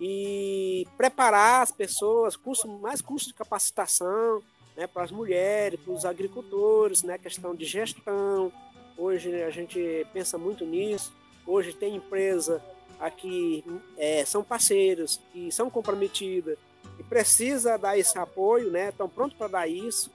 e 0.00 0.84
preparar 0.96 1.62
as 1.62 1.70
pessoas, 1.70 2.36
curso, 2.36 2.66
mais 2.66 3.00
cursos 3.00 3.28
de 3.28 3.34
capacitação, 3.34 4.42
né, 4.78 4.86
para 4.86 5.02
as 5.02 5.10
mulheres, 5.10 5.80
para 5.80 5.92
os 5.92 6.04
agricultores, 6.04 7.02
né, 7.02 7.18
questão 7.18 7.52
de 7.52 7.64
gestão. 7.64 8.52
Hoje 8.96 9.42
a 9.42 9.50
gente 9.50 10.06
pensa 10.12 10.38
muito 10.38 10.64
nisso. 10.64 11.12
Hoje 11.44 11.72
tem 11.72 11.96
empresa 11.96 12.62
aqui, 13.00 13.64
é, 13.96 14.24
são 14.24 14.44
parceiros 14.44 15.20
que 15.32 15.50
são 15.50 15.68
comprometidas 15.68 16.56
e 16.96 17.02
precisa 17.02 17.76
dar 17.76 17.98
esse 17.98 18.16
apoio, 18.18 18.70
né? 18.70 18.90
Estão 18.90 19.08
prontos 19.08 19.36
para 19.36 19.48
dar 19.48 19.66
isso. 19.68 20.12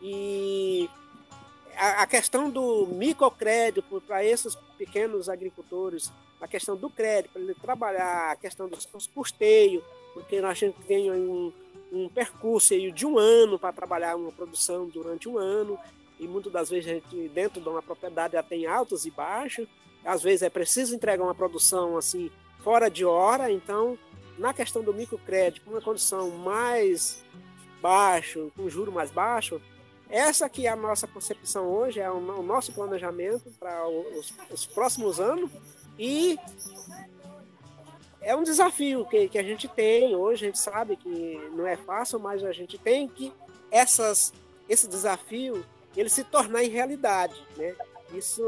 E 0.00 0.88
a, 1.76 2.02
a 2.02 2.06
questão 2.06 2.48
do 2.50 2.86
microcrédito 2.86 4.00
para 4.06 4.24
esses 4.24 4.54
pequenos 4.78 5.28
agricultores, 5.28 6.12
a 6.40 6.46
questão 6.46 6.76
do 6.76 6.90
crédito 6.90 7.32
para 7.32 7.42
ele 7.42 7.54
trabalhar, 7.54 8.32
a 8.32 8.36
questão 8.36 8.68
dos, 8.68 8.84
dos 8.84 9.06
custeios, 9.06 9.82
porque 10.12 10.36
a 10.36 10.54
gente 10.54 10.76
tem 10.82 11.10
um, 11.10 11.52
um 11.94 12.08
percurso 12.08 12.74
de 12.92 13.06
um 13.06 13.18
ano 13.18 13.58
para 13.58 13.72
trabalhar 13.72 14.16
uma 14.16 14.32
produção 14.32 14.86
durante 14.88 15.28
um 15.28 15.38
ano, 15.38 15.78
e 16.18 16.26
muitas 16.26 16.52
das 16.52 16.68
vezes 16.68 16.90
a 16.90 16.94
gente, 16.94 17.28
dentro 17.28 17.60
de 17.60 17.68
uma 17.68 17.82
propriedade, 17.82 18.34
já 18.34 18.42
tem 18.42 18.66
altos 18.66 19.06
e 19.06 19.10
baixos, 19.10 19.68
às 20.04 20.22
vezes 20.22 20.42
é 20.42 20.50
preciso 20.50 20.94
entregar 20.94 21.24
uma 21.24 21.34
produção 21.34 21.96
assim 21.96 22.30
fora 22.58 22.90
de 22.90 23.04
hora, 23.04 23.50
então 23.50 23.98
na 24.36 24.52
questão 24.52 24.82
do 24.82 24.92
microcrédito, 24.92 25.70
uma 25.70 25.80
condição 25.80 26.30
mais 26.30 27.24
baixo, 27.80 28.50
com 28.56 28.68
juro 28.68 28.90
mais 28.90 29.10
baixo, 29.10 29.60
essa 30.08 30.48
que 30.48 30.66
é 30.66 30.70
a 30.70 30.76
nossa 30.76 31.06
concepção 31.06 31.66
hoje, 31.66 32.00
é 32.00 32.10
o 32.10 32.42
nosso 32.42 32.72
planejamento 32.72 33.50
para 33.58 33.86
os, 33.88 34.34
os 34.50 34.66
próximos 34.66 35.20
anos 35.20 35.50
e 35.98 36.38
é 38.24 38.34
um 38.34 38.42
desafio 38.42 39.04
que, 39.06 39.28
que 39.28 39.38
a 39.38 39.42
gente 39.42 39.68
tem 39.68 40.16
hoje, 40.16 40.44
a 40.44 40.48
gente 40.48 40.58
sabe 40.58 40.96
que 40.96 41.50
não 41.52 41.66
é 41.66 41.76
fácil, 41.76 42.18
mas 42.18 42.42
a 42.44 42.52
gente 42.52 42.78
tem 42.78 43.06
que 43.08 43.32
essas, 43.70 44.32
esse 44.68 44.88
desafio 44.88 45.64
ele 45.96 46.08
se 46.08 46.24
tornar 46.24 46.64
em 46.64 46.68
realidade, 46.68 47.40
né? 47.56 47.74
Isso 48.12 48.42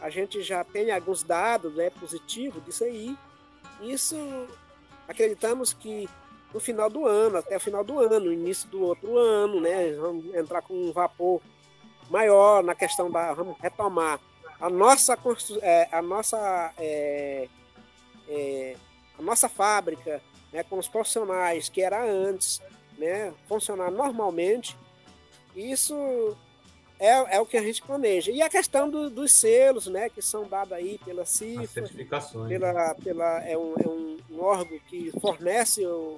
a 0.00 0.10
gente 0.10 0.42
já 0.42 0.64
tem 0.64 0.90
alguns 0.90 1.22
dados 1.22 1.74
né, 1.74 1.90
positivos 1.90 2.64
disso 2.64 2.84
aí. 2.84 3.16
Isso 3.80 4.16
acreditamos 5.08 5.72
que 5.72 6.08
no 6.52 6.60
final 6.60 6.90
do 6.90 7.06
ano, 7.06 7.38
até 7.38 7.56
o 7.56 7.60
final 7.60 7.84
do 7.84 7.98
ano, 7.98 8.32
início 8.32 8.68
do 8.68 8.82
outro 8.82 9.16
ano, 9.16 9.60
né? 9.60 9.92
Vamos 9.92 10.34
entrar 10.34 10.62
com 10.62 10.74
um 10.74 10.92
vapor 10.92 11.40
maior 12.08 12.62
na 12.62 12.74
questão 12.74 13.10
da. 13.10 13.32
Vamos 13.32 13.56
retomar 13.58 14.20
a 14.60 14.68
nossa, 14.68 15.18
é, 15.62 15.88
a 15.90 16.02
nossa, 16.02 16.72
é, 16.78 17.48
é, 18.30 18.76
a 19.18 19.22
nossa 19.22 19.48
fábrica, 19.48 20.22
né, 20.52 20.62
com 20.62 20.78
os 20.78 20.88
profissionais 20.88 21.68
que 21.68 21.82
era 21.82 22.02
antes, 22.02 22.62
né, 22.96 23.34
funcionar 23.46 23.90
normalmente, 23.90 24.76
isso 25.54 26.36
é, 26.98 27.36
é 27.36 27.40
o 27.40 27.46
que 27.46 27.56
a 27.56 27.62
gente 27.62 27.82
planeja. 27.82 28.30
E 28.30 28.40
a 28.40 28.48
questão 28.48 28.88
do, 28.88 29.10
dos 29.10 29.32
selos, 29.32 29.86
né, 29.86 30.08
que 30.08 30.22
são 30.22 30.46
dados 30.46 30.72
aí 30.72 30.98
pela 31.04 31.24
CIFA, 31.24 31.82
pela, 32.48 32.94
pela, 32.94 33.44
é, 33.44 33.56
um, 33.56 33.74
é 33.74 33.88
um, 33.88 34.18
um 34.30 34.40
órgão 34.42 34.78
que 34.88 35.10
fornece 35.20 35.84
o, 35.86 36.16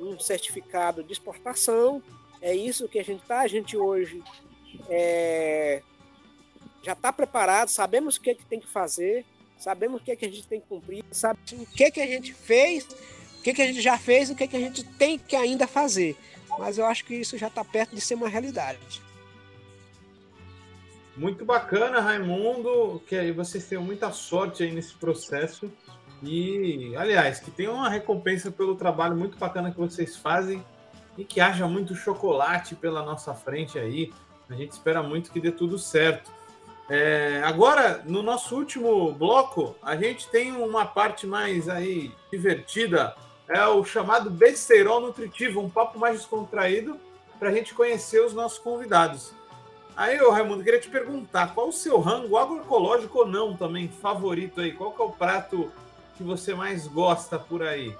um 0.00 0.18
certificado 0.18 1.02
de 1.02 1.12
exportação. 1.12 2.02
É 2.40 2.54
isso 2.54 2.88
que 2.88 2.98
a 2.98 3.04
gente 3.04 3.22
está. 3.22 3.40
A 3.40 3.48
gente 3.48 3.76
hoje 3.76 4.22
é, 4.88 5.82
já 6.82 6.92
está 6.92 7.12
preparado, 7.12 7.68
sabemos 7.68 8.16
o 8.16 8.20
que, 8.20 8.30
é 8.30 8.34
que 8.34 8.44
tem 8.44 8.60
que 8.60 8.68
fazer, 8.68 9.24
sabemos 9.58 10.00
o 10.00 10.04
que, 10.04 10.12
é 10.12 10.16
que 10.16 10.24
a 10.24 10.30
gente 10.30 10.46
tem 10.46 10.60
que 10.60 10.66
cumprir, 10.66 11.04
sabe 11.10 11.38
o 11.52 11.66
que, 11.66 11.84
é 11.84 11.90
que 11.90 12.00
a 12.00 12.06
gente 12.06 12.32
fez, 12.34 12.84
o 13.38 13.42
que, 13.42 13.50
é 13.50 13.54
que 13.54 13.62
a 13.62 13.66
gente 13.66 13.80
já 13.80 13.98
fez 13.98 14.30
o 14.30 14.34
que, 14.34 14.44
é 14.44 14.46
que 14.46 14.56
a 14.56 14.60
gente 14.60 14.84
tem 14.84 15.18
que 15.18 15.36
ainda 15.36 15.66
fazer. 15.66 16.16
Mas 16.58 16.78
eu 16.78 16.86
acho 16.86 17.04
que 17.04 17.14
isso 17.14 17.36
já 17.36 17.48
está 17.48 17.64
perto 17.64 17.94
de 17.94 18.00
ser 18.00 18.14
uma 18.14 18.28
realidade. 18.28 19.02
Muito 21.16 21.44
bacana, 21.44 22.00
Raimundo, 22.00 23.00
que 23.06 23.14
aí 23.14 23.30
vocês 23.30 23.64
tenham 23.66 23.84
muita 23.84 24.10
sorte 24.10 24.64
aí 24.64 24.72
nesse 24.72 24.94
processo. 24.94 25.70
E, 26.22 26.94
aliás, 26.96 27.38
que 27.38 27.50
tenham 27.50 27.74
uma 27.74 27.88
recompensa 27.88 28.50
pelo 28.50 28.74
trabalho 28.74 29.16
muito 29.16 29.36
bacana 29.38 29.70
que 29.70 29.78
vocês 29.78 30.16
fazem 30.16 30.64
e 31.16 31.24
que 31.24 31.40
haja 31.40 31.68
muito 31.68 31.94
chocolate 31.94 32.74
pela 32.74 33.02
nossa 33.02 33.34
frente 33.34 33.78
aí. 33.78 34.12
A 34.48 34.54
gente 34.54 34.72
espera 34.72 35.02
muito 35.02 35.30
que 35.30 35.40
dê 35.40 35.52
tudo 35.52 35.78
certo. 35.78 36.32
É, 36.88 37.40
agora, 37.44 38.02
no 38.04 38.22
nosso 38.22 38.54
último 38.56 39.12
bloco, 39.12 39.74
a 39.82 39.96
gente 39.96 40.28
tem 40.28 40.52
uma 40.52 40.84
parte 40.84 41.26
mais 41.26 41.68
aí 41.68 42.12
divertida, 42.30 43.16
é 43.48 43.66
o 43.66 43.84
chamado 43.84 44.30
besteirol 44.30 45.00
nutritivo, 45.00 45.60
um 45.60 45.70
papo 45.70 45.98
mais 45.98 46.18
descontraído 46.18 46.98
para 47.38 47.48
a 47.48 47.52
gente 47.52 47.74
conhecer 47.74 48.24
os 48.24 48.34
nossos 48.34 48.58
convidados. 48.58 49.32
Aí, 49.96 50.20
ô 50.20 50.30
Raimundo, 50.30 50.64
queria 50.64 50.80
te 50.80 50.88
perguntar, 50.88 51.54
qual 51.54 51.68
o 51.68 51.72
seu 51.72 52.00
rango 52.00 52.36
agroecológico 52.36 53.20
ou 53.20 53.26
não 53.26 53.56
também 53.56 53.88
favorito 53.88 54.60
aí? 54.60 54.72
Qual 54.72 54.92
que 54.92 55.00
é 55.00 55.04
o 55.04 55.10
prato 55.10 55.70
que 56.16 56.22
você 56.22 56.54
mais 56.54 56.86
gosta 56.86 57.38
por 57.38 57.62
aí? 57.62 57.96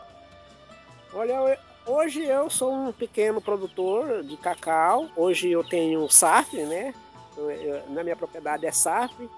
Olha, 1.13 1.59
hoje 1.87 2.25
eu 2.25 2.51
sou 2.51 2.73
um 2.73 2.93
pequeno 2.93 3.41
produtor 3.41 4.25
de 4.25 4.37
cacau. 4.37 5.09
Hoje 5.17 5.51
eu 5.51 5.63
tenho 5.63 6.09
safra, 6.09 6.67
né? 6.67 6.95
Na 7.89 8.03
minha 8.03 8.17
propriedade 8.17 8.67
é 8.67 8.73
SAF. 8.73 9.29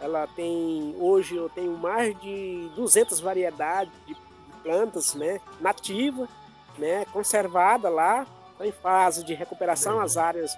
Ela 0.00 0.26
tem, 0.28 0.94
hoje 0.98 1.36
eu 1.36 1.48
tenho 1.48 1.76
mais 1.76 2.18
de 2.20 2.70
200 2.76 3.18
variedades 3.20 3.92
de 4.06 4.16
plantas, 4.62 5.14
né, 5.14 5.40
nativa, 5.60 6.28
né, 6.76 7.04
conservada 7.06 7.88
lá, 7.88 8.26
em 8.60 8.72
fase 8.72 9.24
de 9.24 9.34
recuperação, 9.34 10.00
as 10.00 10.16
áreas, 10.16 10.56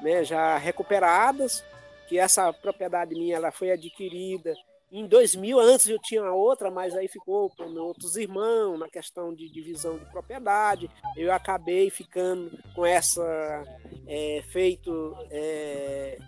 né, 0.00 0.22
já 0.22 0.56
recuperadas, 0.58 1.64
que 2.08 2.18
essa 2.18 2.52
propriedade 2.52 3.14
minha 3.14 3.36
ela 3.36 3.50
foi 3.50 3.70
adquirida 3.70 4.54
em 4.90 5.06
2000, 5.06 5.58
antes 5.60 5.86
eu 5.88 5.98
tinha 5.98 6.32
outra, 6.32 6.70
mas 6.70 6.94
aí 6.94 7.08
ficou 7.08 7.50
com 7.50 7.64
outros 7.74 8.16
irmãos 8.16 8.78
na 8.78 8.88
questão 8.88 9.34
de 9.34 9.48
divisão 9.50 9.98
de 9.98 10.04
propriedade. 10.06 10.90
Eu 11.16 11.32
acabei 11.32 11.90
ficando 11.90 12.50
com 12.74 12.86
essa 12.86 13.64
é, 14.06 14.42
feito 14.50 15.14
é, 15.30 16.18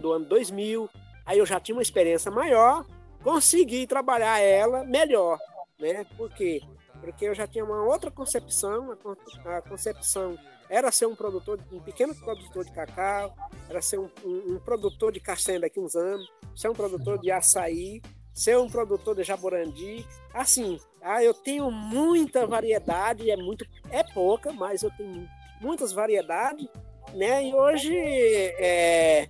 do 0.00 0.12
ano 0.12 0.24
2000. 0.24 0.90
Aí 1.24 1.38
eu 1.38 1.46
já 1.46 1.60
tinha 1.60 1.76
uma 1.76 1.82
experiência 1.82 2.30
maior, 2.30 2.84
consegui 3.22 3.86
trabalhar 3.86 4.40
ela 4.40 4.82
melhor, 4.82 5.38
né? 5.78 6.04
Por 6.16 6.28
quê? 6.34 6.60
Porque 7.02 7.24
eu 7.24 7.34
já 7.34 7.48
tinha 7.48 7.64
uma 7.64 7.82
outra 7.82 8.12
concepção, 8.12 8.96
a 9.44 9.60
concepção 9.60 10.38
era 10.70 10.92
ser 10.92 11.06
um 11.06 11.16
produtor, 11.16 11.58
um 11.72 11.80
pequeno 11.80 12.14
produtor 12.14 12.64
de 12.64 12.70
cacau, 12.70 13.34
era 13.68 13.82
ser 13.82 13.98
um, 13.98 14.08
um, 14.24 14.54
um 14.54 14.58
produtor 14.60 15.10
de 15.10 15.18
castanha 15.18 15.58
daqui 15.58 15.80
uns 15.80 15.96
anos, 15.96 16.32
ser 16.54 16.68
um 16.68 16.74
produtor 16.74 17.18
de 17.18 17.32
açaí, 17.32 18.00
ser 18.32 18.56
um 18.56 18.70
produtor 18.70 19.16
de 19.16 19.24
jaborandi. 19.24 20.06
Assim, 20.32 20.78
ah, 21.02 21.22
eu 21.22 21.34
tenho 21.34 21.72
muita 21.72 22.46
variedade, 22.46 23.32
é 23.32 23.36
muito, 23.36 23.66
é 23.90 24.04
pouca, 24.04 24.52
mas 24.52 24.84
eu 24.84 24.90
tenho 24.92 25.28
muitas 25.60 25.92
variedades, 25.92 26.68
né? 27.14 27.44
E 27.44 27.52
hoje 27.52 27.92
é, 27.96 29.28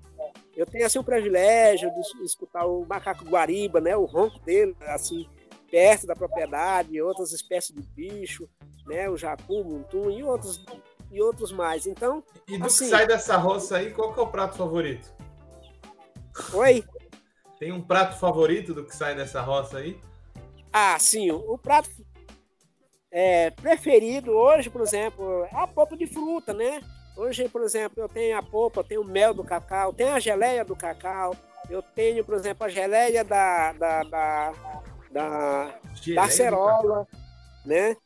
eu 0.54 0.66
tenho 0.66 0.84
assim 0.84 0.98
o 0.98 1.04
privilégio 1.04 1.90
de 1.90 2.24
escutar 2.24 2.66
o 2.66 2.84
macaco 2.84 3.24
guariba, 3.24 3.80
né? 3.80 3.96
O 3.96 4.04
ronco 4.04 4.38
dele, 4.40 4.76
assim, 4.82 5.26
perto 5.72 6.06
da 6.06 6.14
propriedade, 6.14 7.00
outras 7.00 7.32
espécies 7.32 7.74
de 7.74 7.80
bicho, 7.80 8.46
né? 8.86 9.08
O 9.08 9.16
jacu, 9.16 9.62
o 9.62 9.64
muntum 9.64 10.10
e 10.10 10.22
outros 10.22 10.62
e 11.10 11.20
outros 11.22 11.50
mais. 11.50 11.86
Então. 11.86 12.22
E 12.46 12.58
do 12.58 12.66
assim, 12.66 12.84
que 12.84 12.90
sai 12.90 13.06
dessa 13.06 13.38
roça 13.38 13.78
aí, 13.78 13.90
qual 13.90 14.12
que 14.12 14.20
é 14.20 14.22
o 14.22 14.26
prato 14.26 14.58
favorito? 14.58 15.10
Oi? 16.52 16.84
Tem 17.58 17.72
um 17.72 17.80
prato 17.80 18.18
favorito 18.18 18.74
do 18.74 18.84
que 18.84 18.94
sai 18.94 19.14
dessa 19.14 19.40
roça 19.40 19.78
aí? 19.78 19.98
Ah, 20.70 20.98
sim. 20.98 21.30
O, 21.30 21.56
prato 21.56 21.88
é, 23.10 23.50
preferido 23.50 24.32
hoje, 24.32 24.68
por 24.68 24.82
exemplo, 24.82 25.44
é 25.44 25.56
a 25.56 25.66
polpa 25.66 25.96
de 25.96 26.06
fruta, 26.06 26.52
né? 26.52 26.82
Hoje, 27.16 27.48
por 27.48 27.62
exemplo, 27.62 28.02
eu 28.02 28.08
tenho 28.08 28.36
a 28.36 28.42
polpa, 28.42 28.80
eu 28.80 28.84
tenho 28.84 29.02
o 29.02 29.06
mel 29.06 29.32
do 29.32 29.44
cacau, 29.44 29.92
tenho 29.92 30.12
a 30.12 30.20
geleia 30.20 30.64
do 30.64 30.74
cacau, 30.74 31.36
eu 31.68 31.82
tenho, 31.82 32.24
por 32.24 32.34
exemplo, 32.34 32.66
a 32.66 32.68
geleia 32.70 33.22
da, 33.22 33.72
da, 33.72 34.02
da, 34.02 34.52
da, 35.12 35.74
da 36.14 36.22
acerola, 36.22 37.06
né? 37.64 37.96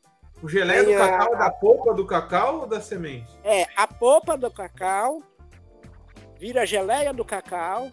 O 0.42 0.48
geleia 0.48 0.84
do 0.84 0.92
cacau 0.92 1.34
é 1.34 1.38
da 1.38 1.50
polpa 1.50 1.94
do 1.94 2.06
cacau 2.06 2.60
ou 2.60 2.66
da 2.66 2.80
semente? 2.80 3.26
É, 3.42 3.66
a 3.74 3.86
polpa 3.86 4.36
do 4.36 4.50
cacau 4.50 5.22
vira 6.38 6.66
geleia 6.66 7.12
do 7.14 7.24
cacau, 7.24 7.90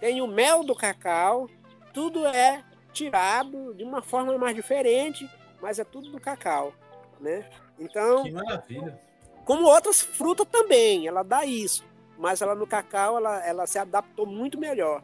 tem 0.00 0.20
o 0.20 0.26
mel 0.26 0.64
do 0.64 0.74
cacau, 0.74 1.48
tudo 1.92 2.26
é 2.26 2.64
tirado 2.92 3.74
de 3.74 3.84
uma 3.84 4.02
forma 4.02 4.36
mais 4.36 4.56
diferente, 4.56 5.30
mas 5.60 5.78
é 5.78 5.84
tudo 5.84 6.10
do 6.10 6.20
cacau, 6.20 6.72
né? 7.20 7.48
Então, 7.78 8.24
que 8.24 8.32
maravilha. 8.32 9.00
Como 9.44 9.66
outras 9.66 10.00
frutas 10.00 10.46
também, 10.50 11.06
ela 11.06 11.22
dá 11.22 11.44
isso, 11.44 11.84
mas 12.18 12.42
ela 12.42 12.54
no 12.54 12.66
cacau 12.66 13.18
ela, 13.18 13.46
ela 13.46 13.66
se 13.66 13.78
adaptou 13.78 14.26
muito 14.26 14.58
melhor. 14.58 15.02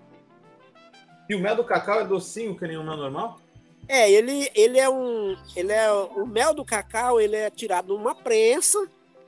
E 1.28 1.34
o 1.34 1.38
mel 1.38 1.54
do 1.54 1.64
cacau 1.64 2.00
é 2.00 2.04
docinho 2.04 2.56
que 2.56 2.66
nem 2.66 2.76
o 2.76 2.82
mel 2.82 2.96
normal? 2.96 3.39
É, 3.90 4.08
ele, 4.08 4.48
ele 4.54 4.78
é 4.78 4.88
um. 4.88 5.36
Ele 5.56 5.72
é. 5.72 5.90
O 5.90 6.24
mel 6.24 6.54
do 6.54 6.64
cacau 6.64 7.20
ele 7.20 7.34
é 7.34 7.50
tirado 7.50 7.88
numa 7.88 8.14
prensa, 8.14 8.78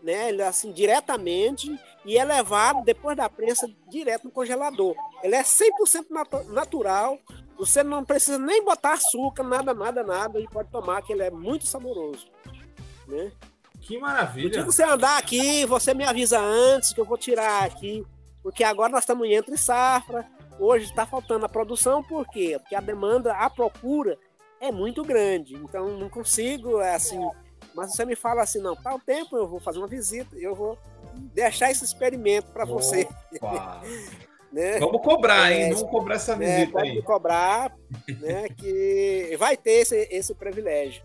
né? 0.01 0.29
Ele 0.29 0.41
é 0.41 0.47
assim, 0.47 0.71
diretamente, 0.71 1.77
e 2.05 2.17
é 2.17 2.25
levado 2.25 2.85
depois 2.85 3.17
da 3.17 3.29
prensa 3.29 3.69
direto 3.91 4.23
no 4.23 4.31
congelador. 4.31 4.95
Ele 5.21 5.35
é 5.35 5.43
100% 5.43 6.07
nat 6.11 6.33
natural. 6.47 7.19
Você 7.59 7.83
não 7.83 8.05
precisa 8.05 8.39
nem 8.39 8.65
botar 8.65 8.93
açúcar, 8.93 9.43
nada, 9.43 9.75
nada, 9.75 10.05
nada, 10.05 10.39
e 10.39 10.47
pode 10.47 10.71
tomar, 10.71 11.03
que 11.03 11.13
ele 11.13 11.25
é 11.25 11.31
muito 11.31 11.67
saboroso. 11.67 12.29
Né? 13.09 13.33
Que 13.81 13.99
maravilha! 13.99 14.61
Se 14.61 14.65
você 14.65 14.85
andar 14.85 15.19
aqui, 15.19 15.67
você 15.67 15.93
me 15.93 16.05
avisa 16.05 16.39
antes 16.39 16.93
que 16.93 17.01
eu 17.01 17.05
vou 17.05 17.19
tirar 17.19 17.65
aqui, 17.65 18.07
porque 18.45 18.63
agora 18.63 18.93
nós 18.93 19.03
estamos 19.03 19.29
entre 19.29 19.57
safra. 19.57 20.25
Hoje 20.61 20.85
está 20.85 21.05
faltando 21.05 21.47
a 21.47 21.49
produção, 21.49 22.01
por 22.01 22.29
quê? 22.29 22.57
Porque 22.61 22.77
a 22.77 22.81
demanda, 22.81 23.33
a 23.33 23.51
procura 23.51 24.17
é 24.63 24.71
muito 24.71 25.03
grande. 25.03 25.57
Então 25.57 25.99
não 25.99 26.09
consigo, 26.09 26.81
é 26.81 26.95
assim. 26.95 27.21
Mas 27.75 27.93
você 27.93 28.05
me 28.05 28.15
fala 28.15 28.43
assim, 28.43 28.61
não, 28.61 28.77
tal 28.77 28.99
tempo 29.01 29.37
eu 29.37 29.47
vou 29.47 29.61
fazer 29.61 29.79
uma 29.79 29.89
visita, 29.89 30.37
eu 30.37 30.55
vou 30.55 30.79
deixar 31.35 31.71
esse 31.71 31.85
experimento 31.85 32.53
para 32.53 32.65
você. 32.65 33.09
né? 34.53 34.79
Vamos 34.79 35.03
cobrar, 35.03 35.51
hein? 35.51 35.63
É, 35.63 35.75
Vamos 35.75 35.91
cobrar 35.91 36.15
essa 36.15 36.37
né, 36.37 36.47
visita 36.47 36.73
pode 36.73 36.91
aí. 36.91 37.03
cobrar, 37.03 37.73
né? 38.21 38.49
Que 38.51 39.37
vai 39.39 39.57
ter 39.57 39.81
esse, 39.81 40.09
esse 40.11 40.35
privilégio. 40.35 41.03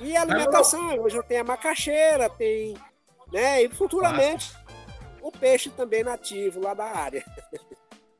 E 0.00 0.16
a 0.16 0.22
alimentação, 0.22 0.98
hoje 1.00 1.16
eu 1.16 1.22
tenho 1.22 1.42
a 1.42 1.44
macaxeira, 1.44 2.28
tem, 2.28 2.74
né? 3.32 3.62
E 3.62 3.68
futuramente 3.68 4.52
o 5.20 5.30
peixe 5.30 5.70
também 5.70 6.02
nativo 6.02 6.60
lá 6.60 6.74
da 6.74 6.84
área. 6.84 7.24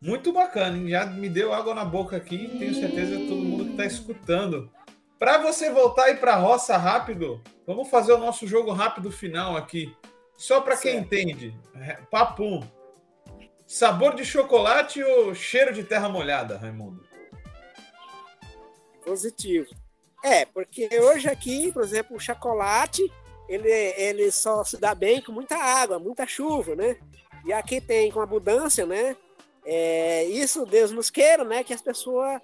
Muito 0.01 0.33
bacana, 0.33 0.77
hein? 0.77 0.89
já 0.89 1.07
me 1.07 1.29
deu 1.29 1.53
água 1.53 1.75
na 1.75 1.85
boca 1.85 2.17
aqui, 2.17 2.57
tenho 2.59 2.75
certeza 2.75 3.17
que 3.17 3.27
todo 3.27 3.43
mundo 3.43 3.65
que 3.65 3.71
está 3.73 3.85
escutando. 3.85 4.71
Para 5.19 5.39
você 5.39 5.71
voltar 5.71 6.11
e 6.11 6.17
para 6.17 6.35
a 6.35 6.39
roça 6.39 6.77
rápido, 6.77 7.43
vamos 7.67 7.89
fazer 7.89 8.13
o 8.13 8.19
nosso 8.19 8.47
jogo 8.47 8.73
rápido 8.73 9.11
final 9.11 9.57
aqui. 9.57 9.93
Só 10.37 10.61
para 10.61 10.77
quem 10.77 10.99
entende. 10.99 11.53
É, 11.75 11.95
papum. 12.09 12.63
Sabor 13.67 14.15
de 14.15 14.25
chocolate 14.25 15.03
ou 15.03 15.35
cheiro 15.35 15.75
de 15.75 15.83
terra 15.83 16.09
molhada, 16.09 16.57
Raimundo? 16.57 17.05
Positivo. 19.05 19.69
É, 20.25 20.45
porque 20.45 20.89
hoje 21.01 21.29
aqui, 21.29 21.73
por 21.73 21.83
exemplo, 21.83 22.17
o 22.17 22.21
chocolate, 22.21 23.03
ele, 23.49 23.69
ele 23.69 24.31
só 24.31 24.63
se 24.63 24.77
dá 24.77 24.95
bem 24.95 25.21
com 25.21 25.33
muita 25.33 25.57
água, 25.57 25.99
muita 25.99 26.27
chuva, 26.27 26.77
né? 26.77 26.97
E 27.45 27.53
aqui 27.53 27.81
tem 27.81 28.11
com 28.13 28.21
abundância, 28.21 28.87
né? 28.87 29.17
É, 29.71 30.25
isso, 30.25 30.65
Deus 30.65 30.91
nos 30.91 31.11
queira, 31.11 31.45
né? 31.45 31.63
Que 31.63 31.75
as 31.75 31.83
pessoas 31.83 32.41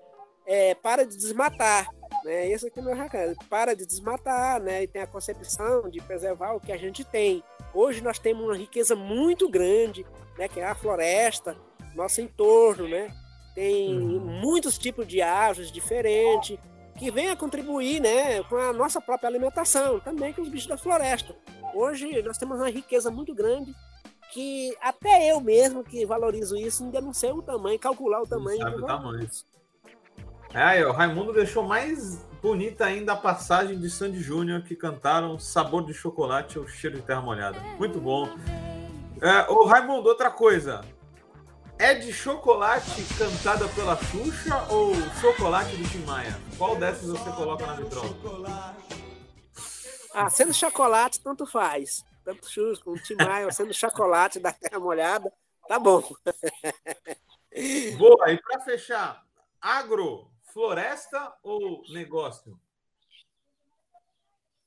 é, 0.46 0.74
parem 0.74 1.08
de 1.08 1.16
desmatar. 1.16 1.88
Né? 2.22 2.50
Esse 2.50 2.66
aqui 2.66 2.78
é 2.78 2.82
meu 2.82 2.94
recado. 2.94 3.34
Para 3.48 3.74
de 3.74 3.86
desmatar, 3.86 4.60
né? 4.60 4.82
E 4.82 4.86
tem 4.86 5.00
a 5.00 5.06
concepção 5.06 5.88
de 5.88 6.02
preservar 6.02 6.52
o 6.52 6.60
que 6.60 6.70
a 6.70 6.76
gente 6.76 7.02
tem. 7.02 7.42
Hoje 7.72 8.02
nós 8.02 8.18
temos 8.18 8.44
uma 8.44 8.54
riqueza 8.54 8.94
muito 8.94 9.48
grande, 9.48 10.04
né? 10.36 10.48
Que 10.48 10.60
é 10.60 10.66
a 10.66 10.74
floresta, 10.74 11.56
nosso 11.94 12.20
entorno, 12.20 12.86
né? 12.86 13.10
Tem 13.54 13.96
uhum. 13.96 14.20
muitos 14.20 14.76
tipos 14.76 15.08
de 15.08 15.22
árvores 15.22 15.72
diferentes 15.72 16.58
que 16.98 17.10
vêm 17.10 17.30
a 17.30 17.36
contribuir, 17.36 18.02
né? 18.02 18.42
Com 18.42 18.56
a 18.56 18.70
nossa 18.74 19.00
própria 19.00 19.28
alimentação, 19.28 19.98
também 19.98 20.34
com 20.34 20.42
os 20.42 20.50
bichos 20.50 20.68
da 20.68 20.76
floresta. 20.76 21.34
Hoje 21.74 22.20
nós 22.20 22.36
temos 22.36 22.58
uma 22.58 22.68
riqueza 22.68 23.10
muito 23.10 23.34
grande 23.34 23.74
que 24.34 24.76
até 24.80 25.30
eu 25.30 25.40
mesmo 25.40 25.84
que 25.84 26.04
valorizo 26.04 26.56
isso 26.56 26.82
ainda 26.82 27.00
não 27.00 27.12
sei 27.12 27.30
o 27.30 27.40
tamanho, 27.40 27.78
calcular 27.78 28.20
o 28.20 28.26
tamanho. 28.26 28.58
Não 28.58 28.66
sabe 28.66 28.82
o 28.82 28.86
tamanho. 28.86 29.30
É, 30.52 30.84
o 30.84 30.90
Raimundo 30.90 31.32
deixou 31.32 31.62
mais 31.62 32.18
bonita 32.42 32.84
ainda 32.84 33.12
a 33.12 33.16
passagem 33.16 33.78
de 33.78 33.88
Sandy 33.88 34.20
Júnior 34.20 34.62
que 34.62 34.74
cantaram 34.74 35.38
Sabor 35.38 35.86
de 35.86 35.94
Chocolate 35.94 36.58
ou 36.58 36.66
Cheiro 36.66 36.96
de 36.96 37.02
Terra 37.02 37.20
Molhada. 37.20 37.60
Muito 37.78 38.00
bom. 38.00 38.28
É, 39.22 39.48
ô 39.48 39.66
Raimundo, 39.66 40.08
outra 40.08 40.32
coisa. 40.32 40.84
É 41.78 41.94
de 41.94 42.12
chocolate 42.12 43.04
cantada 43.16 43.68
pela 43.68 43.96
Xuxa 43.96 44.66
ou 44.68 44.94
chocolate 45.20 45.76
do 45.76 45.88
Tim 45.88 46.04
Maia? 46.04 46.36
Qual 46.58 46.74
dessas 46.74 47.08
você 47.08 47.30
coloca 47.30 47.66
na 47.66 47.74
vitrola? 47.74 48.76
Ah, 50.12 50.28
sendo 50.28 50.52
chocolate, 50.52 51.20
tanto 51.20 51.46
faz. 51.46 52.04
Tanto 52.24 52.48
Xuxa 52.48 52.82
como 52.82 52.98
Tim 52.98 53.16
Maia, 53.16 53.50
sendo 53.52 53.74
chocolate 53.74 54.40
da 54.40 54.52
Terra 54.52 54.80
Molhada, 54.80 55.32
tá 55.68 55.78
bom. 55.78 56.02
Boa, 57.98 58.32
e 58.32 58.40
para 58.40 58.60
fechar, 58.60 59.24
agro 59.60 60.30
floresta 60.52 61.34
ou 61.42 61.82
negócio? 61.90 62.58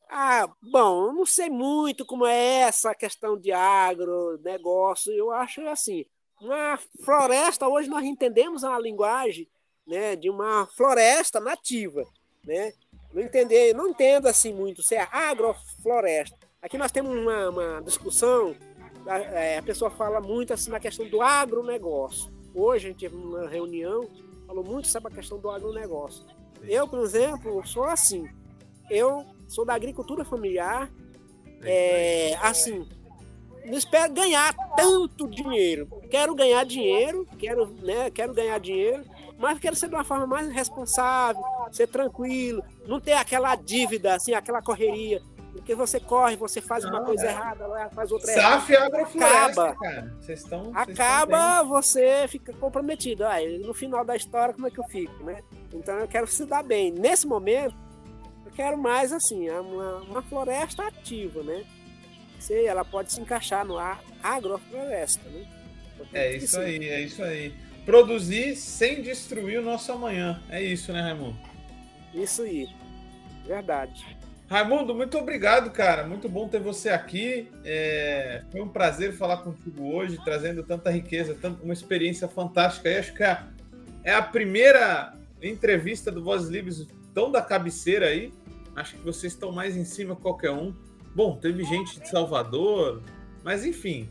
Ah, 0.10 0.49
bom, 0.62 1.08
eu 1.08 1.14
não 1.14 1.26
sei 1.26 1.49
muito 1.49 2.05
como 2.05 2.26
é 2.26 2.60
essa 2.62 2.95
questão 2.95 3.38
de 3.38 3.51
agro, 3.51 4.39
negócio. 4.41 5.12
Eu 5.12 5.32
acho 5.32 5.62
assim, 5.68 6.05
uma 6.39 6.80
floresta, 7.03 7.68
hoje 7.68 7.89
nós 7.89 8.05
entendemos 8.05 8.64
a 8.64 8.80
linguagem 8.80 9.49
né, 9.86 10.16
de 10.16 10.30
uma 10.30 10.68
floresta 10.68 11.39
nativa. 11.39 12.05
Né? 12.43 12.74
Não, 13.14 13.22
entender, 13.22 13.74
não 13.74 13.89
entendo 13.89 14.28
assim 14.28 14.53
muito 14.53 14.82
se 14.82 14.95
é 14.95 15.08
agrofloresta. 15.12 16.46
Aqui 16.68 16.78
nós 16.78 16.91
temos 16.91 17.15
uma, 17.15 17.49
uma 17.49 17.82
discussão, 17.82 18.53
a, 19.07 19.18
é, 19.20 19.57
a 19.57 19.63
pessoa 19.63 19.89
fala 19.89 20.20
muito 20.20 20.51
assim 20.51 20.70
na 20.70 20.82
questão 20.82 21.07
do 21.07 21.22
agronegócio. 21.22 22.30
Hoje 22.53 22.88
a 22.88 22.89
gente 22.89 22.99
teve 22.99 23.15
uma 23.15 23.47
reunião 23.47 24.05
falou 24.45 24.65
muito 24.65 24.89
sobre 24.89 25.13
a 25.13 25.15
questão 25.15 25.39
do 25.39 25.49
agronegócio. 25.49 26.26
Eu, 26.63 26.86
por 26.86 26.99
exemplo, 26.99 27.65
sou 27.65 27.86
assim. 27.86 28.28
Eu 28.89 29.26
sou 29.47 29.63
da 29.63 29.76
agricultura 29.76 30.26
familiar. 30.26 30.91
É, 31.61 32.36
assim, 32.41 32.86
não 33.65 33.78
espero 33.78 34.11
ganhar 34.11 34.53
tanto 34.76 35.26
dinheiro. 35.26 35.88
Quero 36.11 36.36
ganhar 36.36 36.65
dinheiro, 36.65 37.26
quero, 37.39 37.68
né, 37.82 38.11
quero 38.11 38.34
ganhar 38.34 38.59
dinheiro, 38.59 39.05
mas 39.38 39.57
quero 39.57 39.76
ser 39.78 39.88
de 39.88 39.95
uma 39.95 40.03
forma 40.03 40.28
mais 40.28 40.49
responsável, 40.49 41.41
ser 41.72 41.88
tranquilo, 41.88 42.61
não 42.86 42.99
ter 42.99 43.13
aquela 43.13 43.55
dívida, 43.55 44.15
assim, 44.15 44.34
aquela 44.34 44.61
correria. 44.61 45.22
Porque 45.58 45.76
você 45.76 45.99
corre, 45.99 46.36
você 46.36 46.62
faz 46.62 46.84
não, 46.84 46.91
uma 46.91 47.03
coisa 47.03 47.26
é. 47.26 47.30
errada, 47.30 47.89
faz 47.89 48.12
outra 48.12 48.32
SAF 48.32 48.72
errada. 48.72 49.01
acaba, 49.01 49.76
cara. 49.76 50.16
Vocês 50.22 50.39
estão, 50.39 50.72
acaba, 50.74 51.64
você 51.64 52.28
fica 52.30 52.53
comprometido. 52.53 53.26
Ah, 53.26 53.38
no 53.62 53.74
final 53.74 54.05
da 54.05 54.16
história, 54.16 54.53
como 54.53 54.68
é 54.68 54.72
que 54.72 54.80
eu 54.80 54.84
fico, 54.86 55.24
né? 55.24 55.41
Então 55.74 55.97
eu 55.99 56.08
quero 56.08 56.28
se 56.28 56.45
dar 56.45 56.64
bem. 56.64 56.91
Nesse 56.91 57.28
momento, 57.28 57.76
eu 58.45 58.51
quero 58.51 58.78
mais 58.78 59.12
assim, 59.12 59.49
uma, 59.49 59.97
uma 60.03 60.22
floresta 60.22 60.88
ativa, 60.88 61.41
né? 61.43 61.66
Se 62.39 62.66
ela 62.66 62.86
pode 62.86 63.12
se 63.12 63.20
encaixar 63.20 63.66
no 63.66 63.78
agrofloresta, 64.22 65.28
né? 65.30 65.45
É 66.14 66.36
isso 66.36 66.60
aí, 66.60 66.88
é 66.88 67.01
isso 67.01 67.24
aí. 67.24 67.53
Produzir 67.84 68.55
sem 68.55 69.01
destruir 69.01 69.60
o 69.60 69.64
nosso 69.64 69.91
amanhã. 69.91 70.41
É 70.49 70.62
isso, 70.62 70.93
né, 70.93 71.01
Raimundo? 71.01 71.38
Isso 72.14 72.43
aí. 72.43 72.70
Verdade. 73.45 74.16
Raimundo, 74.49 74.95
muito 74.95 75.17
obrigado, 75.17 75.69
cara. 75.71 76.07
Muito 76.07 76.29
bom 76.29 76.47
ter 76.47 76.59
você 76.59 76.89
aqui. 76.89 77.49
É... 77.65 78.43
Foi 78.51 78.61
um 78.61 78.69
prazer 78.69 79.13
falar 79.13 79.37
contigo 79.37 79.93
hoje, 79.93 80.17
trazendo 80.23 80.63
tanta 80.63 80.89
riqueza, 80.89 81.37
uma 81.61 81.73
experiência 81.73 82.27
fantástica. 82.27 82.89
E 82.89 82.97
acho 82.97 83.13
que 83.13 83.23
é, 83.23 83.43
é 84.03 84.13
a 84.13 84.21
primeira 84.21 85.13
entrevista 85.41 86.09
do 86.11 86.23
Vozes 86.23 86.49
Livres 86.49 86.87
tão 87.13 87.29
da 87.29 87.41
cabeceira 87.41 88.07
aí. 88.07 88.31
Acho 88.75 88.95
que 88.95 89.03
vocês 89.03 89.33
estão 89.33 89.51
mais 89.51 89.75
em 89.75 89.83
cima 89.83 90.15
que 90.15 90.21
qualquer 90.21 90.51
um. 90.51 90.73
Bom, 91.13 91.35
teve 91.35 91.63
gente 91.63 91.99
de 91.99 92.07
Salvador, 92.07 93.01
mas 93.43 93.65
enfim, 93.65 94.07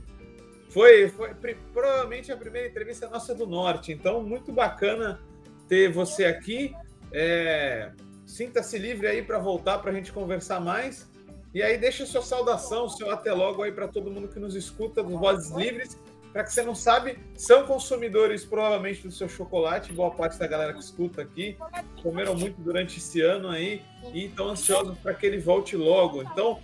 foi, 0.68 1.08
foi 1.08 1.34
provavelmente 1.72 2.30
a 2.30 2.36
primeira 2.36 2.68
entrevista 2.68 3.08
nossa 3.08 3.34
do 3.34 3.46
Norte. 3.46 3.92
Então, 3.92 4.22
muito 4.22 4.52
bacana 4.52 5.20
ter 5.68 5.90
você 5.90 6.24
aqui. 6.24 6.74
É, 7.12 7.92
Sinta-se 8.26 8.76
livre 8.76 9.06
aí 9.06 9.22
para 9.22 9.38
voltar 9.38 9.78
para 9.78 9.92
a 9.92 9.94
gente 9.94 10.12
conversar 10.12 10.60
mais. 10.60 11.08
E 11.54 11.62
aí 11.62 11.78
deixa 11.78 12.04
sua 12.04 12.20
saudação, 12.20 12.88
seu 12.88 13.10
até 13.10 13.32
logo 13.32 13.62
aí 13.62 13.72
para 13.72 13.88
todo 13.88 14.10
mundo 14.10 14.28
que 14.28 14.38
nos 14.38 14.54
escuta 14.54 15.02
dos 15.02 15.18
Vozes 15.18 15.50
Livres. 15.52 15.96
Para 16.32 16.44
que 16.44 16.52
você 16.52 16.62
não 16.62 16.74
sabe, 16.74 17.18
são 17.34 17.64
consumidores 17.64 18.44
provavelmente 18.44 19.02
do 19.02 19.10
seu 19.10 19.26
chocolate, 19.26 19.90
boa 19.90 20.10
parte 20.10 20.36
da 20.38 20.46
galera 20.46 20.74
que 20.74 20.80
escuta 20.80 21.22
aqui, 21.22 21.56
comeram 22.02 22.34
muito 22.34 22.60
durante 22.60 22.98
esse 22.98 23.22
ano 23.22 23.48
aí 23.48 23.80
e 24.12 24.26
estão 24.26 24.48
ansiosos 24.48 24.98
para 24.98 25.14
que 25.14 25.24
ele 25.24 25.38
volte 25.38 25.76
logo. 25.76 26.22
Então, 26.22 26.60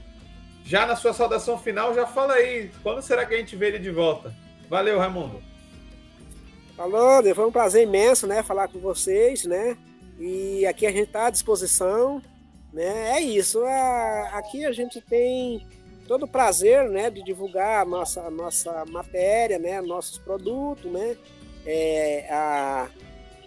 já 0.62 0.84
na 0.84 0.94
sua 0.94 1.14
saudação 1.14 1.56
final, 1.56 1.94
já 1.94 2.06
fala 2.06 2.34
aí, 2.34 2.70
quando 2.82 3.00
será 3.00 3.24
que 3.24 3.32
a 3.32 3.38
gente 3.38 3.56
vê 3.56 3.68
ele 3.68 3.78
de 3.78 3.90
volta? 3.90 4.34
Valeu, 4.68 4.98
Raimundo. 4.98 5.42
Falou, 6.76 7.22
foi 7.34 7.46
um 7.46 7.52
prazer 7.52 7.84
imenso, 7.84 8.26
né, 8.26 8.42
falar 8.42 8.68
com 8.68 8.78
vocês, 8.78 9.44
né? 9.46 9.78
E 10.22 10.64
aqui 10.66 10.86
a 10.86 10.92
gente 10.92 11.08
está 11.08 11.26
à 11.26 11.30
disposição, 11.30 12.22
né? 12.72 13.16
É 13.16 13.20
isso. 13.20 13.60
A, 13.64 14.30
aqui 14.34 14.64
a 14.64 14.70
gente 14.70 15.00
tem 15.00 15.66
todo 16.06 16.26
o 16.26 16.28
prazer, 16.28 16.88
né, 16.88 17.10
de 17.10 17.24
divulgar 17.24 17.82
a 17.82 17.84
nossa, 17.84 18.20
a 18.22 18.30
nossa 18.30 18.84
matéria, 18.84 19.58
né, 19.58 19.80
nossos 19.80 20.18
produtos, 20.18 20.90
né? 20.92 21.16
É, 21.66 22.28
a, 22.30 22.88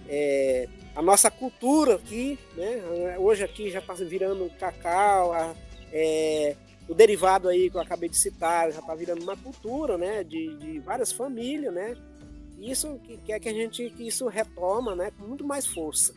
é, 0.10 0.68
a 0.94 1.02
nossa 1.02 1.32
cultura 1.32 1.96
aqui, 1.96 2.38
né? 2.58 3.18
Hoje 3.20 3.46
aqui 3.46 3.72
já 3.72 3.80
está 3.80 3.94
virando 3.94 4.50
cacau, 4.60 5.32
a, 5.32 5.56
é, 5.94 6.58
o 6.90 6.94
derivado 6.94 7.48
aí 7.48 7.70
que 7.70 7.78
eu 7.78 7.82
acabei 7.82 8.10
de 8.10 8.18
citar 8.18 8.70
já 8.74 8.80
está 8.82 8.94
virando 8.94 9.24
uma 9.24 9.38
cultura, 9.38 9.98
né? 9.98 10.26
De, 10.26 10.58
de 10.58 10.80
várias 10.80 11.14
famílias, 11.14 11.74
né? 11.74 11.96
Isso 12.60 13.00
que 13.00 13.16
quer 13.16 13.40
que 13.40 13.48
a 13.48 13.54
gente 13.54 13.90
que 13.92 14.06
isso 14.06 14.28
retoma, 14.28 14.94
né? 14.94 15.10
Com 15.18 15.26
muito 15.26 15.48
mais 15.48 15.66
força. 15.66 16.14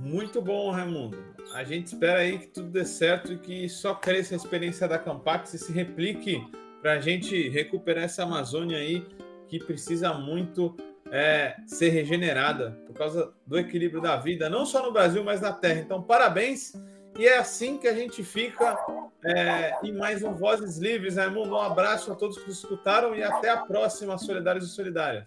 Muito 0.00 0.40
bom, 0.40 0.70
Raimundo. 0.70 1.22
A 1.54 1.62
gente 1.62 1.88
espera 1.88 2.20
aí 2.20 2.38
que 2.38 2.46
tudo 2.46 2.70
dê 2.70 2.86
certo 2.86 3.34
e 3.34 3.38
que 3.38 3.68
só 3.68 3.94
cresça 3.94 4.34
a 4.34 4.36
experiência 4.36 4.88
da 4.88 4.98
Campax 4.98 5.52
e 5.52 5.58
se 5.58 5.72
replique 5.72 6.42
para 6.80 6.94
a 6.94 7.00
gente 7.00 7.50
recuperar 7.50 8.04
essa 8.04 8.22
Amazônia 8.22 8.78
aí 8.78 9.06
que 9.46 9.58
precisa 9.58 10.14
muito 10.14 10.74
é, 11.10 11.54
ser 11.66 11.90
regenerada 11.90 12.80
por 12.86 12.94
causa 12.94 13.30
do 13.46 13.58
equilíbrio 13.58 14.00
da 14.00 14.16
vida, 14.16 14.48
não 14.48 14.64
só 14.64 14.82
no 14.82 14.90
Brasil, 14.90 15.22
mas 15.22 15.42
na 15.42 15.52
Terra. 15.52 15.80
Então, 15.80 16.02
parabéns. 16.02 16.72
E 17.18 17.26
é 17.26 17.36
assim 17.36 17.76
que 17.76 17.86
a 17.86 17.92
gente 17.92 18.24
fica 18.24 18.78
é, 19.22 19.74
mais 19.92 20.22
um 20.22 20.32
Vozes 20.32 20.78
Livres. 20.78 21.16
Raimundo, 21.16 21.54
um 21.54 21.60
abraço 21.60 22.10
a 22.10 22.14
todos 22.14 22.38
que 22.38 22.50
escutaram 22.50 23.14
e 23.14 23.22
até 23.22 23.50
a 23.50 23.58
próxima, 23.58 24.16
Solidários 24.16 24.64
e 24.64 24.74
Solidárias. 24.74 25.26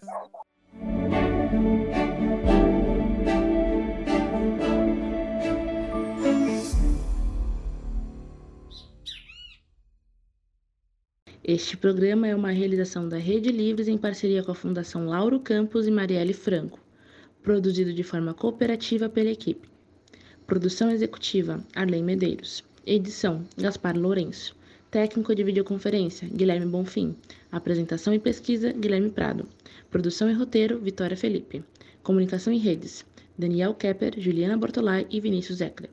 Este 11.46 11.76
programa 11.76 12.26
é 12.26 12.34
uma 12.34 12.52
realização 12.52 13.06
da 13.06 13.18
Rede 13.18 13.52
Livres 13.52 13.86
em 13.86 13.98
parceria 13.98 14.42
com 14.42 14.50
a 14.50 14.54
Fundação 14.54 15.04
Lauro 15.04 15.38
Campos 15.38 15.86
e 15.86 15.90
Marielle 15.90 16.32
Franco, 16.32 16.80
produzido 17.42 17.92
de 17.92 18.02
forma 18.02 18.32
cooperativa 18.32 19.10
pela 19.10 19.28
equipe. 19.28 19.68
Produção 20.46 20.90
executiva: 20.90 21.62
Arlene 21.74 22.02
Medeiros. 22.02 22.64
Edição: 22.86 23.44
Gaspar 23.58 23.94
Lourenço. 23.94 24.56
Técnico 24.90 25.34
de 25.34 25.44
videoconferência: 25.44 26.26
Guilherme 26.32 26.64
Bonfim. 26.64 27.14
Apresentação 27.52 28.14
e 28.14 28.18
pesquisa: 28.18 28.72
Guilherme 28.72 29.10
Prado. 29.10 29.46
Produção 29.90 30.30
e 30.30 30.32
roteiro: 30.32 30.80
Vitória 30.80 31.14
Felipe. 31.14 31.62
Comunicação 32.02 32.54
e 32.54 32.58
redes: 32.58 33.04
Daniel 33.36 33.74
Kepper, 33.74 34.14
Juliana 34.18 34.56
Bortolai 34.56 35.06
e 35.10 35.20
Vinícius 35.20 35.60
Eckler. 35.60 35.90